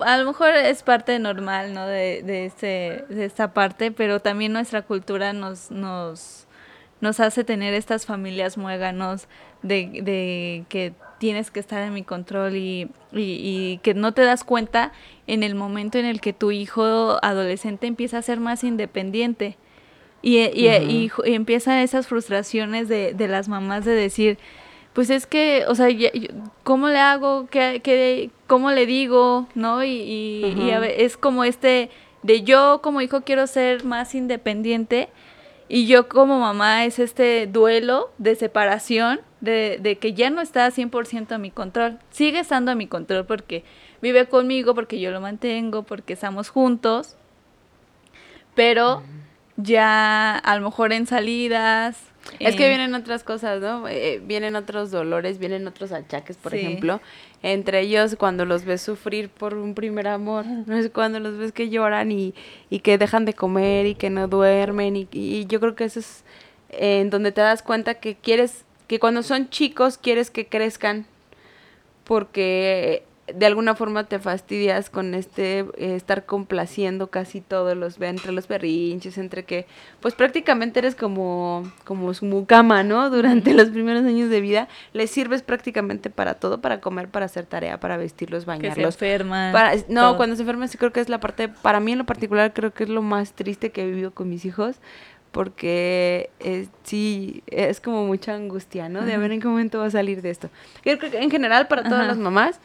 A 0.00 0.16
lo 0.16 0.24
mejor 0.24 0.54
es 0.54 0.82
parte 0.82 1.18
normal, 1.18 1.74
¿no? 1.74 1.86
De, 1.86 2.22
de, 2.22 2.46
este, 2.46 3.04
de 3.08 3.24
esta 3.26 3.52
parte, 3.52 3.90
pero 3.90 4.20
también 4.20 4.52
nuestra 4.52 4.82
cultura 4.82 5.34
nos, 5.34 5.70
nos, 5.70 6.46
nos 7.00 7.20
hace 7.20 7.44
tener 7.44 7.74
estas 7.74 8.06
familias 8.06 8.56
muéganos 8.56 9.28
de, 9.62 10.00
de 10.02 10.64
que 10.70 10.94
tienes 11.18 11.50
que 11.50 11.60
estar 11.60 11.82
en 11.82 11.92
mi 11.92 12.02
control 12.02 12.56
y, 12.56 12.90
y, 13.12 13.78
que 13.82 13.94
no 13.94 14.12
te 14.12 14.22
das 14.22 14.44
cuenta 14.44 14.92
en 15.26 15.42
el 15.42 15.54
momento 15.54 15.98
en 15.98 16.06
el 16.06 16.20
que 16.20 16.32
tu 16.32 16.50
hijo 16.50 17.18
adolescente 17.22 17.86
empieza 17.86 18.18
a 18.18 18.22
ser 18.22 18.40
más 18.40 18.64
independiente. 18.64 19.56
Y, 20.22 20.38
y, 20.38 21.10
empiezan 21.24 21.78
esas 21.78 22.08
frustraciones 22.08 22.88
de, 22.88 23.14
de, 23.14 23.28
las 23.28 23.48
mamás 23.48 23.84
de 23.84 23.92
decir, 23.92 24.38
pues 24.92 25.10
es 25.10 25.26
que, 25.26 25.64
o 25.68 25.74
sea, 25.74 25.88
¿cómo 26.64 26.88
le 26.88 26.98
hago? 26.98 27.46
¿Qué, 27.50 27.80
qué, 27.84 28.30
¿Cómo 28.48 28.72
le 28.72 28.86
digo? 28.86 29.46
¿No? 29.54 29.84
Y, 29.84 30.72
es 30.96 31.16
como 31.16 31.44
este 31.44 31.90
de 32.22 32.42
yo 32.42 32.80
como 32.82 33.00
hijo 33.00 33.20
quiero 33.20 33.46
ser 33.46 33.84
más 33.84 34.14
independiente 34.14 35.08
y 35.68 35.86
yo 35.86 36.08
como 36.08 36.40
mamá 36.40 36.84
es 36.84 36.98
este 36.98 37.46
duelo 37.46 38.10
de 38.18 38.34
separación, 38.34 39.20
de, 39.40 39.78
de 39.80 39.98
que 39.98 40.14
ya 40.14 40.30
no 40.30 40.40
está 40.40 40.68
100% 40.68 41.32
a 41.32 41.38
mi 41.38 41.50
control. 41.50 41.98
Sigue 42.10 42.40
estando 42.40 42.70
a 42.70 42.74
mi 42.74 42.86
control 42.86 43.26
porque 43.26 43.64
vive 44.02 44.26
conmigo, 44.26 44.74
porque 44.74 45.00
yo 45.00 45.10
lo 45.10 45.20
mantengo, 45.20 45.82
porque 45.82 46.12
estamos 46.12 46.48
juntos. 46.48 47.16
Pero 48.54 49.02
ya 49.56 50.36
a 50.36 50.56
lo 50.56 50.64
mejor 50.64 50.92
en 50.92 51.06
salidas, 51.06 52.08
es 52.38 52.56
que 52.56 52.68
vienen 52.68 52.94
otras 52.94 53.24
cosas, 53.24 53.60
¿no? 53.60 53.88
Eh, 53.88 54.20
vienen 54.24 54.56
otros 54.56 54.90
dolores, 54.90 55.38
vienen 55.38 55.66
otros 55.66 55.92
achaques, 55.92 56.36
por 56.36 56.54
ejemplo. 56.54 57.00
Entre 57.42 57.80
ellos, 57.80 58.16
cuando 58.18 58.44
los 58.44 58.64
ves 58.64 58.82
sufrir 58.82 59.28
por 59.28 59.54
un 59.54 59.74
primer 59.74 60.08
amor, 60.08 60.44
¿no? 60.46 60.76
es 60.76 60.90
cuando 60.90 61.20
los 61.20 61.38
ves 61.38 61.52
que 61.52 61.68
lloran 61.68 62.12
y, 62.12 62.34
y 62.70 62.80
que 62.80 62.98
dejan 62.98 63.24
de 63.24 63.34
comer 63.34 63.86
y 63.86 63.94
que 63.94 64.10
no 64.10 64.28
duermen. 64.28 64.96
Y, 64.96 65.08
y 65.12 65.46
yo 65.46 65.60
creo 65.60 65.74
que 65.74 65.84
eso 65.84 66.00
es 66.00 66.24
en 66.70 67.10
donde 67.10 67.32
te 67.32 67.40
das 67.40 67.62
cuenta 67.62 67.94
que 67.94 68.14
quieres, 68.14 68.64
que 68.88 68.98
cuando 68.98 69.22
son 69.22 69.48
chicos 69.50 69.98
quieres 69.98 70.30
que 70.30 70.48
crezcan 70.48 71.06
porque 72.04 73.04
de 73.34 73.46
alguna 73.46 73.74
forma 73.74 74.04
te 74.04 74.18
fastidias 74.18 74.88
con 74.90 75.14
este 75.14 75.58
eh, 75.58 75.94
estar 75.94 76.24
complaciendo 76.24 77.08
casi 77.08 77.40
todos 77.40 77.76
los 77.76 78.00
entre 78.00 78.32
los 78.32 78.48
berrinches, 78.48 79.18
entre 79.18 79.44
que 79.44 79.66
pues 80.00 80.14
prácticamente 80.14 80.78
eres 80.78 80.94
como 80.94 81.70
como 81.84 82.14
su 82.14 82.24
mucama, 82.24 82.82
¿no? 82.82 83.10
Durante 83.10 83.52
los 83.52 83.68
primeros 83.68 84.04
años 84.04 84.30
de 84.30 84.40
vida 84.40 84.68
les 84.92 85.10
sirves 85.10 85.42
prácticamente 85.42 86.10
para 86.10 86.34
todo, 86.34 86.60
para 86.60 86.80
comer, 86.80 87.08
para 87.08 87.26
hacer 87.26 87.44
tarea, 87.44 87.78
para 87.80 87.96
vestirlos, 87.96 88.46
bañarlos. 88.46 88.96
Que 88.96 89.06
se 89.06 89.14
enferman. 89.14 89.54
no, 89.88 90.16
cuando 90.16 90.36
se 90.36 90.42
enferman 90.42 90.68
sí 90.68 90.78
creo 90.78 90.92
que 90.92 91.00
es 91.00 91.08
la 91.08 91.20
parte 91.20 91.48
para 91.48 91.80
mí 91.80 91.92
en 91.92 91.98
lo 91.98 92.06
particular 92.06 92.52
creo 92.54 92.72
que 92.72 92.84
es 92.84 92.90
lo 92.90 93.02
más 93.02 93.32
triste 93.32 93.70
que 93.70 93.82
he 93.82 93.86
vivido 93.86 94.12
con 94.12 94.28
mis 94.30 94.44
hijos 94.44 94.76
porque 95.32 96.30
sí, 96.84 97.42
es 97.46 97.80
como 97.80 98.06
mucha 98.06 98.34
angustia, 98.34 98.88
¿no? 98.88 99.04
De 99.04 99.14
a 99.14 99.18
ver 99.18 99.32
en 99.32 99.40
qué 99.40 99.48
momento 99.48 99.78
va 99.78 99.86
a 99.86 99.90
salir 99.90 100.22
de 100.22 100.30
esto. 100.30 100.48
Yo 100.84 100.98
creo 100.98 101.10
que 101.10 101.18
en 101.18 101.30
general 101.30 101.68
para 101.68 101.84
todas 101.84 102.06
las 102.06 102.16
mamás, 102.16 102.60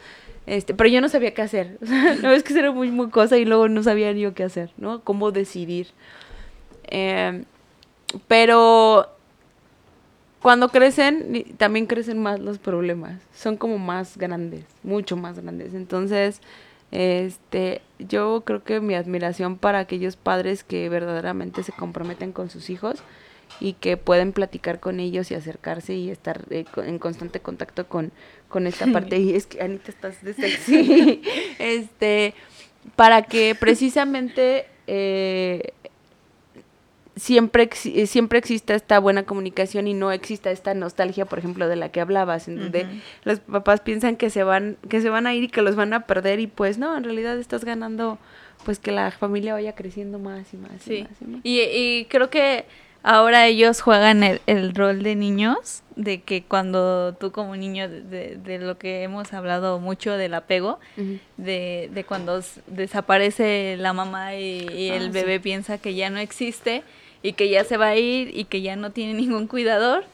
este, 0.46 0.74
pero 0.74 0.88
yo 0.88 1.00
no 1.00 1.08
sabía 1.08 1.34
qué 1.34 1.42
hacer. 1.42 1.78
no 2.22 2.32
es 2.32 2.42
que 2.42 2.58
era 2.58 2.72
muy, 2.72 2.90
muy 2.90 3.10
cosa 3.10 3.36
y 3.38 3.44
luego 3.44 3.68
no 3.68 3.82
sabía 3.82 4.12
yo 4.12 4.34
qué 4.34 4.44
hacer, 4.44 4.70
¿no? 4.76 5.00
Cómo 5.02 5.30
decidir. 5.30 5.88
Em, 6.84 7.44
pero 8.28 9.08
cuando 10.40 10.68
crecen, 10.68 11.44
también 11.56 11.86
crecen 11.86 12.22
más 12.22 12.38
los 12.40 12.58
problemas. 12.58 13.20
Son 13.34 13.56
como 13.56 13.78
más 13.78 14.18
grandes, 14.18 14.64
mucho 14.82 15.16
más 15.16 15.38
grandes. 15.38 15.74
Entonces, 15.74 16.40
este, 16.94 17.82
yo 17.98 18.44
creo 18.46 18.62
que 18.62 18.80
mi 18.80 18.94
admiración 18.94 19.58
para 19.58 19.80
aquellos 19.80 20.14
padres 20.14 20.62
que 20.62 20.88
verdaderamente 20.88 21.64
se 21.64 21.72
comprometen 21.72 22.30
con 22.30 22.50
sus 22.50 22.70
hijos 22.70 23.02
y 23.58 23.72
que 23.72 23.96
pueden 23.96 24.32
platicar 24.32 24.78
con 24.78 25.00
ellos 25.00 25.32
y 25.32 25.34
acercarse 25.34 25.94
y 25.94 26.08
estar 26.10 26.44
eh, 26.50 26.64
en 26.76 27.00
constante 27.00 27.40
contacto 27.40 27.88
con, 27.88 28.12
con 28.48 28.68
esta 28.68 28.86
parte. 28.92 29.18
Y 29.18 29.34
es 29.34 29.46
que 29.46 29.60
Anita 29.60 29.90
estás 29.90 30.22
de 30.22 30.34
sexy. 30.34 31.22
este, 31.58 32.34
para 32.94 33.22
que 33.22 33.56
precisamente 33.58 34.66
eh, 34.86 35.72
siempre, 37.16 37.70
eh, 37.84 38.06
siempre 38.06 38.38
exista 38.38 38.74
esta 38.74 38.98
buena 38.98 39.24
comunicación 39.24 39.86
y 39.86 39.94
no 39.94 40.12
exista 40.12 40.50
esta 40.50 40.74
nostalgia, 40.74 41.26
por 41.26 41.38
ejemplo, 41.38 41.68
de 41.68 41.76
la 41.76 41.90
que 41.90 42.00
hablabas, 42.00 42.48
en 42.48 42.58
donde 42.58 42.86
los 43.24 43.40
papás 43.40 43.80
piensan 43.80 44.16
que 44.16 44.30
se 44.30 44.42
van, 44.42 44.76
que 44.88 45.00
se 45.00 45.10
van 45.10 45.26
a 45.26 45.34
ir 45.34 45.44
y 45.44 45.48
que 45.48 45.62
los 45.62 45.76
van 45.76 45.92
a 45.92 46.06
perder, 46.06 46.40
y 46.40 46.46
pues 46.46 46.78
no, 46.78 46.96
en 46.96 47.04
realidad 47.04 47.38
estás 47.38 47.64
ganando 47.64 48.18
pues 48.64 48.78
que 48.78 48.92
la 48.92 49.10
familia 49.10 49.52
vaya 49.52 49.74
creciendo 49.74 50.18
más 50.18 50.52
y 50.54 50.56
más 50.56 50.86
y 50.88 51.02
más. 51.02 51.40
Y, 51.42 51.60
y, 51.60 52.06
creo 52.06 52.30
que 52.30 52.64
ahora 53.02 53.46
ellos 53.46 53.82
juegan 53.82 54.22
el, 54.24 54.74
rol 54.74 55.02
de 55.02 55.14
niños, 55.14 55.82
de 55.94 56.22
que 56.22 56.42
cuando 56.42 57.14
tú 57.14 57.30
como 57.30 57.54
niño, 57.56 57.88
de, 57.88 58.38
de 58.42 58.58
lo 58.58 58.78
que 58.78 59.02
hemos 59.02 59.32
hablado 59.34 59.78
mucho 59.78 60.16
del 60.16 60.34
apego, 60.34 60.80
de, 61.36 61.90
de, 61.92 62.04
cuando 62.04 62.42
desaparece 62.66 63.76
la 63.78 63.92
mamá 63.92 64.34
y, 64.34 64.88
el 64.88 65.08
ah, 65.08 65.10
bebé 65.12 65.38
piensa 65.40 65.78
que 65.78 65.94
ya 65.94 66.08
no 66.08 66.18
existe, 66.18 66.82
y 67.24 67.32
que 67.32 67.48
ya 67.48 67.64
se 67.64 67.78
va 67.78 67.88
a 67.88 67.96
ir 67.96 68.36
y 68.38 68.44
que 68.44 68.60
ya 68.60 68.76
no 68.76 68.90
tiene 68.90 69.14
ningún 69.14 69.46
cuidador 69.48 70.04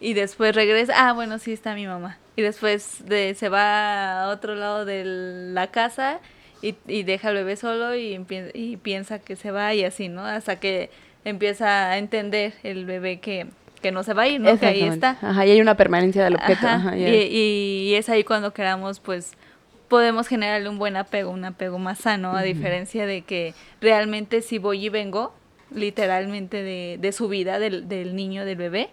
y 0.00 0.12
después 0.12 0.54
regresa, 0.54 1.08
ah, 1.08 1.12
bueno, 1.12 1.38
sí 1.38 1.52
está 1.52 1.74
mi 1.74 1.86
mamá. 1.86 2.18
Y 2.34 2.42
después 2.42 3.06
de, 3.06 3.34
se 3.34 3.48
va 3.48 4.24
a 4.24 4.28
otro 4.28 4.56
lado 4.56 4.84
de 4.84 5.04
la 5.04 5.68
casa 5.68 6.18
y, 6.60 6.74
y 6.88 7.04
deja 7.04 7.28
al 7.28 7.34
bebé 7.34 7.56
solo 7.56 7.94
y, 7.94 8.20
y 8.52 8.76
piensa 8.78 9.20
que 9.20 9.36
se 9.36 9.52
va 9.52 9.72
y 9.74 9.84
así, 9.84 10.08
¿no? 10.08 10.26
Hasta 10.26 10.58
que 10.58 10.90
empieza 11.24 11.90
a 11.90 11.98
entender 11.98 12.54
el 12.64 12.84
bebé 12.84 13.20
que, 13.20 13.46
que 13.80 13.92
no 13.92 14.02
se 14.02 14.12
va 14.12 14.22
a 14.22 14.28
ir, 14.28 14.40
¿no? 14.40 14.58
Que 14.58 14.66
ahí 14.66 14.82
está. 14.82 15.16
Ajá, 15.22 15.46
y 15.46 15.52
hay 15.52 15.60
una 15.60 15.76
permanencia 15.76 16.24
del 16.24 16.34
objeto. 16.34 16.66
y, 16.96 17.04
y, 17.04 17.94
es 17.94 18.08
ahí 18.08 18.24
cuando 18.24 18.52
queramos, 18.52 18.98
pues, 18.98 19.32
podemos 19.86 20.26
generarle 20.26 20.68
un 20.68 20.78
buen 20.78 20.96
apego, 20.96 21.30
un 21.30 21.44
apego 21.44 21.78
más 21.78 22.00
sano, 22.00 22.36
a 22.36 22.42
diferencia 22.42 23.06
de 23.06 23.22
que 23.22 23.54
realmente 23.80 24.42
si 24.42 24.58
voy 24.58 24.86
y 24.86 24.88
vengo, 24.88 25.32
literalmente 25.70 26.62
de, 26.62 26.98
de 27.00 27.12
su 27.12 27.28
vida 27.28 27.58
del, 27.58 27.88
del, 27.88 28.14
niño, 28.14 28.44
del 28.44 28.56
bebé, 28.56 28.90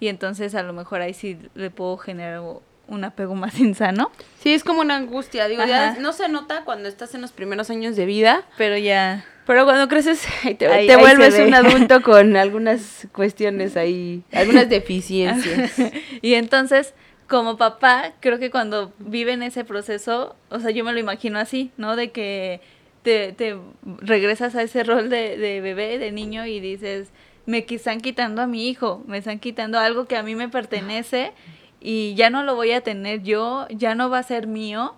y 0.00 0.08
entonces 0.08 0.54
a 0.54 0.62
lo 0.62 0.72
mejor 0.72 1.00
ahí 1.00 1.14
sí 1.14 1.38
le 1.54 1.70
puedo 1.70 1.96
generar 1.96 2.42
un 2.88 3.04
apego 3.04 3.34
más 3.34 3.58
insano. 3.60 4.10
Sí, 4.40 4.52
es 4.52 4.64
como 4.64 4.80
una 4.80 4.96
angustia, 4.96 5.48
digo, 5.48 5.64
ya 5.64 5.96
no 5.98 6.12
se 6.12 6.28
nota 6.28 6.64
cuando 6.64 6.88
estás 6.88 7.14
en 7.14 7.20
los 7.20 7.32
primeros 7.32 7.70
años 7.70 7.96
de 7.96 8.06
vida, 8.06 8.44
pero 8.56 8.76
ya... 8.76 9.24
Pero 9.46 9.64
cuando 9.64 9.86
creces 9.86 10.26
te, 10.42 10.54
te 10.54 10.96
vuelves 10.96 11.38
un 11.38 11.54
adulto 11.54 12.02
con 12.02 12.36
algunas 12.36 13.06
cuestiones 13.12 13.76
ahí, 13.76 14.24
algunas 14.32 14.68
deficiencias. 14.68 15.72
y 16.20 16.34
entonces, 16.34 16.94
como 17.28 17.56
papá, 17.56 18.12
creo 18.18 18.40
que 18.40 18.50
cuando 18.50 18.92
viven 18.98 19.44
ese 19.44 19.64
proceso, 19.64 20.34
o 20.50 20.58
sea, 20.58 20.72
yo 20.72 20.84
me 20.84 20.92
lo 20.92 20.98
imagino 20.98 21.38
así, 21.38 21.70
¿no? 21.76 21.94
De 21.94 22.10
que 22.10 22.60
te, 23.06 23.56
regresas 24.00 24.56
a 24.56 24.62
ese 24.62 24.82
rol 24.82 25.08
de, 25.08 25.36
de, 25.36 25.60
bebé, 25.60 25.98
de 25.98 26.10
niño 26.10 26.44
y 26.44 26.58
dices, 26.58 27.08
me 27.46 27.64
están 27.68 28.00
quitando 28.00 28.42
a 28.42 28.48
mi 28.48 28.68
hijo, 28.68 29.04
me 29.06 29.18
están 29.18 29.38
quitando 29.38 29.78
algo 29.78 30.06
que 30.06 30.16
a 30.16 30.24
mí 30.24 30.34
me 30.34 30.48
pertenece 30.48 31.32
y 31.80 32.14
ya 32.16 32.30
no 32.30 32.42
lo 32.42 32.56
voy 32.56 32.72
a 32.72 32.80
tener 32.80 33.22
yo, 33.22 33.68
ya 33.70 33.94
no 33.94 34.10
va 34.10 34.18
a 34.18 34.22
ser 34.24 34.48
mío 34.48 34.94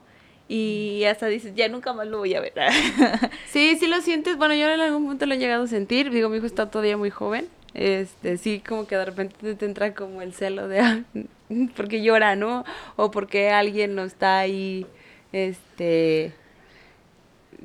y 0.48 1.04
hasta 1.04 1.26
dices, 1.26 1.52
ya 1.54 1.68
nunca 1.68 1.92
más 1.92 2.06
lo 2.06 2.18
voy 2.18 2.34
a 2.34 2.40
ver. 2.40 2.54
sí, 3.46 3.76
sí 3.78 3.86
lo 3.86 4.00
sientes, 4.00 4.38
bueno, 4.38 4.54
yo 4.54 4.70
en 4.70 4.80
algún 4.80 5.06
punto 5.06 5.26
lo 5.26 5.34
he 5.34 5.38
llegado 5.38 5.64
a 5.64 5.66
sentir, 5.66 6.10
digo, 6.10 6.30
mi 6.30 6.38
hijo 6.38 6.46
está 6.46 6.70
todavía 6.70 6.96
muy 6.96 7.10
joven, 7.10 7.46
este, 7.74 8.38
sí, 8.38 8.62
como 8.66 8.86
que 8.86 8.96
de 8.96 9.04
repente 9.04 9.54
te 9.54 9.66
entra 9.66 9.92
como 9.92 10.22
el 10.22 10.32
celo 10.32 10.66
de, 10.66 10.80
ah, 10.80 11.02
porque 11.76 12.02
llora, 12.02 12.36
¿no? 12.36 12.64
O 12.96 13.10
porque 13.10 13.50
alguien 13.50 13.94
no 13.94 14.04
está 14.04 14.38
ahí, 14.38 14.86
este 15.32 16.32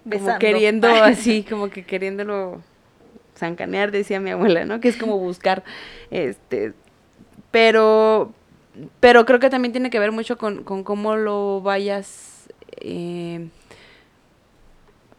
como 0.10 0.40
queriendo 0.40 0.88
así, 1.04 1.44
como 1.44 1.70
que 1.70 1.84
queriéndolo 1.86 2.62
zancanear, 3.38 3.92
decía 3.92 4.20
mi 4.20 4.32
abuela, 4.32 4.66
¿no? 4.66 4.80
Que 4.80 4.90
es 4.90 4.98
como 4.98 5.18
buscar, 5.18 5.64
este, 6.12 6.74
pero, 7.52 8.32
pero 9.00 9.26
creo 9.26 9.40
que 9.40 9.50
también 9.50 9.72
tiene 9.72 9.90
que 9.90 10.00
ver 10.00 10.12
mucho 10.12 10.38
con, 10.38 10.64
con 10.64 10.84
cómo 10.84 11.16
lo 11.16 11.62
vayas, 11.62 12.50
eh, 12.78 13.48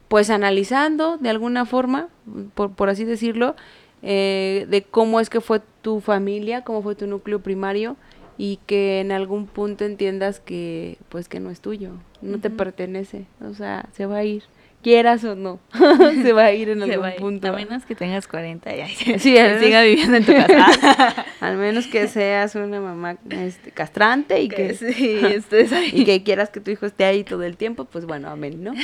pues 0.09 0.31
analizando 0.31 1.17
de 1.19 1.31
alguna 1.31 1.67
forma, 1.67 2.09
por, 2.55 2.73
por 2.73 2.89
así 2.89 3.05
decirlo, 3.05 3.57
eh, 4.03 4.67
de 4.69 4.83
cómo 4.83 5.19
es 5.19 5.31
que 5.31 5.41
fue 5.41 5.61
tu 5.83 6.01
familia, 6.01 6.63
cómo 6.63 6.83
fue 6.83 6.95
tu 6.95 7.07
núcleo 7.07 7.41
primario 7.41 7.97
y 8.37 8.59
que 8.67 9.01
en 9.01 9.13
algún 9.13 9.47
punto 9.47 9.85
entiendas 9.85 10.41
que 10.41 10.99
pues 11.09 11.29
que 11.29 11.41
no 11.41 11.51
es 11.51 11.61
tuyo, 11.61 11.93
no 12.21 12.39
te 12.39 12.51
pertenece, 12.51 13.27
o 13.41 13.55
sea, 13.55 13.89
se 13.93 14.07
va 14.07 14.19
a 14.19 14.25
ir 14.25 14.43
quieras 14.85 15.25
o 15.25 15.35
no, 15.35 15.59
se 16.23 16.33
va 16.35 16.45
a 16.45 16.53
ir 16.53 16.69
en 16.69 16.83
algún 16.83 17.13
punto. 17.19 17.49
A 17.49 17.53
menos 17.53 17.85
que 17.87 17.95
tengas 17.95 18.29
40 18.29 18.77
y 18.77 18.87
sí, 18.95 19.19
siga 19.19 19.83
viviendo 19.83 20.19
en 20.19 20.25
tu 20.25 20.33
casa. 20.35 21.27
al 21.41 21.57
menos 21.57 21.87
que 21.87 22.07
seas 22.07 22.55
una 22.55 22.81
mamá 22.81 23.17
este, 23.31 23.71
castrante 23.71 24.41
y 24.43 24.49
que, 24.49 24.75
sí, 24.75 25.21
estés 25.25 25.73
ahí. 25.73 25.91
y 25.93 26.05
que 26.05 26.23
quieras 26.23 26.51
que 26.51 26.61
tu 26.61 26.71
hijo 26.71 26.85
esté 26.85 27.07
ahí 27.07 27.25
todo 27.25 27.43
el 27.43 27.57
tiempo, 27.57 27.87
pues 27.87 28.05
bueno, 28.05 28.29
amén, 28.29 28.63
¿no? 28.63 28.75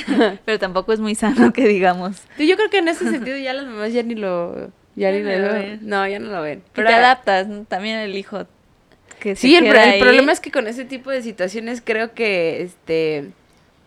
Pero 0.43 0.57
tampoco 0.57 0.91
es 0.91 0.99
muy 0.99 1.13
sano 1.13 1.53
que 1.53 1.67
digamos. 1.67 2.23
Yo 2.39 2.55
creo 2.57 2.69
que 2.71 2.79
en 2.79 2.87
ese 2.87 3.09
sentido 3.09 3.37
ya 3.37 3.53
las 3.53 3.67
mamás 3.67 3.93
ya 3.93 4.01
ni 4.01 4.15
lo 4.15 4.71
ya 4.95 5.11
ni 5.11 5.21
lo 5.21 5.53
ven. 5.53 5.79
No, 5.83 6.07
ya 6.07 6.19
no 6.19 6.31
lo 6.31 6.41
ven. 6.41 6.63
Pero 6.73 6.87
te 6.87 6.95
adaptas, 6.95 7.47
también 7.67 7.99
el 7.99 8.15
hijo 8.15 8.47
que 9.19 9.35
Sí, 9.35 9.55
el, 9.55 9.67
el 9.67 9.99
problema 9.99 10.31
es 10.31 10.39
que 10.39 10.49
con 10.49 10.65
ese 10.65 10.83
tipo 10.83 11.11
de 11.11 11.21
situaciones 11.21 11.79
creo 11.85 12.15
que 12.15 12.63
este 12.63 13.29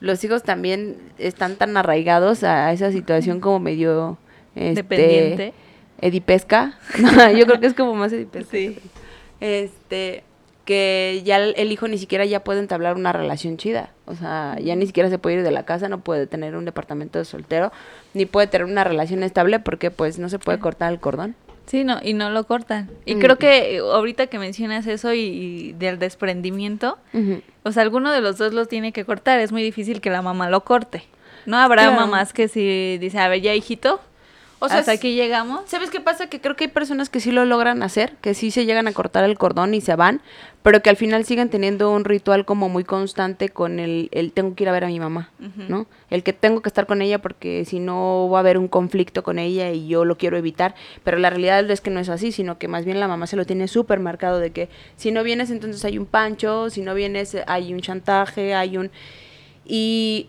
los 0.05 0.23
hijos 0.23 0.43
también 0.43 0.99
están 1.19 1.57
tan 1.57 1.77
arraigados 1.77 2.45
a 2.45 2.71
esa 2.73 2.93
situación 2.93 3.41
como 3.41 3.59
medio 3.59 4.19
este, 4.55 4.83
dependiente. 4.83 5.55
edipesca. 6.01 6.79
Yo 7.37 7.47
creo 7.47 7.59
que 7.59 7.67
es 7.67 7.75
como 7.75 7.95
más 7.95 8.13
edipesca. 8.13 8.51
Sí. 8.51 8.79
este 9.41 10.23
que 10.67 11.21
ya 11.27 11.37
el 11.37 11.73
hijo 11.73 11.89
ni 11.89 11.99
siquiera 11.99 12.25
ya 12.25 12.43
puede 12.43 12.61
entablar 12.61 12.97
una 12.97 13.13
relación 13.13 13.57
chida. 13.57 13.91
O 14.05 14.15
sea 14.15 14.59
ya 14.61 14.77
ni 14.77 14.87
siquiera 14.87 15.09
se 15.09 15.19
puede 15.19 15.37
ir 15.37 15.43
de 15.43 15.51
la 15.51 15.65
casa 15.65 15.89
no 15.89 16.01
puede 16.01 16.27
tener 16.27 16.55
un 16.55 16.65
departamento 16.67 17.19
de 17.19 17.25
soltero 17.25 17.73
ni 18.13 18.27
puede 18.27 18.47
tener 18.47 18.67
una 18.67 18.85
relación 18.85 19.23
estable 19.23 19.61
porque 19.61 19.91
pues 19.91 20.19
no 20.19 20.29
se 20.29 20.39
puede 20.39 20.59
cortar 20.59 20.93
el 20.93 21.01
cordón. 21.01 21.35
Sí, 21.67 21.83
no, 21.83 21.99
y 22.03 22.13
no 22.13 22.29
lo 22.29 22.45
cortan. 22.45 22.91
Y 23.07 23.15
creo 23.17 23.39
que 23.39 23.79
ahorita 23.79 24.27
que 24.27 24.39
mencionas 24.39 24.87
eso 24.87 25.15
y, 25.15 25.73
del 25.79 25.99
desprendimiento, 25.99 26.99
o 27.65 27.73
sea, 27.73 27.83
alguno 27.83 28.13
de 28.13 28.21
los 28.21 28.39
dos 28.39 28.53
los 28.53 28.69
tiene 28.69 28.93
que 28.93 29.05
cortar. 29.05 29.41
Es 29.41 29.51
muy 29.51 29.63
difícil 29.63 30.01
que 30.01 30.11
la 30.11 30.23
mamá 30.23 30.49
lo 30.51 30.65
corte. 30.65 31.05
No 31.47 31.57
habrá 31.59 31.91
mamás 31.91 32.33
que 32.33 32.49
si 32.49 32.99
dice, 32.99 33.19
a 33.19 33.29
ver, 33.29 33.41
ya 33.41 33.55
hijito, 33.55 34.01
o 34.65 34.69
sea, 34.69 34.79
hasta 34.79 34.93
aquí 34.93 35.15
llegamos. 35.15 35.63
¿Sabes 35.67 35.91
qué 35.91 36.01
pasa? 36.01 36.29
Que 36.29 36.41
creo 36.41 36.57
que 36.57 36.65
hay 36.65 36.71
personas 36.71 37.09
que 37.09 37.21
sí 37.21 37.31
lo 37.33 37.45
logran 37.45 37.83
hacer, 37.83 38.17
que 38.21 38.35
sí 38.35 38.51
se 38.51 38.67
llegan 38.67 38.89
a 38.89 38.93
cortar 38.93 39.25
el 39.25 39.39
cordón 39.39 39.75
y 39.75 39.81
se 39.81 39.95
van, 39.97 40.21
pero 40.63 40.83
que 40.83 40.91
al 40.91 40.97
final 40.97 41.25
siguen 41.25 41.51
teniendo 41.51 41.91
un 41.91 42.05
ritual 42.05 42.45
como 42.45 42.69
muy 42.69 42.85
constante 42.85 43.51
con 43.51 43.79
el, 43.79 44.09
el 44.13 44.33
tengo 44.33 44.55
que 44.55 44.65
ir 44.65 44.69
a 44.69 44.73
ver 44.73 44.85
a 44.85 44.87
mi 44.87 44.99
mamá, 44.99 45.31
¿no? 45.69 45.87
El 46.09 46.23
que 46.23 46.33
tengo 46.33 46.63
que 46.63 46.69
estar 46.71 46.87
con 46.87 47.03
ella 47.03 47.21
porque 47.21 47.65
si 47.67 47.81
no 47.81 48.29
va 48.31 48.39
a 48.39 48.41
haber 48.41 48.57
un 48.57 48.69
conflicto 48.69 49.23
con 49.23 49.39
ella 49.39 49.71
y 49.71 49.89
yo 49.89 50.05
lo 50.05 50.17
quiero 50.17 50.39
evitar, 50.39 50.75
pero 51.03 51.19
la 51.19 51.29
realidad 51.29 51.71
es 51.71 51.81
que 51.83 51.91
no 51.91 52.01
es 52.01 52.09
así, 52.09 52.33
sino 52.33 52.59
que 52.59 52.67
más 52.67 52.85
bien 52.87 52.99
la 52.99 53.09
mamá 53.09 53.27
se 53.27 53.37
lo 53.37 53.45
tiene 53.45 53.69
súper 53.69 54.01
marcado 54.01 54.39
de 54.39 54.53
que 54.53 54.71
si 54.97 55.11
no 55.11 55.23
vienes 55.23 55.51
entonces 55.51 55.85
hay 55.85 55.99
un 55.99 56.07
pancho, 56.07 56.71
si 56.71 56.81
no 56.81 56.95
vienes 56.95 57.37
hay 57.47 57.75
un 57.75 57.81
chantaje, 57.81 58.55
hay 58.55 58.79
un... 58.79 58.91
Y, 59.67 60.29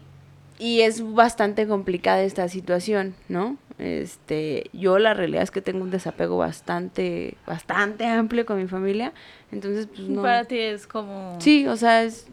y 0.59 0.81
es 0.81 1.13
bastante 1.13 1.67
complicada 1.67 2.23
esta 2.23 2.47
situación, 2.49 3.15
¿no? 3.27 3.57
Este, 3.78 4.69
yo 4.71 4.99
la 4.99 5.13
realidad 5.13 5.43
es 5.43 5.51
que 5.51 5.61
tengo 5.61 5.84
un 5.84 5.91
desapego 5.91 6.38
bastante, 6.38 7.36
bastante 7.45 8.05
amplio 8.05 8.45
con 8.45 8.57
mi 8.61 8.67
familia, 8.67 9.11
entonces 9.51 9.88
pues 9.88 10.07
no. 10.07 10.21
Para 10.21 10.45
ti 10.45 10.57
es 10.59 10.88
como... 10.88 11.38
Sí, 11.41 11.67
o 11.67 11.76
sea, 11.76 12.03
es, 12.03 12.28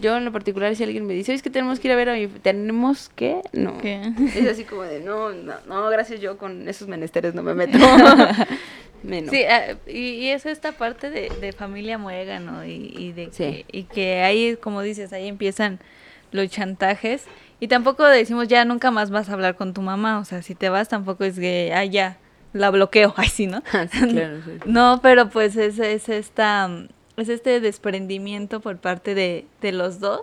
yo 0.00 0.16
en 0.16 0.24
lo 0.24 0.32
particular 0.32 0.74
si 0.76 0.84
alguien 0.84 1.06
me 1.06 1.12
dice, 1.12 1.34
es 1.34 1.42
que 1.42 1.50
tenemos 1.50 1.78
que 1.78 1.88
ir 1.88 1.92
a 1.92 1.96
ver 1.96 2.08
a 2.08 2.14
mi... 2.14 2.26
¿Tenemos 2.26 3.10
que? 3.10 3.42
No. 3.52 3.76
¿Qué? 3.78 4.00
Es 4.34 4.48
así 4.48 4.64
como 4.64 4.82
de, 4.82 5.00
no, 5.00 5.30
no, 5.30 5.54
no, 5.68 5.90
gracias, 5.90 6.20
yo 6.20 6.38
con 6.38 6.66
esos 6.68 6.88
menesteres 6.88 7.34
no 7.34 7.42
me 7.42 7.54
meto. 7.54 7.76
Menos. 9.02 9.30
Sí, 9.30 9.44
ah, 9.44 9.76
y, 9.86 9.98
y 10.14 10.28
es 10.30 10.44
esta 10.46 10.72
parte 10.72 11.08
de, 11.10 11.30
de 11.40 11.52
familia 11.52 11.98
muégano 11.98 12.64
y, 12.64 12.92
y 12.96 13.12
de 13.12 13.26
Sí. 13.30 13.44
que, 13.44 13.64
y 13.70 13.82
que 13.84 14.22
ahí, 14.22 14.56
como 14.60 14.82
dices, 14.82 15.12
ahí 15.12 15.28
empiezan 15.28 15.78
los 16.32 16.48
chantajes 16.50 17.24
y 17.60 17.68
tampoco 17.68 18.04
decimos 18.04 18.48
ya 18.48 18.64
nunca 18.64 18.90
más 18.90 19.10
vas 19.10 19.28
a 19.28 19.32
hablar 19.34 19.56
con 19.56 19.74
tu 19.74 19.82
mamá, 19.82 20.18
o 20.18 20.24
sea, 20.24 20.42
si 20.42 20.54
te 20.54 20.68
vas 20.68 20.88
tampoco 20.88 21.24
es 21.24 21.38
que, 21.38 21.72
ah, 21.74 21.84
ya, 21.84 22.18
la 22.52 22.70
bloqueo, 22.70 23.12
ay, 23.16 23.28
sí, 23.28 23.46
¿no? 23.46 23.62
Sí, 23.92 24.08
claro, 24.08 24.38
sí. 24.44 24.52
No, 24.66 25.00
pero 25.02 25.28
pues 25.30 25.56
es, 25.56 25.78
es 25.78 26.08
esta, 26.08 26.70
es 27.16 27.28
este 27.28 27.60
desprendimiento 27.60 28.60
por 28.60 28.78
parte 28.78 29.14
de, 29.14 29.46
de 29.60 29.72
los 29.72 30.00
dos 30.00 30.22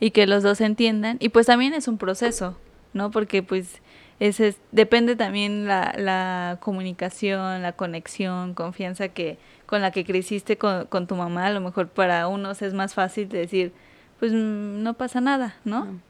y 0.00 0.10
que 0.10 0.26
los 0.26 0.42
dos 0.42 0.60
entiendan. 0.60 1.16
Y 1.20 1.28
pues 1.30 1.46
también 1.46 1.74
es 1.74 1.86
un 1.88 1.98
proceso, 1.98 2.56
¿no? 2.94 3.10
Porque 3.10 3.42
pues 3.42 3.80
es- 4.18 4.56
depende 4.72 5.16
también 5.16 5.66
la, 5.66 5.94
la 5.96 6.58
comunicación, 6.60 7.62
la 7.62 7.72
conexión, 7.72 8.54
confianza 8.54 9.08
que 9.08 9.38
con 9.66 9.80
la 9.82 9.90
que 9.92 10.04
creciste 10.04 10.56
con, 10.58 10.86
con 10.86 11.06
tu 11.06 11.14
mamá. 11.14 11.46
A 11.46 11.50
lo 11.50 11.60
mejor 11.60 11.88
para 11.88 12.26
unos 12.26 12.62
es 12.62 12.74
más 12.74 12.94
fácil 12.94 13.28
de 13.28 13.38
decir, 13.38 13.72
pues 14.18 14.32
mm, 14.32 14.82
no 14.82 14.94
pasa 14.94 15.20
nada, 15.20 15.56
¿no? 15.64 15.84
No. 15.84 16.09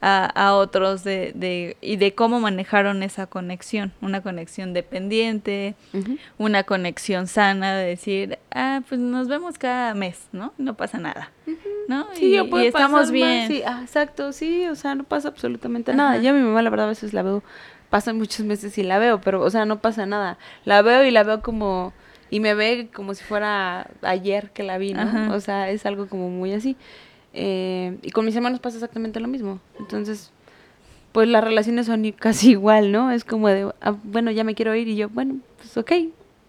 A, 0.00 0.26
a 0.26 0.54
otros 0.54 1.02
de, 1.02 1.32
de, 1.34 1.76
y 1.80 1.96
de 1.96 2.14
cómo 2.14 2.38
manejaron 2.38 3.02
esa 3.02 3.26
conexión, 3.26 3.92
una 4.00 4.22
conexión 4.22 4.72
dependiente, 4.72 5.74
una 6.38 6.62
conexión 6.62 7.26
sana 7.26 7.74
de 7.76 7.84
decir, 7.86 8.38
ah, 8.54 8.82
pues 8.88 9.00
nos 9.00 9.26
vemos 9.26 9.58
cada 9.58 9.94
mes, 9.94 10.28
¿no? 10.30 10.52
No 10.56 10.74
pasa 10.74 10.98
nada, 10.98 11.32
¿no? 11.88 12.06
Sí, 12.14 12.34
y, 12.34 12.38
o 12.38 12.48
puede 12.48 12.66
y 12.66 12.68
estamos 12.68 13.10
bien. 13.10 13.38
más, 13.40 13.48
sí, 13.48 13.62
ah, 13.66 13.80
exacto, 13.82 14.32
sí, 14.32 14.68
o 14.68 14.76
sea, 14.76 14.94
no 14.94 15.02
pasa 15.02 15.26
absolutamente 15.28 15.90
Ajá. 15.90 15.96
nada. 15.96 16.18
Yo 16.18 16.30
a 16.30 16.32
mi 16.32 16.42
mamá, 16.42 16.62
la 16.62 16.70
verdad, 16.70 16.86
a 16.86 16.90
veces 16.90 17.12
la 17.12 17.22
veo, 17.22 17.42
pasan 17.90 18.18
muchos 18.18 18.46
meses 18.46 18.78
y 18.78 18.84
la 18.84 18.98
veo, 18.98 19.20
pero, 19.20 19.42
o 19.42 19.50
sea, 19.50 19.64
no 19.64 19.80
pasa 19.80 20.06
nada. 20.06 20.38
La 20.64 20.80
veo 20.82 21.04
y 21.04 21.10
la 21.10 21.24
veo 21.24 21.42
como, 21.42 21.92
y 22.30 22.38
me 22.38 22.54
ve 22.54 22.88
como 22.94 23.14
si 23.14 23.24
fuera 23.24 23.90
ayer 24.02 24.50
que 24.52 24.62
la 24.62 24.78
vi, 24.78 24.94
¿no? 24.94 25.02
Ajá. 25.02 25.30
O 25.32 25.40
sea, 25.40 25.70
es 25.70 25.86
algo 25.86 26.06
como 26.06 26.30
muy 26.30 26.52
así. 26.52 26.76
Eh, 27.40 27.96
y 28.02 28.10
con 28.10 28.24
mis 28.24 28.34
hermanos 28.34 28.58
pasa 28.58 28.76
exactamente 28.78 29.20
lo 29.20 29.28
mismo. 29.28 29.60
Entonces, 29.78 30.32
pues 31.12 31.28
las 31.28 31.44
relaciones 31.44 31.86
son 31.86 32.10
casi 32.18 32.50
igual, 32.58 32.90
¿no? 32.90 33.12
Es 33.12 33.24
como 33.24 33.46
de, 33.48 33.70
ah, 33.80 33.94
bueno, 34.02 34.32
ya 34.32 34.42
me 34.42 34.56
quiero 34.56 34.74
ir 34.74 34.88
y 34.88 34.96
yo, 34.96 35.08
bueno, 35.08 35.36
pues 35.58 35.76
ok, 35.76 35.92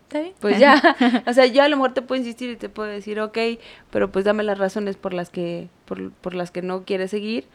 ¿Está 0.07 0.21
bien? 0.21 0.33
pues 0.39 0.57
ya, 0.57 0.81
o 1.27 1.33
sea, 1.33 1.45
yo 1.45 1.61
a 1.61 1.67
lo 1.69 1.75
mejor 1.77 1.93
te 1.93 2.01
puedo 2.01 2.19
insistir 2.19 2.49
y 2.49 2.55
te 2.55 2.69
puedo 2.69 2.89
decir, 2.89 3.19
ok, 3.19 3.37
pero 3.91 4.11
pues 4.11 4.25
dame 4.25 4.41
las 4.43 4.57
razones 4.57 4.97
por 4.97 5.13
las 5.13 5.29
que, 5.29 5.69
por, 5.85 6.11
por 6.11 6.33
las 6.33 6.49
que 6.49 6.63
no 6.63 6.83
quieres 6.85 7.11
seguir 7.11 7.45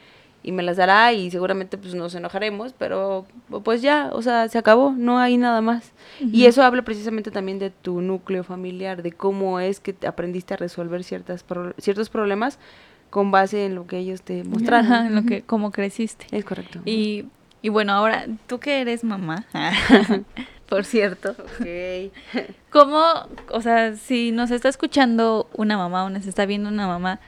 y 0.44 0.52
me 0.52 0.62
las 0.62 0.76
dará 0.76 1.12
y 1.12 1.28
seguramente 1.32 1.76
pues 1.76 1.94
nos 1.96 2.14
enojaremos, 2.14 2.72
pero 2.78 3.26
pues 3.64 3.82
ya, 3.82 4.10
o 4.12 4.22
sea, 4.22 4.48
se 4.48 4.58
acabó, 4.58 4.92
no 4.96 5.18
hay 5.18 5.36
nada 5.38 5.60
más. 5.62 5.90
Y 6.20 6.42
Ujú. 6.42 6.48
eso 6.50 6.62
habla 6.62 6.82
precisamente 6.82 7.32
también 7.32 7.58
de 7.58 7.70
tu 7.70 8.00
núcleo 8.00 8.44
familiar, 8.44 9.02
de 9.02 9.10
cómo 9.10 9.58
es 9.58 9.80
que 9.80 9.92
te 9.92 10.06
aprendiste 10.06 10.54
a 10.54 10.56
resolver 10.58 11.02
ciertas 11.02 11.42
pro- 11.42 11.74
ciertos 11.78 12.10
problemas 12.10 12.58
con 13.14 13.30
base 13.30 13.66
en 13.66 13.76
lo 13.76 13.86
que 13.86 13.98
ellos 13.98 14.22
te 14.22 14.42
mostraron. 14.42 14.86
Ajá, 14.92 15.06
en 15.06 15.14
lo 15.14 15.22
que, 15.22 15.42
cómo 15.42 15.70
creciste. 15.70 16.26
Es 16.32 16.44
correcto. 16.44 16.80
Y, 16.84 17.26
y 17.62 17.68
bueno, 17.68 17.92
ahora, 17.92 18.26
tú 18.48 18.58
que 18.58 18.80
eres 18.80 19.04
mamá, 19.04 19.46
por 20.68 20.84
cierto, 20.84 21.30
Ok. 21.30 22.10
¿cómo, 22.70 23.04
o 23.52 23.60
sea, 23.60 23.94
si 23.94 24.32
nos 24.32 24.50
está 24.50 24.68
escuchando 24.68 25.48
una 25.54 25.76
mamá 25.76 26.02
o 26.02 26.10
nos 26.10 26.26
está 26.26 26.44
viendo 26.44 26.68
una 26.68 26.88
mamá 26.88 27.20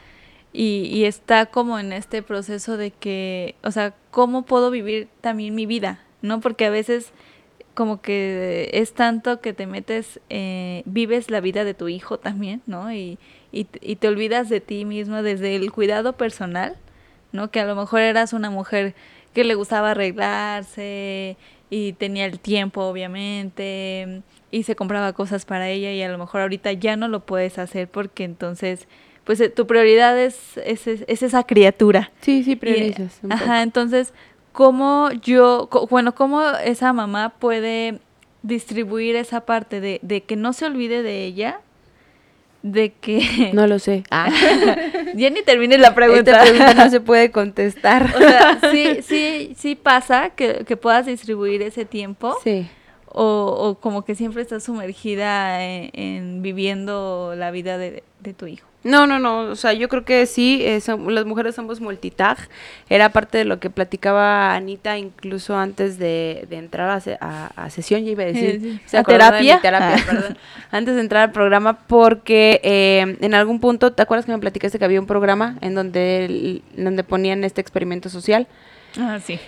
y, 0.52 0.88
y 0.92 1.04
está 1.04 1.46
como 1.46 1.78
en 1.78 1.92
este 1.92 2.20
proceso 2.20 2.76
de 2.76 2.90
que, 2.90 3.54
o 3.62 3.70
sea, 3.70 3.94
¿cómo 4.10 4.42
puedo 4.42 4.72
vivir 4.72 5.06
también 5.20 5.54
mi 5.54 5.66
vida? 5.66 6.00
¿No? 6.20 6.40
Porque 6.40 6.66
a 6.66 6.70
veces 6.70 7.12
como 7.76 8.00
que 8.00 8.70
es 8.72 8.92
tanto 8.94 9.40
que 9.40 9.52
te 9.52 9.66
metes, 9.68 10.18
eh, 10.30 10.82
vives 10.86 11.30
la 11.30 11.40
vida 11.40 11.62
de 11.62 11.74
tu 11.74 11.86
hijo 11.88 12.18
también, 12.18 12.62
¿no? 12.66 12.92
Y, 12.92 13.18
y, 13.52 13.68
y 13.80 13.96
te 13.96 14.08
olvidas 14.08 14.48
de 14.48 14.60
ti 14.60 14.84
mismo 14.84 15.22
desde 15.22 15.54
el 15.54 15.70
cuidado 15.70 16.14
personal, 16.14 16.74
¿no? 17.32 17.50
Que 17.52 17.60
a 17.60 17.66
lo 17.66 17.76
mejor 17.76 18.00
eras 18.00 18.32
una 18.32 18.50
mujer 18.50 18.94
que 19.34 19.44
le 19.44 19.54
gustaba 19.54 19.92
arreglarse 19.92 21.36
y 21.70 21.92
tenía 21.94 22.24
el 22.26 22.38
tiempo, 22.40 22.82
obviamente, 22.82 24.22
y 24.50 24.62
se 24.62 24.76
compraba 24.76 25.12
cosas 25.12 25.44
para 25.44 25.68
ella 25.68 25.92
y 25.92 26.02
a 26.02 26.08
lo 26.08 26.18
mejor 26.18 26.40
ahorita 26.42 26.72
ya 26.72 26.96
no 26.96 27.08
lo 27.08 27.20
puedes 27.26 27.58
hacer 27.58 27.88
porque 27.88 28.24
entonces, 28.24 28.88
pues 29.24 29.40
eh, 29.40 29.48
tu 29.48 29.66
prioridad 29.66 30.18
es, 30.18 30.56
es, 30.64 30.86
es- 30.86 31.04
es 31.08 31.22
esa 31.22 31.44
criatura. 31.44 32.10
Sí, 32.20 32.42
sí, 32.44 32.56
priorizas. 32.56 33.20
ajá, 33.30 33.62
entonces, 33.62 34.14
¿cómo 34.56 35.10
yo, 35.20 35.68
bueno, 35.90 36.14
cómo 36.14 36.42
esa 36.64 36.94
mamá 36.94 37.34
puede 37.38 38.00
distribuir 38.42 39.14
esa 39.14 39.42
parte 39.42 39.82
de, 39.82 40.00
de 40.00 40.22
que 40.22 40.34
no 40.34 40.54
se 40.54 40.64
olvide 40.64 41.02
de 41.02 41.24
ella? 41.26 41.60
De 42.62 42.94
que... 42.94 43.50
No 43.52 43.66
lo 43.66 43.78
sé. 43.78 44.04
Ah. 44.10 44.30
ya 45.14 45.28
ni 45.28 45.42
termine 45.42 45.76
la 45.76 45.94
pregunta. 45.94 46.30
Esta 46.30 46.42
pregunta 46.42 46.72
no 46.72 46.90
se 46.90 47.00
puede 47.00 47.30
contestar. 47.30 48.14
o 48.16 48.18
sea, 48.18 48.58
sí, 48.72 49.00
sí, 49.02 49.52
sí 49.58 49.74
pasa 49.74 50.30
que, 50.30 50.64
que 50.64 50.78
puedas 50.78 51.04
distribuir 51.04 51.60
ese 51.60 51.84
tiempo 51.84 52.34
Sí. 52.42 52.66
O, 53.18 53.24
o 53.58 53.74
como 53.80 54.04
que 54.04 54.14
siempre 54.14 54.42
estás 54.42 54.64
sumergida 54.64 55.64
en, 55.64 55.90
en 55.94 56.42
viviendo 56.42 57.32
la 57.36 57.50
vida 57.50 57.78
de, 57.78 58.04
de 58.20 58.34
tu 58.34 58.46
hijo. 58.46 58.66
No, 58.84 59.04
no, 59.08 59.18
no, 59.18 59.40
o 59.50 59.56
sea, 59.56 59.72
yo 59.72 59.88
creo 59.88 60.04
que 60.04 60.26
sí, 60.26 60.60
eh, 60.62 60.80
las 61.08 61.24
mujeres 61.24 61.56
somos 61.56 61.80
multitag, 61.80 62.36
era 62.88 63.08
parte 63.08 63.36
de 63.38 63.44
lo 63.44 63.58
que 63.58 63.68
platicaba 63.68 64.54
Anita 64.54 64.96
incluso 64.96 65.56
antes 65.56 65.98
de, 65.98 66.46
de 66.48 66.56
entrar 66.58 66.90
a, 66.90 67.00
se- 67.00 67.18
a- 67.20 67.50
a 67.56 67.70
sesión, 67.70 68.04
ya 68.04 68.12
iba 68.12 68.22
a 68.22 68.26
decir, 68.26 68.60
Sí, 68.62 68.70
sí. 68.74 68.80
se 68.86 68.98
¿A 68.98 69.02
terapia? 69.02 69.58
terapia, 69.60 69.96
Ah. 70.00 70.06
perdón, 70.08 70.38
antes 70.70 70.94
de 70.94 71.00
entrar 71.00 71.22
al 71.24 71.32
programa, 71.32 71.78
porque 71.88 72.60
eh, 72.62 73.16
en 73.20 73.34
algún 73.34 73.58
punto, 73.58 73.92
¿te 73.92 74.02
acuerdas 74.02 74.24
que 74.26 74.30
me 74.32 74.38
platicaste 74.38 74.78
que 74.78 74.84
había 74.84 75.00
un 75.00 75.06
programa 75.08 75.56
en 75.62 75.74
donde, 75.74 76.24
el- 76.26 76.62
donde 76.76 77.02
ponían 77.02 77.42
este 77.42 77.60
experimento 77.62 78.08
social? 78.08 78.46
Ah, 79.00 79.18
sí. 79.20 79.40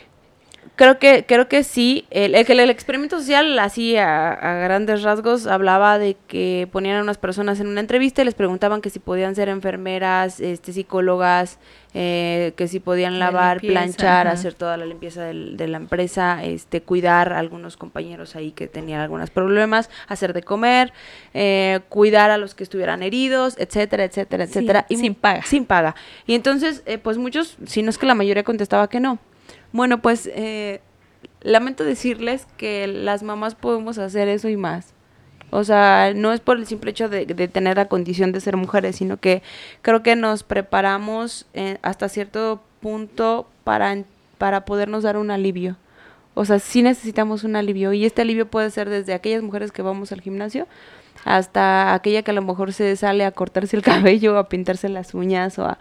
Creo 0.79 1.01
que, 1.01 1.25
creo 1.27 1.49
que 1.49 1.65
sí. 1.65 2.07
El, 2.11 2.37
el, 2.37 2.47
que 2.47 2.53
el 2.53 2.71
experimento 2.71 3.19
social, 3.19 3.59
así 3.59 3.97
a, 3.97 4.31
a 4.31 4.55
grandes 4.61 5.03
rasgos, 5.03 5.49
hablaba 5.49 5.99
de 5.99 6.17
que 6.29 6.69
ponían 6.71 6.99
a 6.99 7.03
unas 7.03 7.19
personas 7.19 7.59
en 7.59 7.67
una 7.67 7.81
entrevista 7.81 8.23
y 8.23 8.25
les 8.25 8.35
preguntaban 8.35 8.81
que 8.81 8.89
si 8.89 9.01
podían 9.01 9.35
ser 9.35 9.49
enfermeras, 9.49 10.39
este, 10.39 10.73
psicólogas, 10.73 11.59
eh, 11.95 12.53
que 12.55 12.69
si 12.69 12.79
podían 12.79 13.19
lavar, 13.19 13.57
limpieza, 13.57 13.73
planchar, 13.81 14.27
ajá. 14.29 14.35
hacer 14.35 14.55
toda 14.55 14.77
la 14.77 14.87
limpieza 14.87 15.25
del- 15.25 15.57
de 15.57 15.67
la 15.67 15.79
empresa, 15.79 16.45
este, 16.45 16.81
cuidar 16.81 17.33
a 17.33 17.41
algunos 17.41 17.77
compañeros 17.77 18.37
ahí 18.37 18.53
que 18.53 18.69
tenían 18.69 19.01
algunos 19.01 19.31
problemas, 19.31 19.91
hacer 20.07 20.33
de 20.33 20.45
comer, 20.45 20.93
eh, 21.35 21.81
cuidar 21.89 22.31
a 22.31 22.39
los 22.39 22.55
que 22.55 22.63
estuvieran 22.63 23.03
heridos, 23.03 23.57
etcétera, 23.59 24.05
etcétera, 24.05 24.47
Sí, 24.47 24.51
etcétera. 24.53 24.87
y 24.89 24.95
sin 24.97 25.17
paga. 25.17 25.43
Sin 25.43 25.65
paga. 25.65 25.97
Y 26.25 26.35
entonces, 26.35 26.85
eh, 26.87 26.99
pues 26.99 27.19
muchos, 27.19 27.57
si 27.67 27.83
no 27.83 27.91
es 27.91 27.99
que 27.99 28.07
la 28.07 28.15
mayoría 28.15 28.45
contestaba 28.45 28.89
que 28.89 29.01
no. 29.01 29.19
Bueno, 29.73 30.01
pues 30.01 30.29
eh, 30.35 30.81
lamento 31.41 31.85
decirles 31.85 32.47
que 32.57 32.87
las 32.87 33.23
mamás 33.23 33.55
podemos 33.55 33.99
hacer 33.99 34.29
eso 34.29 34.49
y 34.49 34.57
más. 34.57 34.95
O 35.51 35.65
sea, 35.65 36.13
no 36.15 36.33
es 36.33 36.41
por 36.41 36.59
el 36.59 36.67
simple 36.67 36.91
hecho 36.91 37.09
de, 37.09 37.25
tener 37.49 37.77
la 37.77 37.89
condición 37.89 38.33
de 38.33 38.41
ser 38.41 38.57
mujeres, 38.57 38.97
sino 38.97 39.17
que 39.19 39.43
creo 39.81 40.03
que 40.03 40.15
nos 40.15 40.43
preparamos 40.43 41.47
eh, 41.55 41.79
hasta 41.83 42.09
cierto 42.09 42.63
punto 42.81 43.49
para, 43.65 43.97
para 44.37 44.65
podernos 44.65 45.05
dar 45.05 45.17
un 45.17 45.31
alivio. 45.31 45.77
O 46.35 46.45
sea, 46.45 46.59
sí 46.59 46.83
necesitamos 46.83 47.45
un 47.45 47.57
alivio 47.57 47.93
y 47.93 48.05
este 48.05 48.23
alivio 48.23 48.47
puede 48.47 48.71
ser 48.71 48.89
desde 48.91 49.15
aquellas 49.15 49.43
mujeres 49.43 49.73
que 49.73 49.83
vamos 49.83 50.13
al 50.13 50.21
gimnasio 50.21 50.67
hasta 51.25 51.95
aquella 51.95 52.23
que 52.23 52.31
a 52.31 52.35
lo 52.35 52.43
mejor 52.43 52.73
se 52.73 52.95
sale 52.97 53.25
a 53.25 53.33
cortarse 53.33 53.77
el 53.77 53.83
cabello, 53.83 54.39
a 54.39 54.49
pintarse 54.49 54.89
las 54.89 55.15
uñas 55.15 55.59
o 55.59 55.65
a 55.65 55.79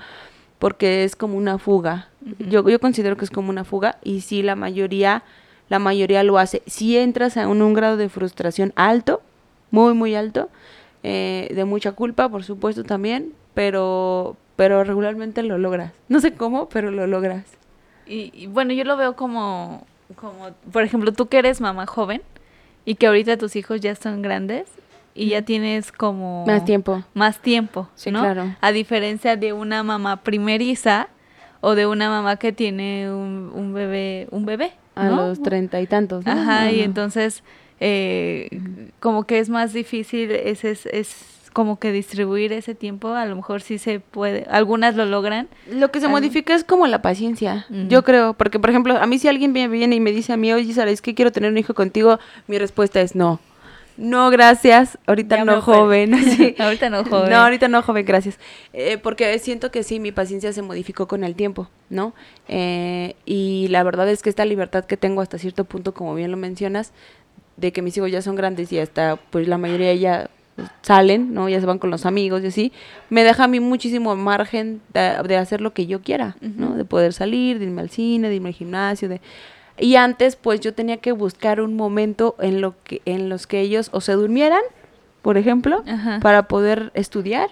porque 0.59 1.03
es 1.03 1.15
como 1.15 1.37
una 1.37 1.59
fuga. 1.59 2.09
Yo, 2.39 2.67
yo 2.67 2.79
considero 2.79 3.15
que 3.17 3.25
es 3.25 3.31
como 3.31 3.49
una 3.49 3.63
fuga 3.63 3.97
y 4.03 4.21
sí 4.21 4.41
la 4.43 4.55
mayoría 4.55 5.23
la 5.69 5.79
mayoría 5.79 6.23
lo 6.23 6.37
hace. 6.37 6.61
Si 6.65 6.97
entras 6.97 7.35
a 7.37 7.47
un, 7.47 7.61
un 7.61 7.73
grado 7.73 7.97
de 7.97 8.07
frustración 8.09 8.71
alto, 8.75 9.21
muy 9.71 9.93
muy 9.93 10.15
alto, 10.15 10.49
eh, 11.03 11.51
de 11.53 11.65
mucha 11.65 11.91
culpa, 11.91 12.29
por 12.29 12.43
supuesto 12.43 12.83
también, 12.83 13.33
pero 13.53 14.37
pero 14.55 14.83
regularmente 14.83 15.43
lo 15.43 15.57
logras. 15.57 15.91
No 16.09 16.19
sé 16.19 16.33
cómo, 16.33 16.67
pero 16.69 16.89
lo 16.91 17.05
logras. 17.05 17.43
Y, 18.07 18.31
y 18.33 18.47
bueno, 18.47 18.73
yo 18.73 18.83
lo 18.85 18.95
veo 18.97 19.15
como, 19.15 19.85
como, 20.15 20.49
por 20.71 20.83
ejemplo, 20.83 21.11
tú 21.11 21.27
que 21.27 21.37
eres 21.39 21.59
mamá 21.61 21.85
joven 21.85 22.21
y 22.85 22.95
que 22.95 23.07
ahorita 23.07 23.37
tus 23.37 23.55
hijos 23.57 23.81
ya 23.81 23.93
son 23.95 24.21
grandes 24.21 24.65
y 25.13 25.27
ya 25.29 25.41
tienes 25.41 25.91
como... 25.91 26.45
Más 26.47 26.63
tiempo. 26.63 27.03
Más 27.13 27.39
tiempo, 27.41 27.89
Sí, 27.95 28.09
¿no? 28.11 28.21
claro. 28.21 28.55
A 28.61 28.71
diferencia 28.71 29.35
de 29.35 29.51
una 29.53 29.83
mamá 29.83 30.17
primeriza 30.23 31.09
o 31.61 31.75
de 31.75 31.85
una 31.87 32.09
mamá 32.09 32.37
que 32.37 32.51
tiene 32.51 33.11
un, 33.11 33.51
un 33.53 33.73
bebé, 33.73 34.27
un 34.31 34.45
bebé. 34.45 34.71
A 34.95 35.09
los 35.09 35.41
treinta 35.41 35.79
y 35.79 35.87
tantos. 35.87 36.25
¿no? 36.25 36.31
Ajá, 36.31 36.71
y 36.71 36.81
entonces 36.81 37.43
eh, 37.79 38.49
como 38.99 39.25
que 39.25 39.39
es 39.39 39.49
más 39.49 39.73
difícil, 39.73 40.31
es, 40.31 40.63
es, 40.63 40.85
es 40.87 41.37
como 41.53 41.79
que 41.79 41.91
distribuir 41.91 42.53
ese 42.53 42.75
tiempo, 42.75 43.09
a 43.09 43.25
lo 43.25 43.35
mejor 43.35 43.61
sí 43.61 43.77
se 43.77 43.99
puede, 43.99 44.45
algunas 44.49 44.95
lo 44.95 45.05
logran. 45.05 45.47
Lo 45.71 45.91
que 45.91 45.99
se 45.99 46.07
modifica 46.07 46.53
es 46.55 46.63
como 46.63 46.87
la 46.87 47.01
paciencia, 47.01 47.65
yo 47.87 48.03
creo, 48.03 48.33
porque 48.33 48.59
por 48.59 48.69
ejemplo, 48.69 48.97
a 48.97 49.05
mí 49.05 49.19
si 49.19 49.27
alguien 49.27 49.53
viene 49.53 49.95
y 49.95 49.99
me 49.99 50.11
dice 50.11 50.33
a 50.33 50.37
mí, 50.37 50.51
oye, 50.53 50.73
¿sabes 50.73 51.01
que 51.01 51.15
quiero 51.15 51.31
tener 51.31 51.51
un 51.51 51.57
hijo 51.57 51.73
contigo? 51.73 52.19
Mi 52.47 52.57
respuesta 52.57 53.01
es 53.01 53.15
no. 53.15 53.39
No, 53.97 54.29
gracias. 54.29 54.97
Ahorita 55.07 55.43
no, 55.45 55.61
joven. 55.61 56.13
ahorita 56.59 56.89
no, 56.89 57.03
joven. 57.03 57.29
No, 57.29 57.37
ahorita 57.37 57.67
no, 57.67 57.81
joven, 57.81 58.05
gracias. 58.05 58.39
Eh, 58.73 58.97
porque 58.97 59.37
siento 59.39 59.71
que 59.71 59.83
sí, 59.83 59.99
mi 59.99 60.11
paciencia 60.11 60.53
se 60.53 60.61
modificó 60.61 61.07
con 61.07 61.23
el 61.23 61.35
tiempo, 61.35 61.69
¿no? 61.89 62.13
Eh, 62.47 63.15
y 63.25 63.67
la 63.69 63.83
verdad 63.83 64.07
es 64.09 64.21
que 64.21 64.29
esta 64.29 64.45
libertad 64.45 64.85
que 64.85 64.97
tengo 64.97 65.21
hasta 65.21 65.37
cierto 65.37 65.65
punto, 65.65 65.93
como 65.93 66.15
bien 66.15 66.31
lo 66.31 66.37
mencionas, 66.37 66.93
de 67.57 67.71
que 67.71 67.81
mis 67.81 67.97
hijos 67.97 68.11
ya 68.11 68.21
son 68.21 68.35
grandes 68.35 68.71
y 68.71 68.79
hasta, 68.79 69.15
pues 69.31 69.47
la 69.47 69.57
mayoría 69.57 69.93
ya 69.95 70.29
salen, 70.81 71.33
¿no? 71.33 71.49
Ya 71.49 71.59
se 71.59 71.65
van 71.65 71.79
con 71.79 71.89
los 71.89 72.05
amigos 72.05 72.43
y 72.43 72.47
así, 72.47 72.71
me 73.09 73.23
deja 73.23 73.43
a 73.43 73.47
mí 73.47 73.59
muchísimo 73.59 74.15
margen 74.15 74.81
de, 74.93 75.35
hacer 75.35 75.61
lo 75.61 75.73
que 75.73 75.85
yo 75.85 76.01
quiera, 76.01 76.35
¿no? 76.41 76.75
De 76.75 76.85
poder 76.85 77.13
salir, 77.13 77.59
de 77.59 77.65
irme 77.65 77.81
al 77.81 77.89
cine, 77.89 78.29
de 78.29 78.35
irme 78.35 78.49
al 78.49 78.55
gimnasio, 78.55 79.09
de... 79.09 79.21
Y 79.79 79.95
antes, 79.95 80.35
pues 80.35 80.59
yo 80.59 80.73
tenía 80.73 80.97
que 80.97 81.11
buscar 81.11 81.61
un 81.61 81.75
momento 81.75 82.35
en, 82.39 82.61
lo 82.61 82.75
que, 82.83 83.01
en 83.05 83.29
los 83.29 83.47
que 83.47 83.61
ellos 83.61 83.89
o 83.91 84.01
se 84.01 84.13
durmieran, 84.13 84.61
por 85.21 85.37
ejemplo, 85.37 85.83
para 86.21 86.47
poder 86.47 86.91
estudiar, 86.93 87.49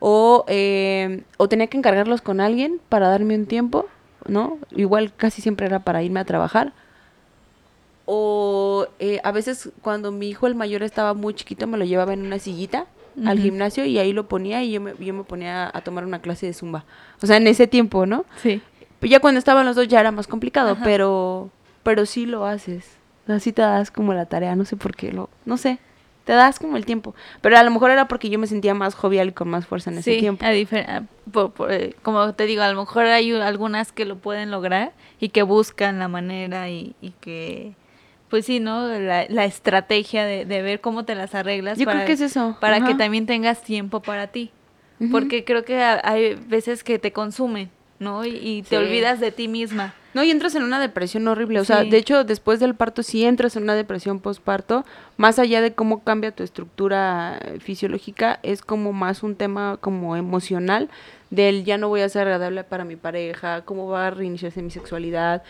o, 0.00 0.44
eh, 0.48 1.22
o 1.36 1.48
tenía 1.48 1.66
que 1.68 1.78
encargarlos 1.78 2.20
con 2.20 2.40
alguien 2.40 2.80
para 2.88 3.08
darme 3.08 3.34
un 3.36 3.46
tiempo, 3.46 3.86
¿no? 4.26 4.58
Igual 4.70 5.12
casi 5.14 5.40
siempre 5.40 5.66
era 5.66 5.80
para 5.80 6.02
irme 6.02 6.20
a 6.20 6.24
trabajar, 6.24 6.72
o 8.12 8.88
eh, 8.98 9.20
a 9.22 9.30
veces 9.30 9.70
cuando 9.82 10.10
mi 10.10 10.28
hijo 10.28 10.48
el 10.48 10.56
mayor 10.56 10.82
estaba 10.82 11.14
muy 11.14 11.32
chiquito 11.32 11.68
me 11.68 11.78
lo 11.78 11.84
llevaba 11.84 12.12
en 12.12 12.26
una 12.26 12.40
sillita 12.40 12.86
al 13.24 13.38
gimnasio 13.38 13.84
y 13.84 13.98
ahí 13.98 14.12
lo 14.12 14.26
ponía 14.26 14.64
y 14.64 14.72
yo 14.72 14.80
me, 14.80 14.94
yo 14.98 15.14
me 15.14 15.22
ponía 15.22 15.70
a 15.72 15.80
tomar 15.82 16.04
una 16.04 16.20
clase 16.20 16.46
de 16.46 16.52
zumba. 16.52 16.84
O 17.22 17.26
sea, 17.28 17.36
en 17.36 17.46
ese 17.46 17.68
tiempo, 17.68 18.06
¿no? 18.06 18.24
Sí. 18.42 18.62
Ya 19.02 19.20
cuando 19.20 19.38
estaban 19.38 19.66
los 19.66 19.76
dos 19.76 19.88
ya 19.88 20.00
era 20.00 20.12
más 20.12 20.26
complicado, 20.26 20.76
pero 20.84 21.50
pero 21.82 22.06
sí 22.06 22.26
lo 22.26 22.44
haces. 22.44 22.98
O 23.24 23.26
sea, 23.26 23.40
sí 23.40 23.52
te 23.52 23.62
das 23.62 23.90
como 23.90 24.12
la 24.12 24.26
tarea, 24.26 24.56
no 24.56 24.64
sé 24.64 24.76
por 24.76 24.94
qué 24.94 25.12
lo, 25.12 25.30
no 25.44 25.56
sé. 25.56 25.78
Te 26.24 26.34
das 26.34 26.58
como 26.58 26.76
el 26.76 26.84
tiempo. 26.84 27.14
Pero 27.40 27.56
a 27.56 27.62
lo 27.62 27.70
mejor 27.70 27.90
era 27.90 28.06
porque 28.06 28.28
yo 28.28 28.38
me 28.38 28.46
sentía 28.46 28.74
más 28.74 28.94
jovial 28.94 29.28
y 29.28 29.32
con 29.32 29.48
más 29.48 29.66
fuerza 29.66 29.90
en 29.90 29.98
ese 29.98 30.18
tiempo. 30.18 30.44
A 30.44 30.52
eh, 30.52 31.94
como 32.02 32.34
te 32.34 32.46
digo, 32.46 32.62
a 32.62 32.70
lo 32.70 32.78
mejor 32.78 33.06
hay 33.06 33.32
algunas 33.32 33.90
que 33.92 34.04
lo 34.04 34.16
pueden 34.16 34.50
lograr 34.50 34.92
y 35.18 35.30
que 35.30 35.42
buscan 35.42 35.98
la 35.98 36.08
manera 36.08 36.68
y, 36.68 36.94
y 37.00 37.10
que 37.20 37.74
pues 38.28 38.46
sí, 38.46 38.60
¿no? 38.60 38.86
La, 38.86 39.26
la 39.28 39.44
estrategia 39.44 40.24
de, 40.24 40.44
de, 40.44 40.62
ver 40.62 40.80
cómo 40.80 41.04
te 41.04 41.16
las 41.16 41.34
arreglas. 41.34 41.78
Yo 41.78 41.84
para, 41.84 41.98
creo 41.98 42.06
que 42.06 42.12
es 42.12 42.20
eso. 42.20 42.56
Para 42.60 42.84
que 42.84 42.94
también 42.94 43.26
tengas 43.26 43.62
tiempo 43.62 44.00
para 44.00 44.28
ti. 44.28 44.52
Porque 45.10 45.44
creo 45.44 45.64
que 45.64 45.82
hay 45.82 46.34
veces 46.34 46.84
que 46.84 46.98
te 46.98 47.10
consumen, 47.10 47.70
¿no? 48.00 48.24
Y, 48.24 48.64
te 48.68 48.78
olvidas 48.78 49.20
de 49.20 49.30
ti 49.30 49.46
misma. 49.46 49.94
No, 50.12 50.24
y 50.24 50.32
entras 50.32 50.56
en 50.56 50.64
una 50.64 50.80
depresión 50.80 51.28
horrible. 51.28 51.60
O 51.60 51.64
sea, 51.64 51.84
de 51.84 51.96
hecho, 51.96 52.24
después 52.24 52.58
del 52.58 52.74
parto, 52.74 53.04
sí 53.04 53.24
entras 53.24 53.54
en 53.54 53.62
una 53.62 53.76
depresión 53.76 54.18
postparto. 54.18 54.84
Más 55.16 55.38
allá 55.38 55.60
de 55.60 55.72
cómo 55.72 56.02
cambia 56.02 56.32
tu 56.32 56.42
estructura 56.42 57.38
fisiológica, 57.60 58.40
es 58.42 58.62
como 58.62 58.92
más 58.92 59.22
un 59.22 59.36
tema 59.36 59.76
como 59.80 60.16
emocional 60.16 60.88
del 61.30 61.64
ya 61.64 61.78
no 61.78 61.88
voy 61.88 62.00
a 62.00 62.08
ser 62.08 62.22
agradable 62.22 62.64
para 62.64 62.84
mi 62.84 62.96
pareja, 62.96 63.62
cómo 63.64 63.86
va 63.86 64.08
a 64.08 64.10
reiniciarse 64.10 64.62
mi 64.62 64.70
sexualidad, 64.70 65.42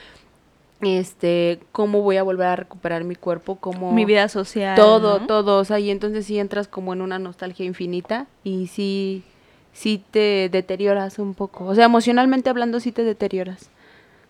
este, 0.82 1.60
cómo 1.72 2.02
voy 2.02 2.18
a 2.18 2.22
volver 2.22 2.48
a 2.48 2.56
recuperar 2.56 3.04
mi 3.04 3.14
cuerpo, 3.14 3.56
cómo... 3.56 3.92
Mi 3.92 4.04
vida 4.04 4.28
social. 4.28 4.76
Todo, 4.76 5.20
todo, 5.20 5.58
o 5.58 5.64
sea, 5.64 5.78
y 5.78 5.90
entonces 5.90 6.26
sí 6.26 6.38
entras 6.38 6.68
como 6.68 6.92
en 6.92 7.00
una 7.00 7.18
nostalgia 7.18 7.64
infinita 7.64 8.26
y 8.44 8.66
sí, 8.66 9.24
sí 9.72 10.02
te 10.10 10.48
deterioras 10.50 11.18
un 11.18 11.34
poco, 11.34 11.66
o 11.66 11.74
sea, 11.74 11.84
emocionalmente 11.84 12.50
hablando 12.50 12.80
sí 12.80 12.92
te 12.92 13.04
deterioras 13.04 13.70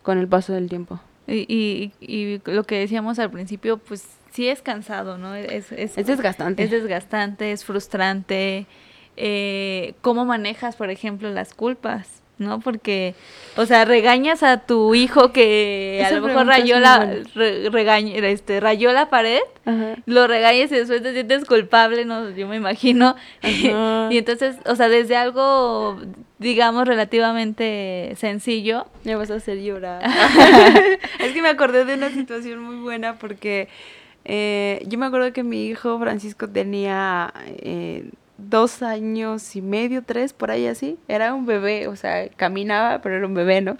con 0.02 0.18
el 0.18 0.28
paso 0.28 0.52
del 0.52 0.68
tiempo. 0.68 1.00
Y, 1.26 1.46
y, 1.48 1.92
y 2.00 2.40
lo 2.44 2.64
que 2.64 2.78
decíamos 2.78 3.18
al 3.18 3.30
principio, 3.30 3.78
pues 3.78 4.04
sí 4.32 4.48
es 4.48 4.62
cansado, 4.62 5.18
¿no? 5.18 5.34
Es, 5.34 5.70
es, 5.72 5.96
es 5.96 6.06
desgastante. 6.06 6.62
Es 6.62 6.70
desgastante, 6.70 7.52
es 7.52 7.64
frustrante. 7.64 8.66
Eh, 9.16 9.94
¿Cómo 10.00 10.24
manejas, 10.24 10.76
por 10.76 10.90
ejemplo, 10.90 11.30
las 11.30 11.54
culpas? 11.54 12.19
¿No? 12.40 12.58
Porque, 12.58 13.14
o 13.56 13.66
sea, 13.66 13.84
regañas 13.84 14.42
a 14.42 14.58
tu 14.58 14.94
hijo 14.94 15.30
que 15.30 16.02
a 16.04 16.10
lo 16.10 16.26
mejor 16.26 16.46
rayó 16.46 16.80
la, 16.80 17.14
este, 17.36 18.60
rayó 18.60 18.92
la 18.92 19.10
pared, 19.10 19.42
lo 20.06 20.26
regañas 20.26 20.72
y 20.72 20.76
después 20.76 21.02
te 21.02 21.12
sientes 21.12 21.44
culpable, 21.44 22.04
¿no? 22.06 22.30
Yo 22.30 22.48
me 22.48 22.56
imagino. 22.56 23.14
y 23.42 24.18
entonces, 24.18 24.56
o 24.66 24.74
sea, 24.74 24.88
desde 24.88 25.16
algo, 25.16 26.00
digamos, 26.38 26.88
relativamente 26.88 28.14
sencillo. 28.16 28.86
Me 29.04 29.14
vas 29.14 29.30
a 29.30 29.34
hacer 29.34 29.60
llorar. 29.60 30.02
es 31.20 31.32
que 31.32 31.42
me 31.42 31.50
acordé 31.50 31.84
de 31.84 31.94
una 31.94 32.10
situación 32.10 32.62
muy 32.62 32.76
buena 32.76 33.18
porque 33.18 33.68
eh, 34.24 34.82
yo 34.86 34.98
me 34.98 35.06
acuerdo 35.06 35.32
que 35.34 35.44
mi 35.44 35.66
hijo 35.66 35.98
Francisco 35.98 36.48
tenía... 36.48 37.32
Eh, 37.58 38.10
dos 38.48 38.82
años 38.82 39.56
y 39.56 39.62
medio, 39.62 40.02
tres, 40.02 40.32
por 40.32 40.50
ahí 40.50 40.66
así. 40.66 40.98
Era 41.08 41.34
un 41.34 41.46
bebé, 41.46 41.88
o 41.88 41.96
sea, 41.96 42.28
caminaba, 42.30 43.00
pero 43.02 43.16
era 43.16 43.26
un 43.26 43.34
bebé, 43.34 43.60
¿no? 43.60 43.76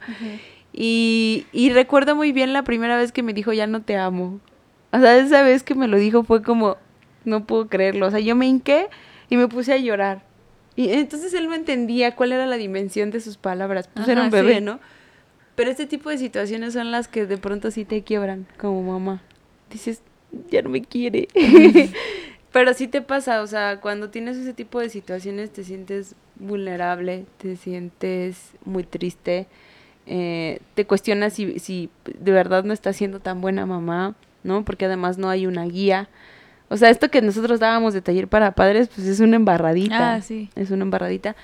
y, 0.72 1.46
y 1.52 1.70
recuerdo 1.70 2.14
muy 2.14 2.32
bien 2.32 2.52
la 2.52 2.62
primera 2.62 2.96
vez 2.96 3.12
que 3.12 3.22
me 3.22 3.32
dijo, 3.32 3.52
ya 3.52 3.66
no 3.66 3.82
te 3.82 3.96
amo. 3.96 4.40
O 4.92 4.98
sea, 4.98 5.16
esa 5.18 5.42
vez 5.42 5.62
que 5.62 5.74
me 5.74 5.88
lo 5.88 5.98
dijo 5.98 6.24
fue 6.24 6.42
como, 6.42 6.76
no 7.24 7.46
puedo 7.46 7.68
creerlo. 7.68 8.06
O 8.06 8.10
sea, 8.10 8.20
yo 8.20 8.36
me 8.36 8.46
hinqué 8.46 8.88
y 9.28 9.36
me 9.36 9.48
puse 9.48 9.72
a 9.72 9.76
llorar. 9.76 10.22
Y 10.76 10.90
entonces 10.90 11.34
él 11.34 11.46
no 11.48 11.54
entendía 11.54 12.16
cuál 12.16 12.32
era 12.32 12.46
la 12.46 12.56
dimensión 12.56 13.10
de 13.10 13.20
sus 13.20 13.36
palabras. 13.36 13.88
Pues 13.92 14.08
era 14.08 14.22
un 14.22 14.30
bebé, 14.30 14.60
¿no? 14.60 14.80
Pero 15.54 15.70
este 15.70 15.86
tipo 15.86 16.10
de 16.10 16.18
situaciones 16.18 16.72
son 16.72 16.90
las 16.90 17.08
que 17.08 17.26
de 17.26 17.36
pronto 17.36 17.70
sí 17.70 17.84
te 17.84 18.02
quiebran 18.02 18.46
como 18.58 18.82
mamá. 18.82 19.22
Dices, 19.70 20.02
ya 20.50 20.62
no 20.62 20.70
me 20.70 20.82
quiere. 20.82 21.28
Pero 22.52 22.74
sí 22.74 22.88
te 22.88 23.00
pasa, 23.00 23.42
o 23.42 23.46
sea, 23.46 23.80
cuando 23.80 24.10
tienes 24.10 24.36
ese 24.36 24.52
tipo 24.52 24.80
de 24.80 24.88
situaciones 24.88 25.52
te 25.52 25.62
sientes 25.62 26.16
vulnerable, 26.36 27.26
te 27.38 27.56
sientes 27.56 28.52
muy 28.64 28.82
triste, 28.82 29.46
eh, 30.06 30.60
te 30.74 30.84
cuestionas 30.86 31.34
si, 31.34 31.58
si 31.60 31.90
de 32.18 32.32
verdad 32.32 32.64
no 32.64 32.72
estás 32.72 32.96
siendo 32.96 33.20
tan 33.20 33.40
buena 33.40 33.66
mamá, 33.66 34.16
¿no? 34.42 34.64
Porque 34.64 34.86
además 34.86 35.16
no 35.18 35.28
hay 35.28 35.46
una 35.46 35.64
guía. 35.64 36.08
O 36.68 36.76
sea, 36.76 36.90
esto 36.90 37.08
que 37.10 37.22
nosotros 37.22 37.60
dábamos 37.60 37.94
de 37.94 38.02
taller 38.02 38.26
para 38.26 38.52
padres, 38.52 38.88
pues 38.88 39.06
es 39.06 39.20
una 39.20 39.36
embarradita. 39.36 40.14
Ah, 40.14 40.20
sí. 40.20 40.50
Es 40.56 40.70
una 40.70 40.82
embarradita 40.82 41.36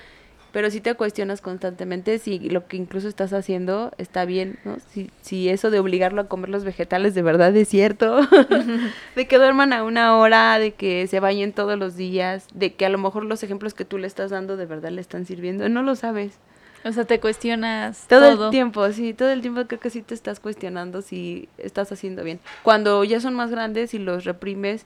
pero 0.51 0.71
sí 0.71 0.81
te 0.81 0.95
cuestionas 0.95 1.41
constantemente 1.41 2.19
si 2.19 2.39
lo 2.39 2.67
que 2.67 2.77
incluso 2.77 3.07
estás 3.07 3.33
haciendo 3.33 3.91
está 3.97 4.25
bien, 4.25 4.59
¿no? 4.63 4.77
Si, 4.91 5.11
si 5.21 5.49
eso 5.49 5.71
de 5.71 5.79
obligarlo 5.79 6.21
a 6.21 6.27
comer 6.27 6.49
los 6.49 6.63
vegetales 6.63 7.13
de 7.13 7.21
verdad 7.21 7.55
es 7.55 7.67
cierto, 7.67 8.19
de 9.15 9.27
que 9.27 9.37
duerman 9.37 9.73
a 9.73 9.83
una 9.83 10.17
hora, 10.17 10.59
de 10.59 10.73
que 10.73 11.07
se 11.07 11.19
bañen 11.19 11.53
todos 11.53 11.77
los 11.77 11.95
días, 11.95 12.47
de 12.53 12.73
que 12.73 12.85
a 12.85 12.89
lo 12.89 12.97
mejor 12.97 13.25
los 13.25 13.43
ejemplos 13.43 13.73
que 13.73 13.85
tú 13.85 13.97
le 13.97 14.07
estás 14.07 14.31
dando 14.31 14.57
de 14.57 14.65
verdad 14.65 14.91
le 14.91 15.01
están 15.01 15.25
sirviendo, 15.25 15.69
no 15.69 15.83
lo 15.83 15.95
sabes. 15.95 16.39
O 16.85 16.91
sea, 16.91 17.05
te 17.05 17.19
cuestionas 17.19 18.05
todo, 18.07 18.45
el 18.45 18.51
tiempo, 18.51 18.89
sí, 18.91 19.13
todo 19.13 19.29
el 19.29 19.41
tiempo 19.41 19.65
creo 19.67 19.79
que 19.79 19.89
sí 19.89 20.01
te 20.01 20.13
estás 20.13 20.39
cuestionando 20.39 21.01
si 21.01 21.49
estás 21.57 21.91
haciendo 21.91 22.23
bien. 22.23 22.39
Cuando 22.63 23.03
ya 23.03 23.19
son 23.19 23.35
más 23.35 23.51
grandes 23.51 23.93
y 23.93 23.99
los 23.99 24.23
reprimes 24.23 24.85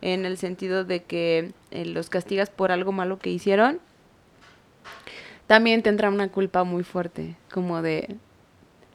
en 0.00 0.24
el 0.24 0.38
sentido 0.38 0.84
de 0.84 1.02
que 1.02 1.52
eh, 1.70 1.84
los 1.84 2.08
castigas 2.08 2.50
por 2.50 2.72
algo 2.72 2.92
malo 2.92 3.18
que 3.18 3.30
hicieron, 3.30 3.80
también 5.46 5.82
tendrá 5.82 6.08
una 6.08 6.28
culpa 6.28 6.64
muy 6.64 6.82
fuerte, 6.84 7.36
como 7.52 7.82
de, 7.82 8.16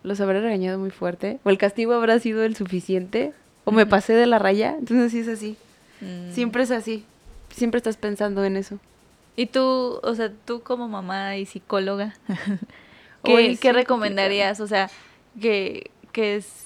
¿los 0.03 0.19
habré 0.21 0.41
regañado 0.41 0.79
muy 0.79 0.91
fuerte? 0.91 1.39
¿O 1.43 1.49
el 1.49 1.57
castigo 1.57 1.93
habrá 1.93 2.19
sido 2.19 2.43
el 2.43 2.55
suficiente? 2.55 3.33
¿O 3.65 3.71
me 3.71 3.85
pasé 3.85 4.13
de 4.13 4.25
la 4.25 4.39
raya? 4.39 4.75
Entonces 4.79 5.11
sí 5.11 5.19
es 5.19 5.27
así. 5.27 5.57
Mm. 6.01 6.31
Siempre 6.31 6.63
es 6.63 6.71
así. 6.71 7.05
Siempre 7.49 7.77
estás 7.77 7.97
pensando 7.97 8.43
en 8.45 8.55
eso. 8.55 8.79
Y 9.35 9.45
tú, 9.45 9.99
o 10.01 10.15
sea, 10.15 10.31
tú 10.45 10.61
como 10.61 10.87
mamá 10.87 11.37
y 11.37 11.45
psicóloga, 11.45 12.15
¿qué, 13.23 13.71
recomendarías? 13.71 14.59
O 14.59 14.67
sea, 14.67 14.89
que, 15.39 15.91
que 16.11 16.37
es, 16.37 16.65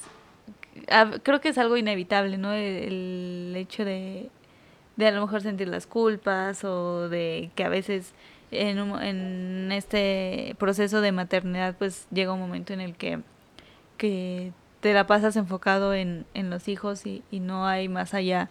creo 1.23 1.41
que 1.41 1.49
es 1.49 1.57
algo 1.57 1.75
inevitable, 1.75 2.37
¿no? 2.37 2.53
El, 2.53 3.53
hecho 3.57 3.83
de, 3.83 4.29
de 4.95 5.07
a 5.07 5.11
lo 5.11 5.21
mejor 5.21 5.41
sentir 5.41 5.67
las 5.67 5.85
culpas 5.85 6.63
o 6.63 7.09
de 7.09 7.51
que 7.55 7.65
a 7.65 7.69
veces 7.69 8.13
en, 8.51 8.79
en 9.01 9.71
este 9.71 10.55
proceso 10.59 11.01
de 11.01 11.11
maternidad 11.11 11.75
pues 11.77 12.07
llega 12.11 12.33
un 12.33 12.39
momento 12.39 12.73
en 12.73 12.81
el 12.81 12.95
que, 12.95 13.19
que 13.97 14.51
te 14.81 14.93
la 14.93 15.07
pasas 15.07 15.35
enfocado 15.35 15.93
en, 15.93 16.25
en 16.33 16.49
los 16.49 16.67
hijos 16.67 17.05
y, 17.05 17.23
y, 17.31 17.39
no 17.39 17.65
hay 17.65 17.87
más 17.87 18.13
allá, 18.13 18.49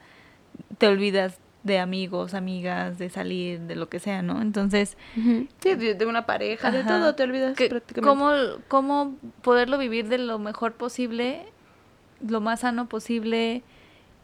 te 0.78 0.86
olvidas 0.86 1.38
de 1.62 1.78
amigos, 1.78 2.32
amigas, 2.32 2.98
de 2.98 3.10
salir, 3.10 3.60
de 3.60 3.76
lo 3.76 3.90
que 3.90 3.98
sea, 3.98 4.22
¿no? 4.22 4.40
Entonces... 4.40 4.96
Sí, 5.14 5.74
de, 5.74 6.06
una 6.06 6.24
pareja, 6.24 6.70
de 6.70 6.84
todo, 6.84 7.14
te 7.14 7.24
olvidas 7.24 7.54
prácticamente. 7.54 8.00
¿cómo, 8.00 8.32
¿Cómo 8.68 9.16
poderlo 9.42 9.76
vivir 9.76 10.08
de 10.08 10.18
lo 10.18 10.38
mejor 10.38 10.72
posible, 10.72 11.44
lo 12.26 12.40
más 12.40 12.60
sano 12.60 12.88
posible? 12.88 13.62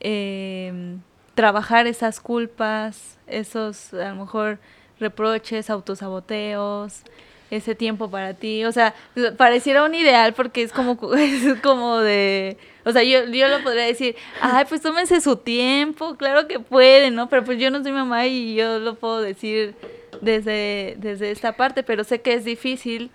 Eh, 0.00 0.96
trabajar 1.36 1.86
esas 1.86 2.20
culpas, 2.20 3.18
esos 3.26 3.92
a 3.92 4.08
lo 4.08 4.16
mejor 4.16 4.58
reproches, 4.98 5.70
autosaboteos, 5.70 7.02
ese 7.50 7.74
tiempo 7.74 8.10
para 8.10 8.34
ti. 8.34 8.64
O 8.64 8.72
sea, 8.72 8.94
pareciera 9.36 9.84
un 9.84 9.94
ideal 9.94 10.34
porque 10.34 10.62
es 10.62 10.72
como, 10.72 10.98
es 11.16 11.60
como 11.60 11.98
de... 11.98 12.56
O 12.84 12.92
sea, 12.92 13.02
yo, 13.02 13.24
yo 13.26 13.48
lo 13.48 13.62
podría 13.62 13.84
decir, 13.84 14.16
ay, 14.40 14.64
pues 14.68 14.80
tómense 14.80 15.20
su 15.20 15.36
tiempo, 15.36 16.16
claro 16.16 16.46
que 16.46 16.60
pueden, 16.60 17.16
¿no? 17.16 17.28
Pero 17.28 17.44
pues 17.44 17.58
yo 17.58 17.70
no 17.70 17.82
soy 17.82 17.92
mamá 17.92 18.26
y 18.26 18.54
yo 18.54 18.78
lo 18.78 18.94
puedo 18.94 19.20
decir 19.20 19.74
desde, 20.20 20.94
desde 20.98 21.32
esta 21.32 21.52
parte, 21.52 21.82
pero 21.82 22.04
sé 22.04 22.20
que 22.20 22.34
es 22.34 22.44
difícil 22.44 23.10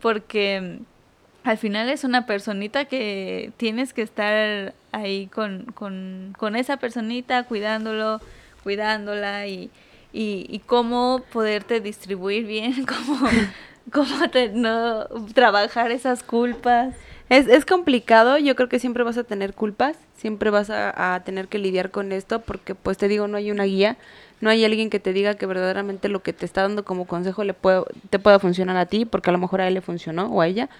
porque 0.00 0.78
al 1.42 1.58
final 1.58 1.88
es 1.88 2.04
una 2.04 2.26
personita 2.26 2.84
que 2.84 3.52
tienes 3.56 3.92
que 3.92 4.02
estar 4.02 4.72
ahí 4.92 5.26
con, 5.26 5.64
con, 5.74 6.34
con 6.38 6.54
esa 6.54 6.76
personita, 6.76 7.42
cuidándolo, 7.42 8.20
cuidándola 8.62 9.48
y, 9.48 9.70
y, 10.12 10.46
y 10.48 10.60
cómo 10.60 11.22
poderte 11.32 11.80
distribuir 11.80 12.46
bien, 12.46 12.86
cómo, 12.86 13.28
cómo 13.92 14.14
no 14.54 15.06
trabajar 15.34 15.90
esas 15.90 16.22
culpas. 16.22 16.94
Es, 17.28 17.46
es 17.46 17.66
complicado, 17.66 18.38
yo 18.38 18.56
creo 18.56 18.70
que 18.70 18.78
siempre 18.78 19.04
vas 19.04 19.18
a 19.18 19.24
tener 19.24 19.52
culpas, 19.52 19.98
siempre 20.16 20.48
vas 20.48 20.70
a, 20.70 21.22
tener 21.24 21.48
que 21.48 21.58
lidiar 21.58 21.90
con 21.90 22.12
esto 22.12 22.40
porque 22.40 22.74
pues 22.74 22.96
te 22.96 23.06
digo, 23.06 23.28
no 23.28 23.36
hay 23.36 23.50
una 23.50 23.64
guía, 23.64 23.98
no 24.40 24.48
hay 24.48 24.64
alguien 24.64 24.88
que 24.88 24.98
te 24.98 25.12
diga 25.12 25.34
que 25.34 25.44
verdaderamente 25.44 26.08
lo 26.08 26.22
que 26.22 26.32
te 26.32 26.46
está 26.46 26.62
dando 26.62 26.84
como 26.84 27.06
consejo 27.06 27.44
le 27.44 27.52
puede, 27.52 27.82
te 28.08 28.18
pueda 28.18 28.38
funcionar 28.38 28.78
a 28.78 28.86
ti, 28.86 29.04
porque 29.04 29.28
a 29.28 29.32
lo 29.32 29.38
mejor 29.38 29.60
a 29.60 29.68
él 29.68 29.74
le 29.74 29.82
funcionó 29.82 30.26
o 30.26 30.40
a 30.40 30.46
ella, 30.46 30.70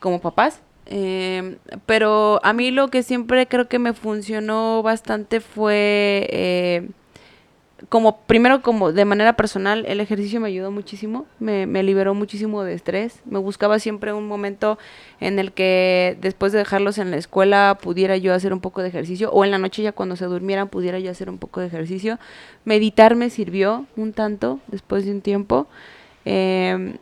como 0.00 0.20
papás. 0.20 0.60
Eh, 0.86 1.56
pero 1.86 2.40
a 2.42 2.52
mí 2.52 2.72
lo 2.72 2.88
que 2.88 3.02
siempre 3.02 3.46
creo 3.46 3.68
que 3.68 3.78
me 3.78 3.92
funcionó 3.92 4.82
bastante 4.82 5.40
fue 5.40 6.28
eh, 6.30 6.90
como 7.88 8.18
primero 8.22 8.62
como 8.62 8.92
de 8.92 9.04
manera 9.04 9.34
personal 9.34 9.84
el 9.86 10.00
ejercicio 10.00 10.40
me 10.40 10.48
ayudó 10.48 10.70
muchísimo, 10.70 11.26
me, 11.38 11.66
me, 11.66 11.82
liberó 11.82 12.14
muchísimo 12.14 12.62
de 12.62 12.74
estrés, 12.74 13.20
me 13.24 13.38
buscaba 13.38 13.78
siempre 13.78 14.12
un 14.12 14.26
momento 14.26 14.78
en 15.20 15.38
el 15.38 15.52
que 15.52 16.16
después 16.20 16.52
de 16.52 16.58
dejarlos 16.58 16.98
en 16.98 17.10
la 17.10 17.16
escuela 17.16 17.78
pudiera 17.80 18.16
yo 18.16 18.34
hacer 18.34 18.52
un 18.52 18.60
poco 18.60 18.82
de 18.82 18.88
ejercicio 18.88 19.30
o 19.32 19.44
en 19.44 19.50
la 19.50 19.58
noche 19.58 19.82
ya 19.82 19.92
cuando 19.92 20.16
se 20.16 20.26
durmieran 20.26 20.68
pudiera 20.68 20.98
yo 20.98 21.10
hacer 21.10 21.30
un 21.30 21.38
poco 21.38 21.60
de 21.60 21.66
ejercicio. 21.66 22.18
Meditar 22.64 23.16
me 23.16 23.30
sirvió 23.30 23.86
un 23.96 24.12
tanto 24.12 24.60
después 24.68 25.04
de 25.04 25.12
un 25.12 25.20
tiempo. 25.20 25.66
Eh, 26.24 26.96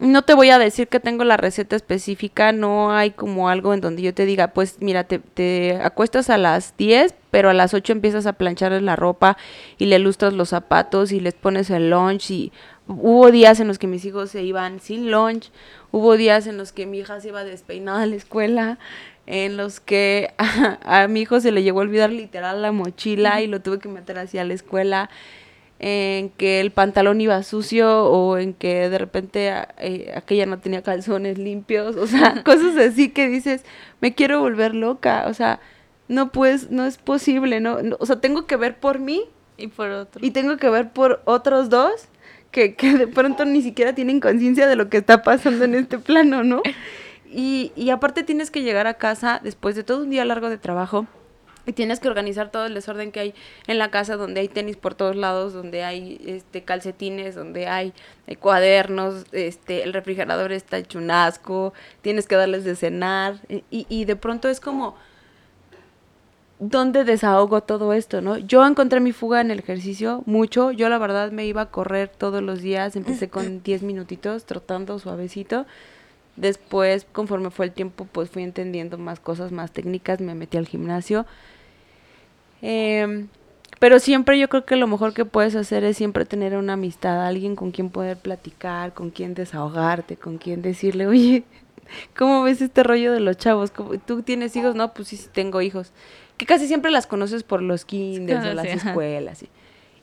no 0.00 0.22
te 0.22 0.34
voy 0.34 0.50
a 0.50 0.58
decir 0.58 0.88
que 0.88 1.00
tengo 1.00 1.24
la 1.24 1.36
receta 1.36 1.76
específica, 1.76 2.52
no 2.52 2.92
hay 2.92 3.10
como 3.10 3.48
algo 3.48 3.74
en 3.74 3.80
donde 3.80 4.02
yo 4.02 4.14
te 4.14 4.26
diga, 4.26 4.48
pues 4.48 4.78
mira, 4.80 5.04
te, 5.04 5.18
te 5.18 5.78
acuestas 5.82 6.30
a 6.30 6.38
las 6.38 6.76
10, 6.76 7.14
pero 7.30 7.50
a 7.50 7.54
las 7.54 7.74
8 7.74 7.92
empiezas 7.92 8.26
a 8.26 8.34
plancharles 8.34 8.82
la 8.82 8.96
ropa 8.96 9.36
y 9.78 9.86
le 9.86 9.98
lustras 9.98 10.32
los 10.32 10.50
zapatos 10.50 11.12
y 11.12 11.20
les 11.20 11.34
pones 11.34 11.70
el 11.70 11.90
lunch 11.90 12.30
y 12.30 12.52
hubo 12.86 13.30
días 13.30 13.60
en 13.60 13.68
los 13.68 13.78
que 13.78 13.86
mis 13.86 14.04
hijos 14.04 14.30
se 14.30 14.42
iban 14.42 14.80
sin 14.80 15.10
lunch, 15.10 15.50
hubo 15.90 16.16
días 16.16 16.46
en 16.46 16.56
los 16.56 16.72
que 16.72 16.86
mi 16.86 16.98
hija 16.98 17.20
se 17.20 17.28
iba 17.28 17.44
despeinada 17.44 18.02
a 18.02 18.06
la 18.06 18.16
escuela, 18.16 18.78
en 19.26 19.56
los 19.56 19.80
que 19.80 20.34
a, 20.38 20.78
a 21.02 21.08
mi 21.08 21.22
hijo 21.22 21.40
se 21.40 21.52
le 21.52 21.62
llegó 21.62 21.80
a 21.80 21.82
olvidar 21.82 22.10
literal 22.10 22.62
la 22.62 22.72
mochila 22.72 23.40
y 23.40 23.46
lo 23.46 23.60
tuve 23.60 23.78
que 23.78 23.88
meter 23.88 24.18
hacia 24.18 24.44
la 24.44 24.54
escuela 24.54 25.10
en 25.86 26.30
que 26.30 26.62
el 26.62 26.70
pantalón 26.70 27.20
iba 27.20 27.42
sucio 27.42 28.06
o 28.06 28.38
en 28.38 28.54
que 28.54 28.88
de 28.88 28.96
repente 28.96 29.52
eh, 29.76 30.14
aquella 30.16 30.46
no 30.46 30.58
tenía 30.58 30.80
calzones 30.80 31.36
limpios, 31.36 31.96
o 31.96 32.06
sea, 32.06 32.42
cosas 32.44 32.74
así 32.78 33.10
que 33.10 33.28
dices, 33.28 33.66
me 34.00 34.14
quiero 34.14 34.40
volver 34.40 34.74
loca, 34.74 35.26
o 35.28 35.34
sea, 35.34 35.60
no 36.08 36.32
pues, 36.32 36.70
no 36.70 36.86
es 36.86 36.96
posible, 36.96 37.60
no, 37.60 37.76
o 37.98 38.06
sea, 38.06 38.18
tengo 38.18 38.46
que 38.46 38.56
ver 38.56 38.78
por 38.78 38.98
mí 38.98 39.24
y 39.58 39.66
por 39.66 39.90
otro. 39.90 40.24
Y 40.24 40.30
tengo 40.30 40.56
que 40.56 40.70
ver 40.70 40.90
por 40.90 41.20
otros 41.26 41.68
dos 41.68 42.08
que, 42.50 42.76
que 42.76 42.94
de 42.96 43.06
pronto 43.06 43.44
ni 43.44 43.60
siquiera 43.60 43.94
tienen 43.94 44.20
conciencia 44.20 44.66
de 44.66 44.76
lo 44.76 44.88
que 44.88 44.96
está 44.96 45.22
pasando 45.22 45.66
en 45.66 45.74
este 45.74 45.98
plano, 45.98 46.42
¿no? 46.42 46.62
Y, 47.36 47.72
y 47.74 47.90
aparte 47.90 48.22
tienes 48.22 48.52
que 48.52 48.62
llegar 48.62 48.86
a 48.86 48.94
casa 48.94 49.40
después 49.42 49.74
de 49.74 49.82
todo 49.82 50.04
un 50.04 50.10
día 50.10 50.24
largo 50.24 50.50
de 50.50 50.56
trabajo 50.56 51.08
y 51.66 51.72
tienes 51.72 52.00
que 52.00 52.08
organizar 52.08 52.50
todo 52.50 52.66
el 52.66 52.74
desorden 52.74 53.12
que 53.12 53.20
hay 53.20 53.34
en 53.66 53.78
la 53.78 53.90
casa 53.90 54.16
donde 54.16 54.40
hay 54.40 54.48
tenis 54.48 54.76
por 54.76 54.94
todos 54.94 55.16
lados, 55.16 55.52
donde 55.52 55.84
hay 55.84 56.20
este 56.26 56.62
calcetines, 56.62 57.34
donde 57.34 57.66
hay, 57.66 57.92
cuadernos, 58.40 59.26
este 59.32 59.82
el 59.82 59.92
refrigerador 59.92 60.52
está 60.52 60.78
hecho 60.78 60.98
un 60.98 61.10
asco, 61.10 61.72
tienes 62.02 62.26
que 62.26 62.36
darles 62.36 62.64
de 62.64 62.76
cenar 62.76 63.36
y, 63.48 63.64
y 63.70 64.04
de 64.04 64.16
pronto 64.16 64.48
es 64.48 64.60
como 64.60 64.96
¿dónde 66.58 67.04
desahogo 67.04 67.62
todo 67.62 67.92
esto, 67.92 68.20
no? 68.20 68.38
Yo 68.38 68.66
encontré 68.66 69.00
mi 69.00 69.12
fuga 69.12 69.40
en 69.40 69.50
el 69.50 69.58
ejercicio 69.58 70.22
mucho, 70.26 70.70
yo 70.70 70.88
la 70.88 70.98
verdad 70.98 71.32
me 71.32 71.46
iba 71.46 71.62
a 71.62 71.70
correr 71.70 72.08
todos 72.08 72.42
los 72.42 72.60
días, 72.62 72.96
empecé 72.96 73.28
con 73.28 73.62
10 73.64 73.82
minutitos 73.82 74.44
trotando 74.44 74.98
suavecito. 74.98 75.66
Después, 76.36 77.06
conforme 77.12 77.50
fue 77.50 77.66
el 77.66 77.72
tiempo, 77.72 78.08
pues 78.10 78.28
fui 78.28 78.42
entendiendo 78.42 78.98
más 78.98 79.20
cosas, 79.20 79.52
más 79.52 79.70
técnicas, 79.70 80.20
me 80.20 80.34
metí 80.34 80.56
al 80.56 80.66
gimnasio 80.66 81.26
Em, 82.66 83.28
pero 83.78 83.98
siempre 83.98 84.38
yo 84.38 84.48
creo 84.48 84.64
que 84.64 84.76
lo 84.76 84.86
mejor 84.86 85.12
que 85.12 85.26
puedes 85.26 85.54
hacer 85.54 85.84
es 85.84 85.98
siempre 85.98 86.24
tener 86.24 86.56
una 86.56 86.72
amistad, 86.72 87.26
alguien 87.26 87.56
con 87.56 87.72
quien 87.72 87.90
poder 87.90 88.16
platicar, 88.16 88.94
con 88.94 89.10
quien 89.10 89.34
desahogarte, 89.34 90.16
con 90.16 90.38
quien 90.38 90.62
decirle, 90.62 91.06
oye, 91.08 91.44
¿cómo 92.16 92.42
ves 92.42 92.62
este 92.62 92.82
rollo 92.82 93.12
de 93.12 93.20
los 93.20 93.36
chavos? 93.36 93.70
¿Tú 94.06 94.22
tienes 94.22 94.56
hijos? 94.56 94.74
No, 94.74 94.94
pues 94.94 95.08
sí, 95.08 95.18
sí 95.18 95.28
tengo 95.30 95.60
hijos. 95.60 95.92
Que 96.38 96.46
casi 96.46 96.66
siempre 96.66 96.90
las 96.90 97.06
conoces 97.06 97.42
por 97.42 97.60
los 97.60 97.84
kinders 97.84 98.46
o 98.46 98.54
las 98.54 98.64
escuelas. 98.64 99.44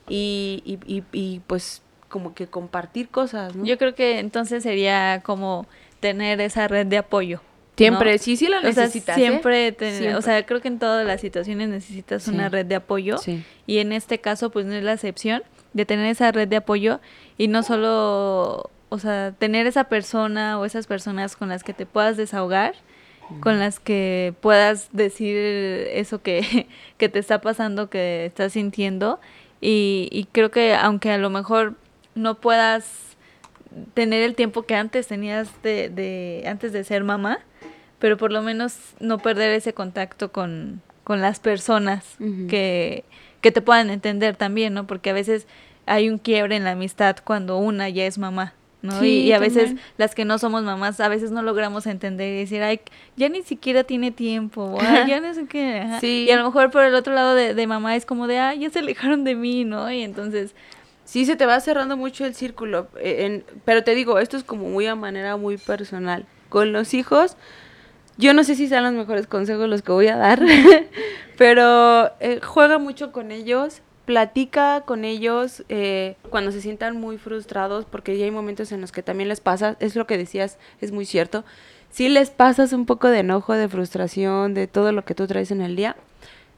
Y, 0.08 0.62
y, 0.64 0.78
y, 0.86 1.02
y, 1.10 1.40
pues 1.40 1.82
como 2.08 2.34
que 2.34 2.46
compartir 2.46 3.08
cosas, 3.08 3.56
¿no? 3.56 3.64
Yo 3.64 3.76
creo 3.76 3.96
que 3.96 4.20
entonces 4.20 4.62
sería 4.62 5.20
como 5.24 5.66
tener 5.98 6.40
esa 6.40 6.68
red 6.68 6.86
de 6.86 6.98
apoyo. 6.98 7.40
Siempre, 7.76 8.18
sí, 8.18 8.36
sí 8.36 8.48
la 8.48 8.60
necesitas. 8.60 9.16
¿eh? 9.16 9.20
siempre, 9.20 9.74
o 10.14 10.20
sea, 10.20 10.44
creo 10.44 10.60
que 10.60 10.68
en 10.68 10.78
todas 10.78 11.06
las 11.06 11.20
situaciones 11.20 11.68
necesitas 11.70 12.28
una 12.28 12.48
red 12.48 12.66
de 12.66 12.74
apoyo. 12.74 13.16
Y 13.66 13.78
en 13.78 13.92
este 13.92 14.18
caso, 14.18 14.50
pues 14.50 14.66
no 14.66 14.74
es 14.74 14.84
la 14.84 14.92
excepción 14.92 15.42
de 15.72 15.86
tener 15.86 16.06
esa 16.06 16.30
red 16.32 16.48
de 16.48 16.56
apoyo 16.56 17.00
y 17.38 17.48
no 17.48 17.62
solo, 17.62 18.70
o 18.90 18.98
sea, 18.98 19.32
tener 19.38 19.66
esa 19.66 19.84
persona 19.84 20.58
o 20.58 20.66
esas 20.66 20.86
personas 20.86 21.34
con 21.34 21.48
las 21.48 21.64
que 21.64 21.72
te 21.72 21.86
puedas 21.86 22.18
desahogar, 22.18 22.74
con 23.40 23.58
las 23.58 23.80
que 23.80 24.34
puedas 24.42 24.90
decir 24.92 25.34
eso 25.34 26.20
que, 26.20 26.68
que 26.98 27.08
te 27.08 27.18
está 27.18 27.40
pasando, 27.40 27.88
que 27.88 28.26
estás 28.26 28.52
sintiendo. 28.52 29.18
Y, 29.62 30.08
y 30.12 30.24
creo 30.24 30.50
que 30.50 30.74
aunque 30.74 31.10
a 31.10 31.18
lo 31.18 31.30
mejor 31.30 31.74
no 32.14 32.34
puedas 32.34 33.16
tener 33.94 34.22
el 34.22 34.34
tiempo 34.34 34.64
que 34.64 34.74
antes 34.74 35.06
tenías 35.06 35.50
de, 35.62 35.88
de 35.88 36.44
antes 36.46 36.72
de 36.72 36.84
ser 36.84 37.04
mamá, 37.04 37.38
pero 38.02 38.16
por 38.16 38.32
lo 38.32 38.42
menos 38.42 38.74
no 38.98 39.18
perder 39.18 39.52
ese 39.52 39.74
contacto 39.74 40.32
con, 40.32 40.82
las 41.06 41.38
personas 41.38 42.16
que, 42.48 43.04
que 43.40 43.52
te 43.52 43.62
puedan 43.62 43.90
entender 43.90 44.34
también, 44.34 44.74
¿no? 44.74 44.88
Porque 44.88 45.10
a 45.10 45.12
veces 45.12 45.46
hay 45.86 46.08
un 46.08 46.18
quiebre 46.18 46.56
en 46.56 46.64
la 46.64 46.72
amistad 46.72 47.18
cuando 47.22 47.58
una 47.58 47.88
ya 47.90 48.04
es 48.04 48.18
mamá. 48.18 48.54
¿no? 48.80 49.04
y, 49.04 49.30
a 49.30 49.38
veces 49.38 49.76
las 49.98 50.16
que 50.16 50.24
no 50.24 50.38
somos 50.38 50.64
mamás, 50.64 50.98
a 50.98 51.06
veces 51.06 51.30
no 51.30 51.42
logramos 51.42 51.86
entender 51.86 52.34
y 52.34 52.38
decir, 52.38 52.64
ay, 52.64 52.80
ya 53.16 53.28
ni 53.28 53.42
siquiera 53.42 53.84
tiene 53.84 54.10
tiempo, 54.10 54.76
ay, 54.80 55.08
ya 55.08 55.20
no 55.20 55.32
sé 55.32 55.46
qué. 55.46 55.86
Y 56.02 56.28
a 56.32 56.36
lo 56.36 56.42
mejor 56.42 56.72
por 56.72 56.82
el 56.82 56.96
otro 56.96 57.14
lado 57.14 57.36
de, 57.36 57.54
de 57.54 57.66
mamá 57.68 57.94
es 57.94 58.04
como 58.04 58.26
de, 58.26 58.40
ay, 58.40 58.58
ya 58.58 58.70
se 58.70 58.80
alejaron 58.80 59.22
de 59.22 59.36
mí, 59.36 59.64
¿no? 59.64 59.88
Y 59.92 60.02
entonces... 60.02 60.56
Sí, 61.04 61.26
se 61.26 61.36
te 61.36 61.46
va 61.46 61.60
cerrando 61.60 61.96
mucho 61.96 62.24
el 62.24 62.34
círculo, 62.34 62.88
eh, 62.98 63.26
en, 63.26 63.44
pero 63.64 63.84
te 63.84 63.94
digo, 63.94 64.18
esto 64.18 64.36
es 64.36 64.44
como 64.44 64.68
muy 64.68 64.86
a 64.86 64.94
manera 64.94 65.36
muy 65.36 65.58
personal. 65.58 66.26
Con 66.48 66.72
los 66.72 66.94
hijos, 66.94 67.36
yo 68.18 68.34
no 68.34 68.44
sé 68.44 68.54
si 68.54 68.68
sean 68.68 68.84
los 68.84 68.92
mejores 68.92 69.26
consejos 69.26 69.68
los 69.68 69.82
que 69.82 69.92
voy 69.92 70.08
a 70.08 70.16
dar, 70.16 70.42
pero 71.38 72.10
eh, 72.20 72.40
juega 72.42 72.78
mucho 72.78 73.12
con 73.12 73.30
ellos, 73.30 73.80
platica 74.04 74.82
con 74.82 75.04
ellos 75.04 75.64
eh, 75.68 76.16
cuando 76.30 76.52
se 76.52 76.60
sientan 76.60 77.00
muy 77.00 77.18
frustrados, 77.18 77.84
porque 77.84 78.18
ya 78.18 78.24
hay 78.24 78.30
momentos 78.30 78.72
en 78.72 78.80
los 78.80 78.92
que 78.92 79.02
también 79.02 79.28
les 79.28 79.40
pasa, 79.40 79.76
es 79.80 79.96
lo 79.96 80.06
que 80.06 80.18
decías, 80.18 80.58
es 80.80 80.92
muy 80.92 81.06
cierto. 81.06 81.44
Si 81.90 82.08
les 82.08 82.30
pasas 82.30 82.72
un 82.72 82.86
poco 82.86 83.08
de 83.08 83.20
enojo, 83.20 83.52
de 83.54 83.68
frustración, 83.68 84.54
de 84.54 84.66
todo 84.66 84.92
lo 84.92 85.04
que 85.04 85.14
tú 85.14 85.26
traes 85.26 85.50
en 85.50 85.60
el 85.60 85.76
día, 85.76 85.96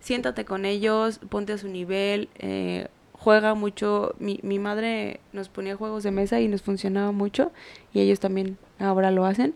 siéntate 0.00 0.44
con 0.44 0.64
ellos, 0.64 1.18
ponte 1.28 1.52
a 1.52 1.58
su 1.58 1.68
nivel, 1.68 2.28
eh, 2.38 2.88
juega 3.12 3.54
mucho. 3.54 4.14
Mi, 4.18 4.38
mi 4.42 4.58
madre 4.58 5.20
nos 5.32 5.48
ponía 5.48 5.76
juegos 5.76 6.04
de 6.04 6.12
mesa 6.12 6.40
y 6.40 6.46
nos 6.46 6.62
funcionaba 6.62 7.10
mucho, 7.10 7.52
y 7.92 8.00
ellos 8.00 8.20
también 8.20 8.58
ahora 8.78 9.10
lo 9.10 9.24
hacen 9.24 9.54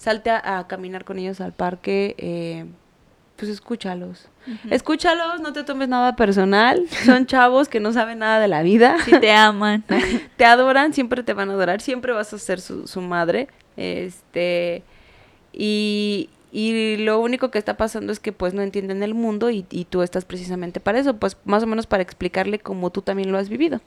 salte 0.00 0.30
a, 0.30 0.64
caminar 0.66 1.04
con 1.04 1.18
ellos 1.18 1.42
al 1.42 1.52
parque, 1.52 2.14
eh, 2.16 2.64
pues 3.36 3.50
escúchalos. 3.50 4.28
Escúchalos, 4.70 5.40
no 5.40 5.52
te 5.52 5.62
tomes 5.62 5.88
nada 5.88 6.16
personal. 6.16 6.88
Son 7.04 7.26
chavos 7.26 7.68
que 7.68 7.80
no 7.80 7.92
saben 7.92 8.20
nada 8.20 8.40
de 8.40 8.48
la 8.48 8.62
vida. 8.62 8.96
Si 9.04 9.12
te 9.20 9.30
aman. 9.30 9.84
te 10.36 10.44
adoran, 10.46 10.94
siempre 10.94 11.22
te 11.22 11.34
van 11.34 11.50
a 11.50 11.52
adorar, 11.52 11.82
siempre 11.82 12.12
vas 12.12 12.32
a 12.32 12.38
ser 12.38 12.62
su, 12.62 12.86
su 12.88 13.02
madre. 13.02 13.48
Este, 13.76 14.82
y, 15.52 16.30
y 16.52 16.96
lo 16.96 17.20
único 17.20 17.50
que 17.50 17.58
está 17.58 17.76
pasando 17.76 18.12
es 18.12 18.18
que 18.18 18.32
pues 18.32 18.54
no 18.54 18.62
entienden 18.62 19.02
el 19.02 19.14
mundo 19.14 19.50
y, 19.50 19.64
y, 19.70 19.84
tú 19.84 20.02
estás 20.02 20.24
precisamente 20.24 20.80
para 20.80 20.98
eso, 20.98 21.16
pues 21.16 21.36
más 21.44 21.62
o 21.62 21.66
menos 21.66 21.86
para 21.86 22.02
explicarle 22.02 22.58
cómo 22.58 22.90
tú 22.90 23.02
también 23.02 23.30
lo 23.30 23.38
has 23.38 23.48
vivido, 23.48 23.80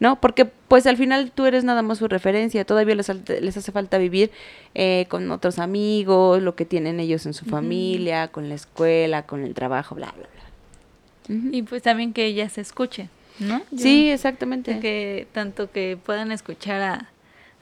¿no? 0.00 0.20
Porque 0.20 0.44
pues 0.44 0.86
al 0.86 0.96
final 0.96 1.30
tú 1.30 1.46
eres 1.46 1.62
nada 1.62 1.82
más 1.82 1.98
su 1.98 2.08
referencia, 2.08 2.64
todavía 2.64 2.96
les, 2.96 3.08
les 3.28 3.56
hace 3.56 3.70
falta 3.70 3.98
vivir 3.98 4.32
eh, 4.74 5.06
con 5.08 5.30
otros 5.30 5.60
amigos, 5.60 6.42
lo 6.42 6.56
que 6.56 6.64
tienen 6.64 6.98
ellos 6.98 7.24
en 7.26 7.34
su 7.34 7.44
uh 7.44 7.48
-huh. 7.48 7.52
familia, 7.52 8.28
con 8.28 8.48
la 8.48 8.56
escuela, 8.56 9.22
con 9.22 9.44
el 9.44 9.54
trabajo, 9.54 9.94
bla, 9.94 10.12
bla, 10.16 10.26
bla. 10.28 11.36
Uh 11.36 11.40
-huh. 11.40 11.54
Y 11.54 11.62
pues 11.62 11.82
también 11.82 12.12
que 12.12 12.26
ella 12.26 12.48
se 12.48 12.62
escuche, 12.62 13.08
¿no? 13.38 13.60
Yo, 13.70 13.78
sí, 13.78 14.10
exactamente. 14.10 14.80
Que 14.80 15.28
tanto 15.32 15.70
que 15.70 15.96
puedan 16.04 16.32
escuchar 16.32 16.82
a 16.82 17.10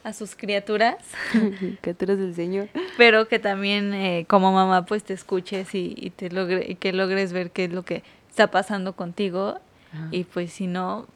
a 0.07 0.13
sus 0.13 0.37
criaturas. 0.37 0.95
criaturas 1.81 2.17
del 2.17 2.33
Señor. 2.33 2.69
Pero 2.97 3.27
que 3.27 3.41
también 3.41 3.93
eh, 3.93 4.25
como 4.29 4.53
mamá 4.53 4.87
pues 4.87 5.03
te 5.03 5.13
escuches 5.13 5.75
y, 5.75 5.95
y 5.97 6.11
te 6.11 6.31
logre, 6.31 6.65
y 6.69 6.77
que 6.77 6.93
logres 6.93 7.33
ver 7.33 7.51
qué 7.51 7.65
es 7.65 7.73
lo 7.73 7.85
que 7.85 8.05
está 8.31 8.49
pasando 8.53 8.95
contigo. 8.95 9.59
Ah. 9.93 10.07
Y 10.13 10.23
pues 10.23 10.53
si 10.53 10.69
no, 10.69 11.09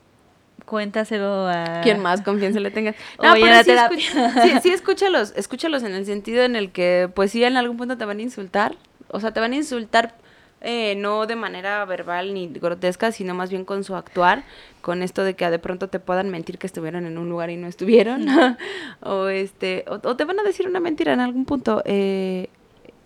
cuéntaselo 0.65 1.47
a... 1.47 1.83
Quien 1.85 2.01
más 2.01 2.23
confianza 2.23 2.59
le 2.59 2.73
tengas. 2.73 2.97
No, 3.23 3.33
Oye, 3.33 3.43
pero 3.43 3.63
sí, 3.63 3.71
escucha, 3.71 4.43
sí, 4.43 4.53
sí, 4.61 4.71
escúchalos, 4.71 5.35
escúchalos 5.37 5.85
en 5.85 5.95
el 5.95 6.05
sentido 6.05 6.43
en 6.43 6.57
el 6.57 6.73
que 6.73 7.09
pues 7.15 7.31
sí 7.31 7.45
en 7.45 7.57
algún 7.57 7.77
punto 7.77 7.97
te 7.97 8.05
van 8.05 8.19
a 8.19 8.23
insultar. 8.23 8.75
O 9.07 9.21
sea, 9.21 9.33
te 9.33 9.39
van 9.39 9.53
a 9.53 9.57
insultar 9.57 10.17
eh, 10.61 10.95
no 10.97 11.27
de 11.27 11.37
manera 11.37 11.85
verbal 11.87 12.35
ni 12.35 12.49
grotesca, 12.49 13.13
sino 13.13 13.35
más 13.35 13.51
bien 13.51 13.65
con 13.65 13.83
su 13.83 13.95
actuar, 13.97 14.45
con 14.83 15.03
esto 15.03 15.25
de 15.25 15.35
que 15.35 15.49
de 15.51 15.59
pronto 15.59 15.89
te 15.89 16.01
puedan 16.01 16.29
mentir 16.31 16.59
que 16.59 16.67
estuvieron 16.67 17.07
en 17.07 17.17
un 17.17 17.29
lugar 17.29 17.51
y 17.51 17.57
no 17.57 17.67
estuvieron, 17.67 18.27
o 19.01 19.29
este, 19.29 19.85
o, 19.89 19.95
o, 20.07 20.17
te 20.17 20.25
van 20.25 20.39
a 20.39 20.43
decir 20.43 20.69
una 20.69 20.81
mentira 20.81 21.15
en 21.15 21.21
algún 21.21 21.47
punto, 21.47 21.83
eh, 21.87 22.49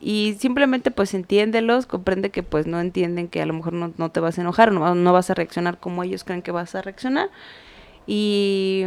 y 0.01 0.37
simplemente 0.39 0.91
pues 0.91 1.15
entiéndelos, 1.15 1.87
comprende 1.87 2.31
que 2.31 2.43
pues 2.43 2.67
no 2.67 2.81
entienden 2.81 3.29
que 3.29 3.41
a 3.41 3.47
lo 3.47 3.55
mejor 3.55 3.73
no, 3.73 3.93
no 3.97 4.11
te 4.11 4.21
vas 4.21 4.37
a 4.37 4.41
enojar, 4.41 4.73
no, 4.73 4.95
no 4.95 5.13
vas 5.13 5.31
a 5.31 5.35
reaccionar 5.35 5.79
como 5.79 6.03
ellos 6.03 6.25
creen 6.25 6.43
que 6.43 6.51
vas 6.51 6.75
a 6.75 6.83
reaccionar, 6.83 7.31
y 8.07 8.85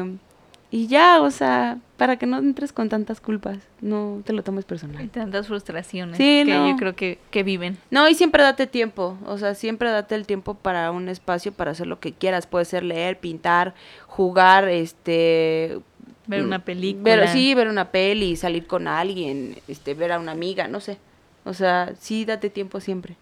y 0.70 0.88
ya, 0.88 1.22
o 1.22 1.32
sea, 1.32 1.78
para 1.96 2.18
que 2.18 2.26
no 2.26 2.40
entres 2.40 2.74
con 2.74 2.90
tantas 2.90 3.22
culpas, 3.22 3.60
no 3.80 4.22
te 4.26 4.34
lo 4.34 4.44
tomes 4.44 4.66
personal. 4.66 5.04
Y 5.04 5.08
tantas 5.08 5.48
frustraciones 5.48 6.18
sí, 6.18 6.44
que 6.46 6.54
no. 6.54 6.70
yo 6.70 6.76
creo 6.76 6.96
que, 6.96 7.20
que, 7.32 7.44
viven. 7.44 7.78
No, 7.90 8.08
y 8.10 8.16
siempre 8.16 8.44
date 8.44 8.68
tiempo, 8.68 9.18
o 9.26 9.38
sea, 9.38 9.56
siempre 9.56 9.90
date 9.90 10.16
el 10.16 10.28
tiempo 10.28 10.56
para 10.56 10.92
un 10.92 11.08
espacio 11.08 11.54
para 11.54 11.72
hacer 11.72 11.88
lo 11.88 12.02
que 12.02 12.12
quieras, 12.12 12.48
puede 12.48 12.66
ser 12.66 12.84
leer, 12.84 13.20
pintar, 13.20 13.76
jugar, 14.08 14.68
este... 14.68 15.80
Ver 16.26 16.44
una 16.44 16.60
película. 16.60 17.16
Ver, 17.16 17.30
sí, 17.30 17.54
ver 17.54 17.70
una 17.70 17.90
peli, 17.90 18.36
salir 18.36 18.68
con 18.68 18.90
alguien, 18.90 19.60
este, 19.70 19.94
ver 19.94 20.12
a 20.12 20.20
una 20.20 20.34
amiga, 20.34 20.68
no 20.68 20.82
sé. 20.82 20.98
O 21.46 21.54
sea, 21.54 21.94
sí 21.98 22.26
date 22.26 22.50
tiempo 22.50 22.82
siempre, 22.82 23.16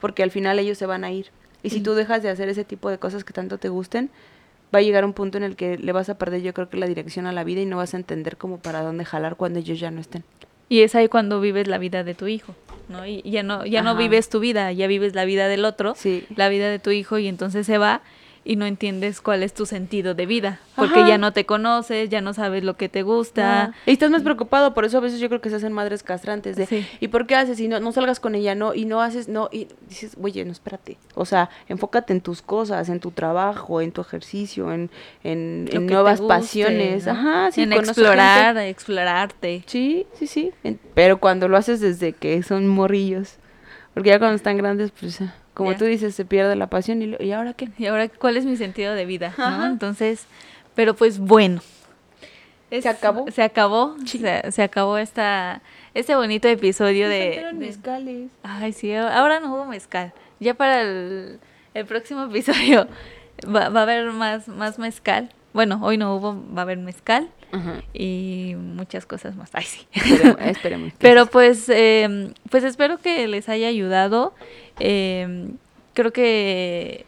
porque 0.00 0.24
al 0.24 0.32
final 0.32 0.58
ellos 0.58 0.76
se 0.76 0.86
van 0.86 1.04
a 1.04 1.12
ir. 1.12 1.30
Y 1.62 1.70
si 1.70 1.80
tú 1.80 1.94
dejas 1.94 2.22
de 2.24 2.30
hacer 2.30 2.48
ese 2.48 2.64
tipo 2.64 2.90
de 2.90 2.98
cosas 2.98 3.22
que 3.22 3.32
tanto 3.32 3.58
te 3.58 3.68
gusten, 3.68 4.10
va 4.74 4.78
a 4.78 4.82
llegar 4.82 5.04
un 5.04 5.12
punto 5.12 5.38
en 5.38 5.44
el 5.44 5.56
que 5.56 5.78
le 5.78 5.92
vas 5.92 6.08
a 6.08 6.18
perder 6.18 6.42
yo 6.42 6.54
creo 6.54 6.68
que 6.68 6.76
la 6.76 6.86
dirección 6.86 7.26
a 7.26 7.32
la 7.32 7.44
vida 7.44 7.60
y 7.60 7.66
no 7.66 7.76
vas 7.76 7.94
a 7.94 7.96
entender 7.96 8.36
como 8.36 8.58
para 8.58 8.82
dónde 8.82 9.04
jalar 9.04 9.36
cuando 9.36 9.58
ellos 9.58 9.80
ya 9.80 9.90
no 9.90 10.00
estén. 10.00 10.24
Y 10.68 10.82
es 10.82 10.94
ahí 10.94 11.08
cuando 11.08 11.40
vives 11.40 11.66
la 11.66 11.78
vida 11.78 12.04
de 12.04 12.14
tu 12.14 12.28
hijo, 12.28 12.54
¿no? 12.88 13.04
Y 13.04 13.22
ya 13.22 13.42
no 13.42 13.66
ya 13.66 13.80
Ajá. 13.80 13.92
no 13.92 13.98
vives 13.98 14.28
tu 14.28 14.38
vida, 14.38 14.70
ya 14.72 14.86
vives 14.86 15.14
la 15.14 15.24
vida 15.24 15.48
del 15.48 15.64
otro, 15.64 15.94
sí. 15.96 16.24
la 16.36 16.48
vida 16.48 16.70
de 16.70 16.78
tu 16.78 16.90
hijo 16.90 17.18
y 17.18 17.26
entonces 17.26 17.66
se 17.66 17.78
va 17.78 18.02
y 18.42 18.56
no 18.56 18.64
entiendes 18.64 19.20
cuál 19.20 19.42
es 19.42 19.52
tu 19.52 19.66
sentido 19.66 20.14
de 20.14 20.24
vida, 20.24 20.60
porque 20.74 21.00
Ajá. 21.00 21.08
ya 21.08 21.18
no 21.18 21.32
te 21.32 21.44
conoces, 21.44 22.08
ya 22.08 22.20
no 22.22 22.32
sabes 22.32 22.64
lo 22.64 22.76
que 22.76 22.88
te 22.88 23.02
gusta. 23.02 23.74
Y 23.84 23.92
estás 23.92 24.10
más 24.10 24.22
preocupado, 24.22 24.72
por 24.72 24.84
eso 24.84 24.98
a 24.98 25.00
veces 25.00 25.20
yo 25.20 25.28
creo 25.28 25.40
que 25.42 25.50
se 25.50 25.56
hacen 25.56 25.72
madres 25.72 26.02
castrantes 26.02 26.56
de, 26.56 26.66
sí. 26.66 26.86
¿y 27.00 27.08
por 27.08 27.26
qué 27.26 27.36
haces? 27.36 27.60
Y 27.60 27.68
no, 27.68 27.80
no 27.80 27.92
salgas 27.92 28.18
con 28.18 28.34
ella, 28.34 28.54
no, 28.54 28.74
y 28.74 28.86
no 28.86 29.02
haces, 29.02 29.28
no, 29.28 29.50
y 29.52 29.68
dices, 29.88 30.16
oye, 30.20 30.44
no, 30.44 30.52
espérate. 30.52 30.96
O 31.14 31.26
sea, 31.26 31.50
enfócate 31.68 32.14
en 32.14 32.22
tus 32.22 32.40
cosas, 32.40 32.88
en 32.88 32.98
tu 33.00 33.10
trabajo, 33.10 33.82
en 33.82 33.92
tu 33.92 34.00
ejercicio, 34.00 34.72
en, 34.72 34.90
en, 35.22 35.68
en 35.70 35.86
nuevas 35.86 36.20
guste, 36.20 36.34
pasiones. 36.34 37.06
¿no? 37.06 37.12
Ajá, 37.12 37.52
sí, 37.52 37.62
en 37.62 37.74
explorar, 37.74 38.54
gente. 38.56 38.68
explorarte. 38.70 39.64
Sí, 39.66 40.06
sí, 40.14 40.26
sí. 40.26 40.52
Pero 40.94 41.20
cuando 41.20 41.46
lo 41.46 41.58
haces 41.58 41.80
desde 41.80 42.14
que 42.14 42.42
son 42.42 42.66
morrillos, 42.66 43.34
porque 43.92 44.10
ya 44.10 44.18
cuando 44.18 44.36
están 44.36 44.56
grandes, 44.56 44.92
pues 44.92 45.20
como 45.60 45.72
Ya. 45.72 45.78
tú 45.78 45.84
dices, 45.84 46.14
se 46.14 46.24
pierde 46.24 46.56
la 46.56 46.68
pasión 46.68 47.02
y, 47.02 47.16
¿y 47.22 47.32
ahora 47.32 47.52
qué? 47.52 47.68
¿Y 47.76 47.86
ahora 47.86 48.08
cuál 48.08 48.36
es 48.38 48.46
mi 48.46 48.56
sentido 48.56 48.94
de 48.94 49.04
vida? 49.04 49.34
Entonces, 49.70 50.24
pero 50.74 50.94
pues 50.94 51.18
bueno. 51.18 51.60
¿Se 52.70 52.88
acabó? 52.88 53.30
Se 53.30 53.42
acabó. 53.42 53.96
Sí. 54.06 54.18
Se, 54.18 54.52
se 54.52 54.62
acabó 54.62 54.96
esta, 54.96 55.60
este 55.92 56.14
bonito 56.14 56.48
episodio 56.48 57.08
de, 57.08 57.42
de- 57.44 57.52
mezcales. 57.52 58.30
Ay, 58.42 58.72
sí, 58.72 58.94
ahora 58.94 59.40
no 59.40 59.52
hubo 59.54 59.64
mezcal. 59.66 60.12
Ya 60.38 60.54
para 60.54 60.80
el, 60.82 61.40
el 61.74 61.84
próximo 61.86 62.24
episodio 62.24 62.86
va, 63.46 63.68
va 63.68 63.80
a 63.80 63.82
haber 63.82 64.12
más, 64.12 64.48
más 64.48 64.78
mezcal. 64.78 65.30
Bueno, 65.52 65.80
hoy 65.82 65.98
no 65.98 66.14
hubo, 66.14 66.34
va 66.54 66.60
a 66.60 66.62
haber 66.62 66.78
mezcal 66.78 67.28
Ajá. 67.50 67.82
y 67.92 68.54
muchas 68.56 69.04
cosas 69.04 69.34
más. 69.34 69.50
Ay, 69.52 69.64
sí. 69.64 69.84
Esperemos, 69.92 70.38
esperemos. 70.46 70.92
Pero 71.00 71.26
pues, 71.26 71.68
eh, 71.68 72.32
pues 72.50 72.62
espero 72.62 72.98
que 72.98 73.26
les 73.26 73.48
haya 73.48 73.66
ayudado. 73.66 74.32
Eh, 74.80 75.48
creo 75.94 76.12
que 76.12 77.04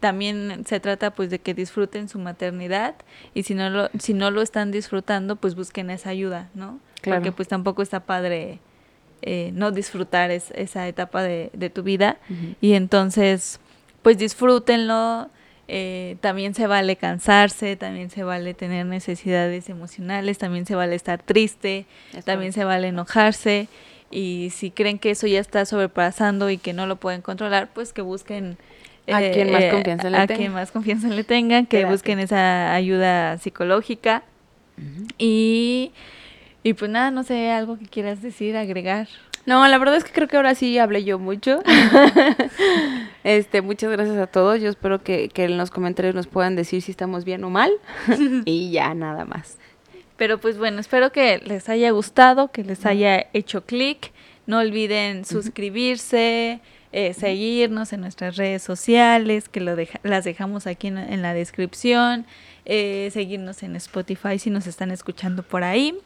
también 0.00 0.64
se 0.66 0.80
trata 0.80 1.10
pues 1.12 1.30
de 1.30 1.38
que 1.38 1.54
disfruten 1.54 2.08
su 2.08 2.18
maternidad 2.18 2.94
y 3.34 3.42
si 3.44 3.54
no 3.54 3.68
lo, 3.70 3.88
si 3.98 4.14
no 4.14 4.30
lo 4.30 4.42
están 4.42 4.70
disfrutando, 4.70 5.36
pues 5.36 5.54
busquen 5.54 5.90
esa 5.90 6.10
ayuda, 6.10 6.48
¿no? 6.54 6.78
Claro. 7.00 7.20
Porque 7.20 7.32
pues 7.32 7.48
tampoco 7.48 7.82
está 7.82 8.00
padre 8.00 8.58
eh, 9.22 9.50
no 9.54 9.70
disfrutar 9.70 10.30
es- 10.30 10.50
esa 10.54 10.88
etapa 10.88 11.22
de, 11.22 11.50
de 11.52 11.70
tu 11.70 11.82
vida. 11.82 12.16
Y 12.60 12.72
entonces, 12.74 13.60
pues 14.02 14.18
disfrútenlo. 14.18 15.28
eh, 15.68 16.16
también 16.20 16.54
se 16.54 16.66
vale 16.66 16.96
cansarse, 16.96 17.76
también 17.76 18.10
se 18.10 18.24
vale 18.24 18.52
tener 18.52 18.84
necesidades 18.84 19.68
emocionales, 19.68 20.36
también 20.38 20.66
se 20.66 20.74
vale 20.74 20.96
estar 20.96 21.22
triste, 21.22 21.86
también 22.24 22.52
se 22.52 22.64
vale 22.64 22.88
enojarse. 22.88 23.68
Y 24.12 24.50
si 24.50 24.70
creen 24.70 24.98
que 24.98 25.10
eso 25.10 25.26
ya 25.26 25.40
está 25.40 25.64
sobrepasando 25.64 26.50
y 26.50 26.58
que 26.58 26.72
no 26.72 26.86
lo 26.86 26.96
pueden 26.96 27.22
controlar, 27.22 27.70
pues 27.72 27.92
que 27.92 28.02
busquen 28.02 28.58
A 29.10 29.20
quien 29.20 29.50
más 29.50 29.64
confianza 29.64 30.10
le 30.10 30.16
a 30.18 30.26
quien 30.26 30.52
más 30.52 30.70
confianza 30.70 31.08
le 31.08 31.24
tengan, 31.24 31.64
que 31.66 31.78
Terapia. 31.78 31.92
busquen 31.92 32.20
esa 32.20 32.74
ayuda 32.74 33.38
psicológica. 33.38 34.22
Y, 35.18 35.92
y 36.62 36.74
pues 36.74 36.90
nada, 36.90 37.10
no 37.10 37.22
sé, 37.22 37.50
algo 37.50 37.78
que 37.78 37.86
quieras 37.86 38.20
decir, 38.20 38.56
agregar. 38.56 39.08
No, 39.44 39.66
la 39.66 39.78
verdad 39.78 39.96
es 39.96 40.04
que 40.04 40.12
creo 40.12 40.28
que 40.28 40.36
ahora 40.36 40.54
sí 40.54 40.78
hablé 40.78 41.02
yo 41.02 41.18
mucho. 41.18 41.60
este, 43.24 43.60
muchas 43.60 43.90
gracias 43.90 44.16
a 44.18 44.28
todos. 44.28 44.60
Yo 44.60 44.68
espero 44.68 45.02
que, 45.02 45.28
que 45.30 45.44
en 45.44 45.58
los 45.58 45.70
comentarios 45.70 46.14
nos 46.14 46.28
puedan 46.28 46.54
decir 46.54 46.80
si 46.82 46.92
estamos 46.92 47.24
bien 47.24 47.42
o 47.42 47.50
mal. 47.50 47.72
y 48.44 48.70
ya, 48.70 48.94
nada 48.94 49.24
más. 49.24 49.58
Pero 50.22 50.38
pues 50.38 50.56
bueno, 50.56 50.78
espero 50.78 51.10
que 51.10 51.38
les 51.38 51.68
haya 51.68 51.90
gustado, 51.90 52.52
que 52.52 52.62
les 52.62 52.86
haya 52.86 53.26
hecho 53.32 53.64
clic. 53.64 54.12
No 54.46 54.58
olviden 54.60 55.24
suscribirse, 55.24 56.60
eh, 56.92 57.12
seguirnos 57.12 57.92
en 57.92 58.02
nuestras 58.02 58.36
redes 58.36 58.62
sociales, 58.62 59.48
que 59.48 59.58
lo 59.58 59.74
deja- 59.74 59.98
las 60.04 60.22
dejamos 60.24 60.68
aquí 60.68 60.86
en, 60.86 60.98
en 60.98 61.22
la 61.22 61.34
descripción. 61.34 62.24
eh, 62.64 63.10
seguirnos 63.12 63.64
en 63.64 63.74
Spotify 63.74 64.38
si 64.38 64.48
nos 64.50 64.68
están 64.68 64.92
escuchando 64.92 65.42
por 65.42 65.64
ahí. 65.64 65.98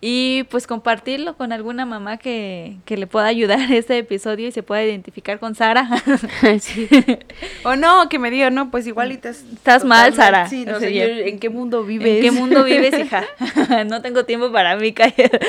Y 0.00 0.44
pues 0.44 0.68
compartirlo 0.68 1.36
con 1.36 1.52
alguna 1.52 1.84
mamá 1.84 2.18
que, 2.18 2.76
que 2.84 2.96
le 2.96 3.08
pueda 3.08 3.26
ayudar 3.26 3.72
este 3.72 3.98
episodio 3.98 4.46
y 4.46 4.52
se 4.52 4.62
pueda 4.62 4.84
identificar 4.84 5.38
con 5.40 5.54
Sara. 5.54 5.88
Sí. 6.60 6.88
O 7.64 7.74
no, 7.76 8.08
que 8.08 8.18
me 8.20 8.30
digan, 8.30 8.54
no, 8.54 8.70
pues 8.70 8.86
igual 8.86 9.10
y 9.10 9.14
estás... 9.14 9.44
Estás 9.52 9.84
mal, 9.84 10.14
Sara. 10.14 10.48
Sí, 10.48 10.64
no 10.64 10.76
O 10.76 10.80
sé, 10.80 10.94
yo, 10.94 11.02
¿en 11.02 11.38
qué 11.40 11.48
mundo 11.48 11.82
vives? 11.84 12.16
¿En 12.18 12.22
qué 12.22 12.30
mundo 12.30 12.62
vives, 12.64 12.96
hija? 13.04 13.24
no 13.86 14.00
tengo 14.00 14.24
tiempo 14.24 14.52
para 14.52 14.76
mí, 14.76 14.92
cállate. 14.92 15.40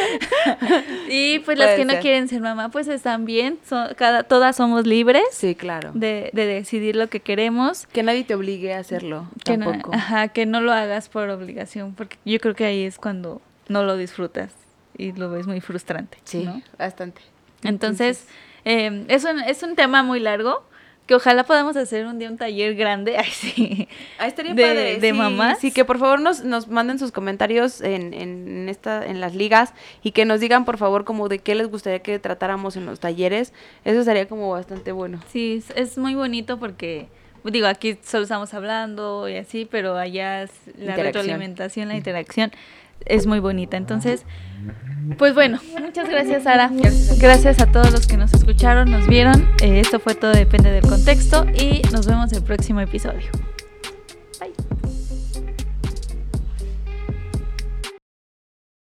y 1.09 1.39
pues 1.39 1.57
las 1.57 1.75
que 1.75 1.85
no 1.85 1.99
quieren 1.99 2.27
ser 2.27 2.41
mamá, 2.41 2.69
pues 2.69 2.87
están 2.87 3.25
bien. 3.25 3.59
Son, 3.67 3.93
cada, 3.95 4.23
todas 4.23 4.55
somos 4.55 4.85
libres 4.87 5.23
Sí, 5.31 5.55
claro. 5.55 5.91
de, 5.93 6.29
de 6.33 6.45
decidir 6.45 6.95
lo 6.95 7.07
que 7.07 7.19
queremos. 7.19 7.85
Que 7.87 8.03
nadie 8.03 8.23
te 8.23 8.35
obligue 8.35 8.73
a 8.73 8.79
hacerlo, 8.79 9.27
Que 9.45 9.57
no, 9.57 9.71
tampoco. 9.71 9.93
ajá, 9.95 10.29
que 10.29 10.45
no 10.45 10.61
lo 10.61 10.71
hagas 10.73 11.09
por 11.09 11.29
obligación, 11.29 11.93
porque 11.93 12.17
yo 12.25 12.39
creo 12.39 12.55
que 12.55 12.65
ahí 12.65 12.83
es 12.83 12.97
cuando 12.97 13.41
no 13.69 13.83
lo 13.83 13.95
disfrutas 13.95 14.51
y 14.97 15.13
lo 15.13 15.29
ves 15.31 15.47
muy 15.47 15.61
frustrante. 15.61 16.17
Sí, 16.25 16.43
¿no? 16.43 16.61
bastante. 16.77 17.21
Entonces, 17.63 18.27
eh, 18.65 19.05
es, 19.07 19.23
un, 19.23 19.39
es 19.39 19.63
un 19.63 19.75
tema 19.75 20.03
muy 20.03 20.19
largo 20.19 20.63
que 21.05 21.15
ojalá 21.15 21.43
podamos 21.43 21.75
hacer 21.75 22.05
un 22.05 22.19
día 22.19 22.29
un 22.29 22.37
taller 22.37 22.75
grande, 22.75 23.17
ay, 23.17 23.29
sí, 23.31 23.87
Ah, 24.19 24.27
estaría 24.27 24.53
de, 24.53 24.61
padre. 24.63 24.97
de 24.99 25.11
sí, 25.11 25.17
mamás. 25.17 25.57
Sí, 25.59 25.71
que 25.71 25.83
por 25.83 25.97
favor 25.97 26.21
nos, 26.21 26.43
nos 26.43 26.67
manden 26.67 26.99
sus 26.99 27.11
comentarios 27.11 27.81
en, 27.81 28.13
en, 28.13 28.69
esta, 28.69 29.03
en 29.05 29.19
las 29.19 29.33
ligas 29.33 29.73
y 30.03 30.11
que 30.11 30.25
nos 30.25 30.39
digan 30.39 30.65
por 30.65 30.77
favor 30.77 31.05
como 31.05 31.27
de 31.27 31.39
qué 31.39 31.55
les 31.55 31.67
gustaría 31.67 31.99
que 31.99 32.19
tratáramos 32.19 32.75
en 32.75 32.85
los 32.85 32.99
talleres. 32.99 33.53
Eso 33.85 34.03
sería 34.03 34.27
como 34.27 34.51
bastante 34.51 34.91
bueno. 34.91 35.19
Sí, 35.31 35.63
es, 35.67 35.75
es 35.75 35.97
muy 35.97 36.13
bonito 36.13 36.59
porque, 36.59 37.07
digo, 37.43 37.65
aquí 37.65 37.97
solo 38.03 38.23
estamos 38.23 38.53
hablando 38.53 39.27
y 39.27 39.37
así, 39.37 39.67
pero 39.69 39.97
allá 39.97 40.43
es 40.43 40.51
la 40.77 40.95
retroalimentación, 40.95 41.87
la 41.87 41.95
interacción 41.95 42.51
es 43.05 43.25
muy 43.25 43.39
bonita. 43.39 43.77
Entonces, 43.77 44.25
pues 45.17 45.33
bueno, 45.33 45.59
muchas 45.79 46.09
gracias 46.09 46.43
Sara. 46.43 46.71
Gracias 47.19 47.59
a 47.59 47.71
todos 47.71 47.91
los 47.91 48.07
que 48.07 48.17
nos 48.17 48.33
escucharon, 48.33 48.91
nos 48.91 49.07
vieron. 49.07 49.49
Eh, 49.61 49.79
esto 49.79 49.99
fue 49.99 50.15
todo 50.15 50.31
depende 50.31 50.71
del 50.71 50.83
contexto 50.83 51.45
y 51.45 51.81
nos 51.91 52.07
vemos 52.07 52.31
el 52.33 52.43
próximo 52.43 52.79
episodio. 52.81 53.29
Bye. 54.39 54.88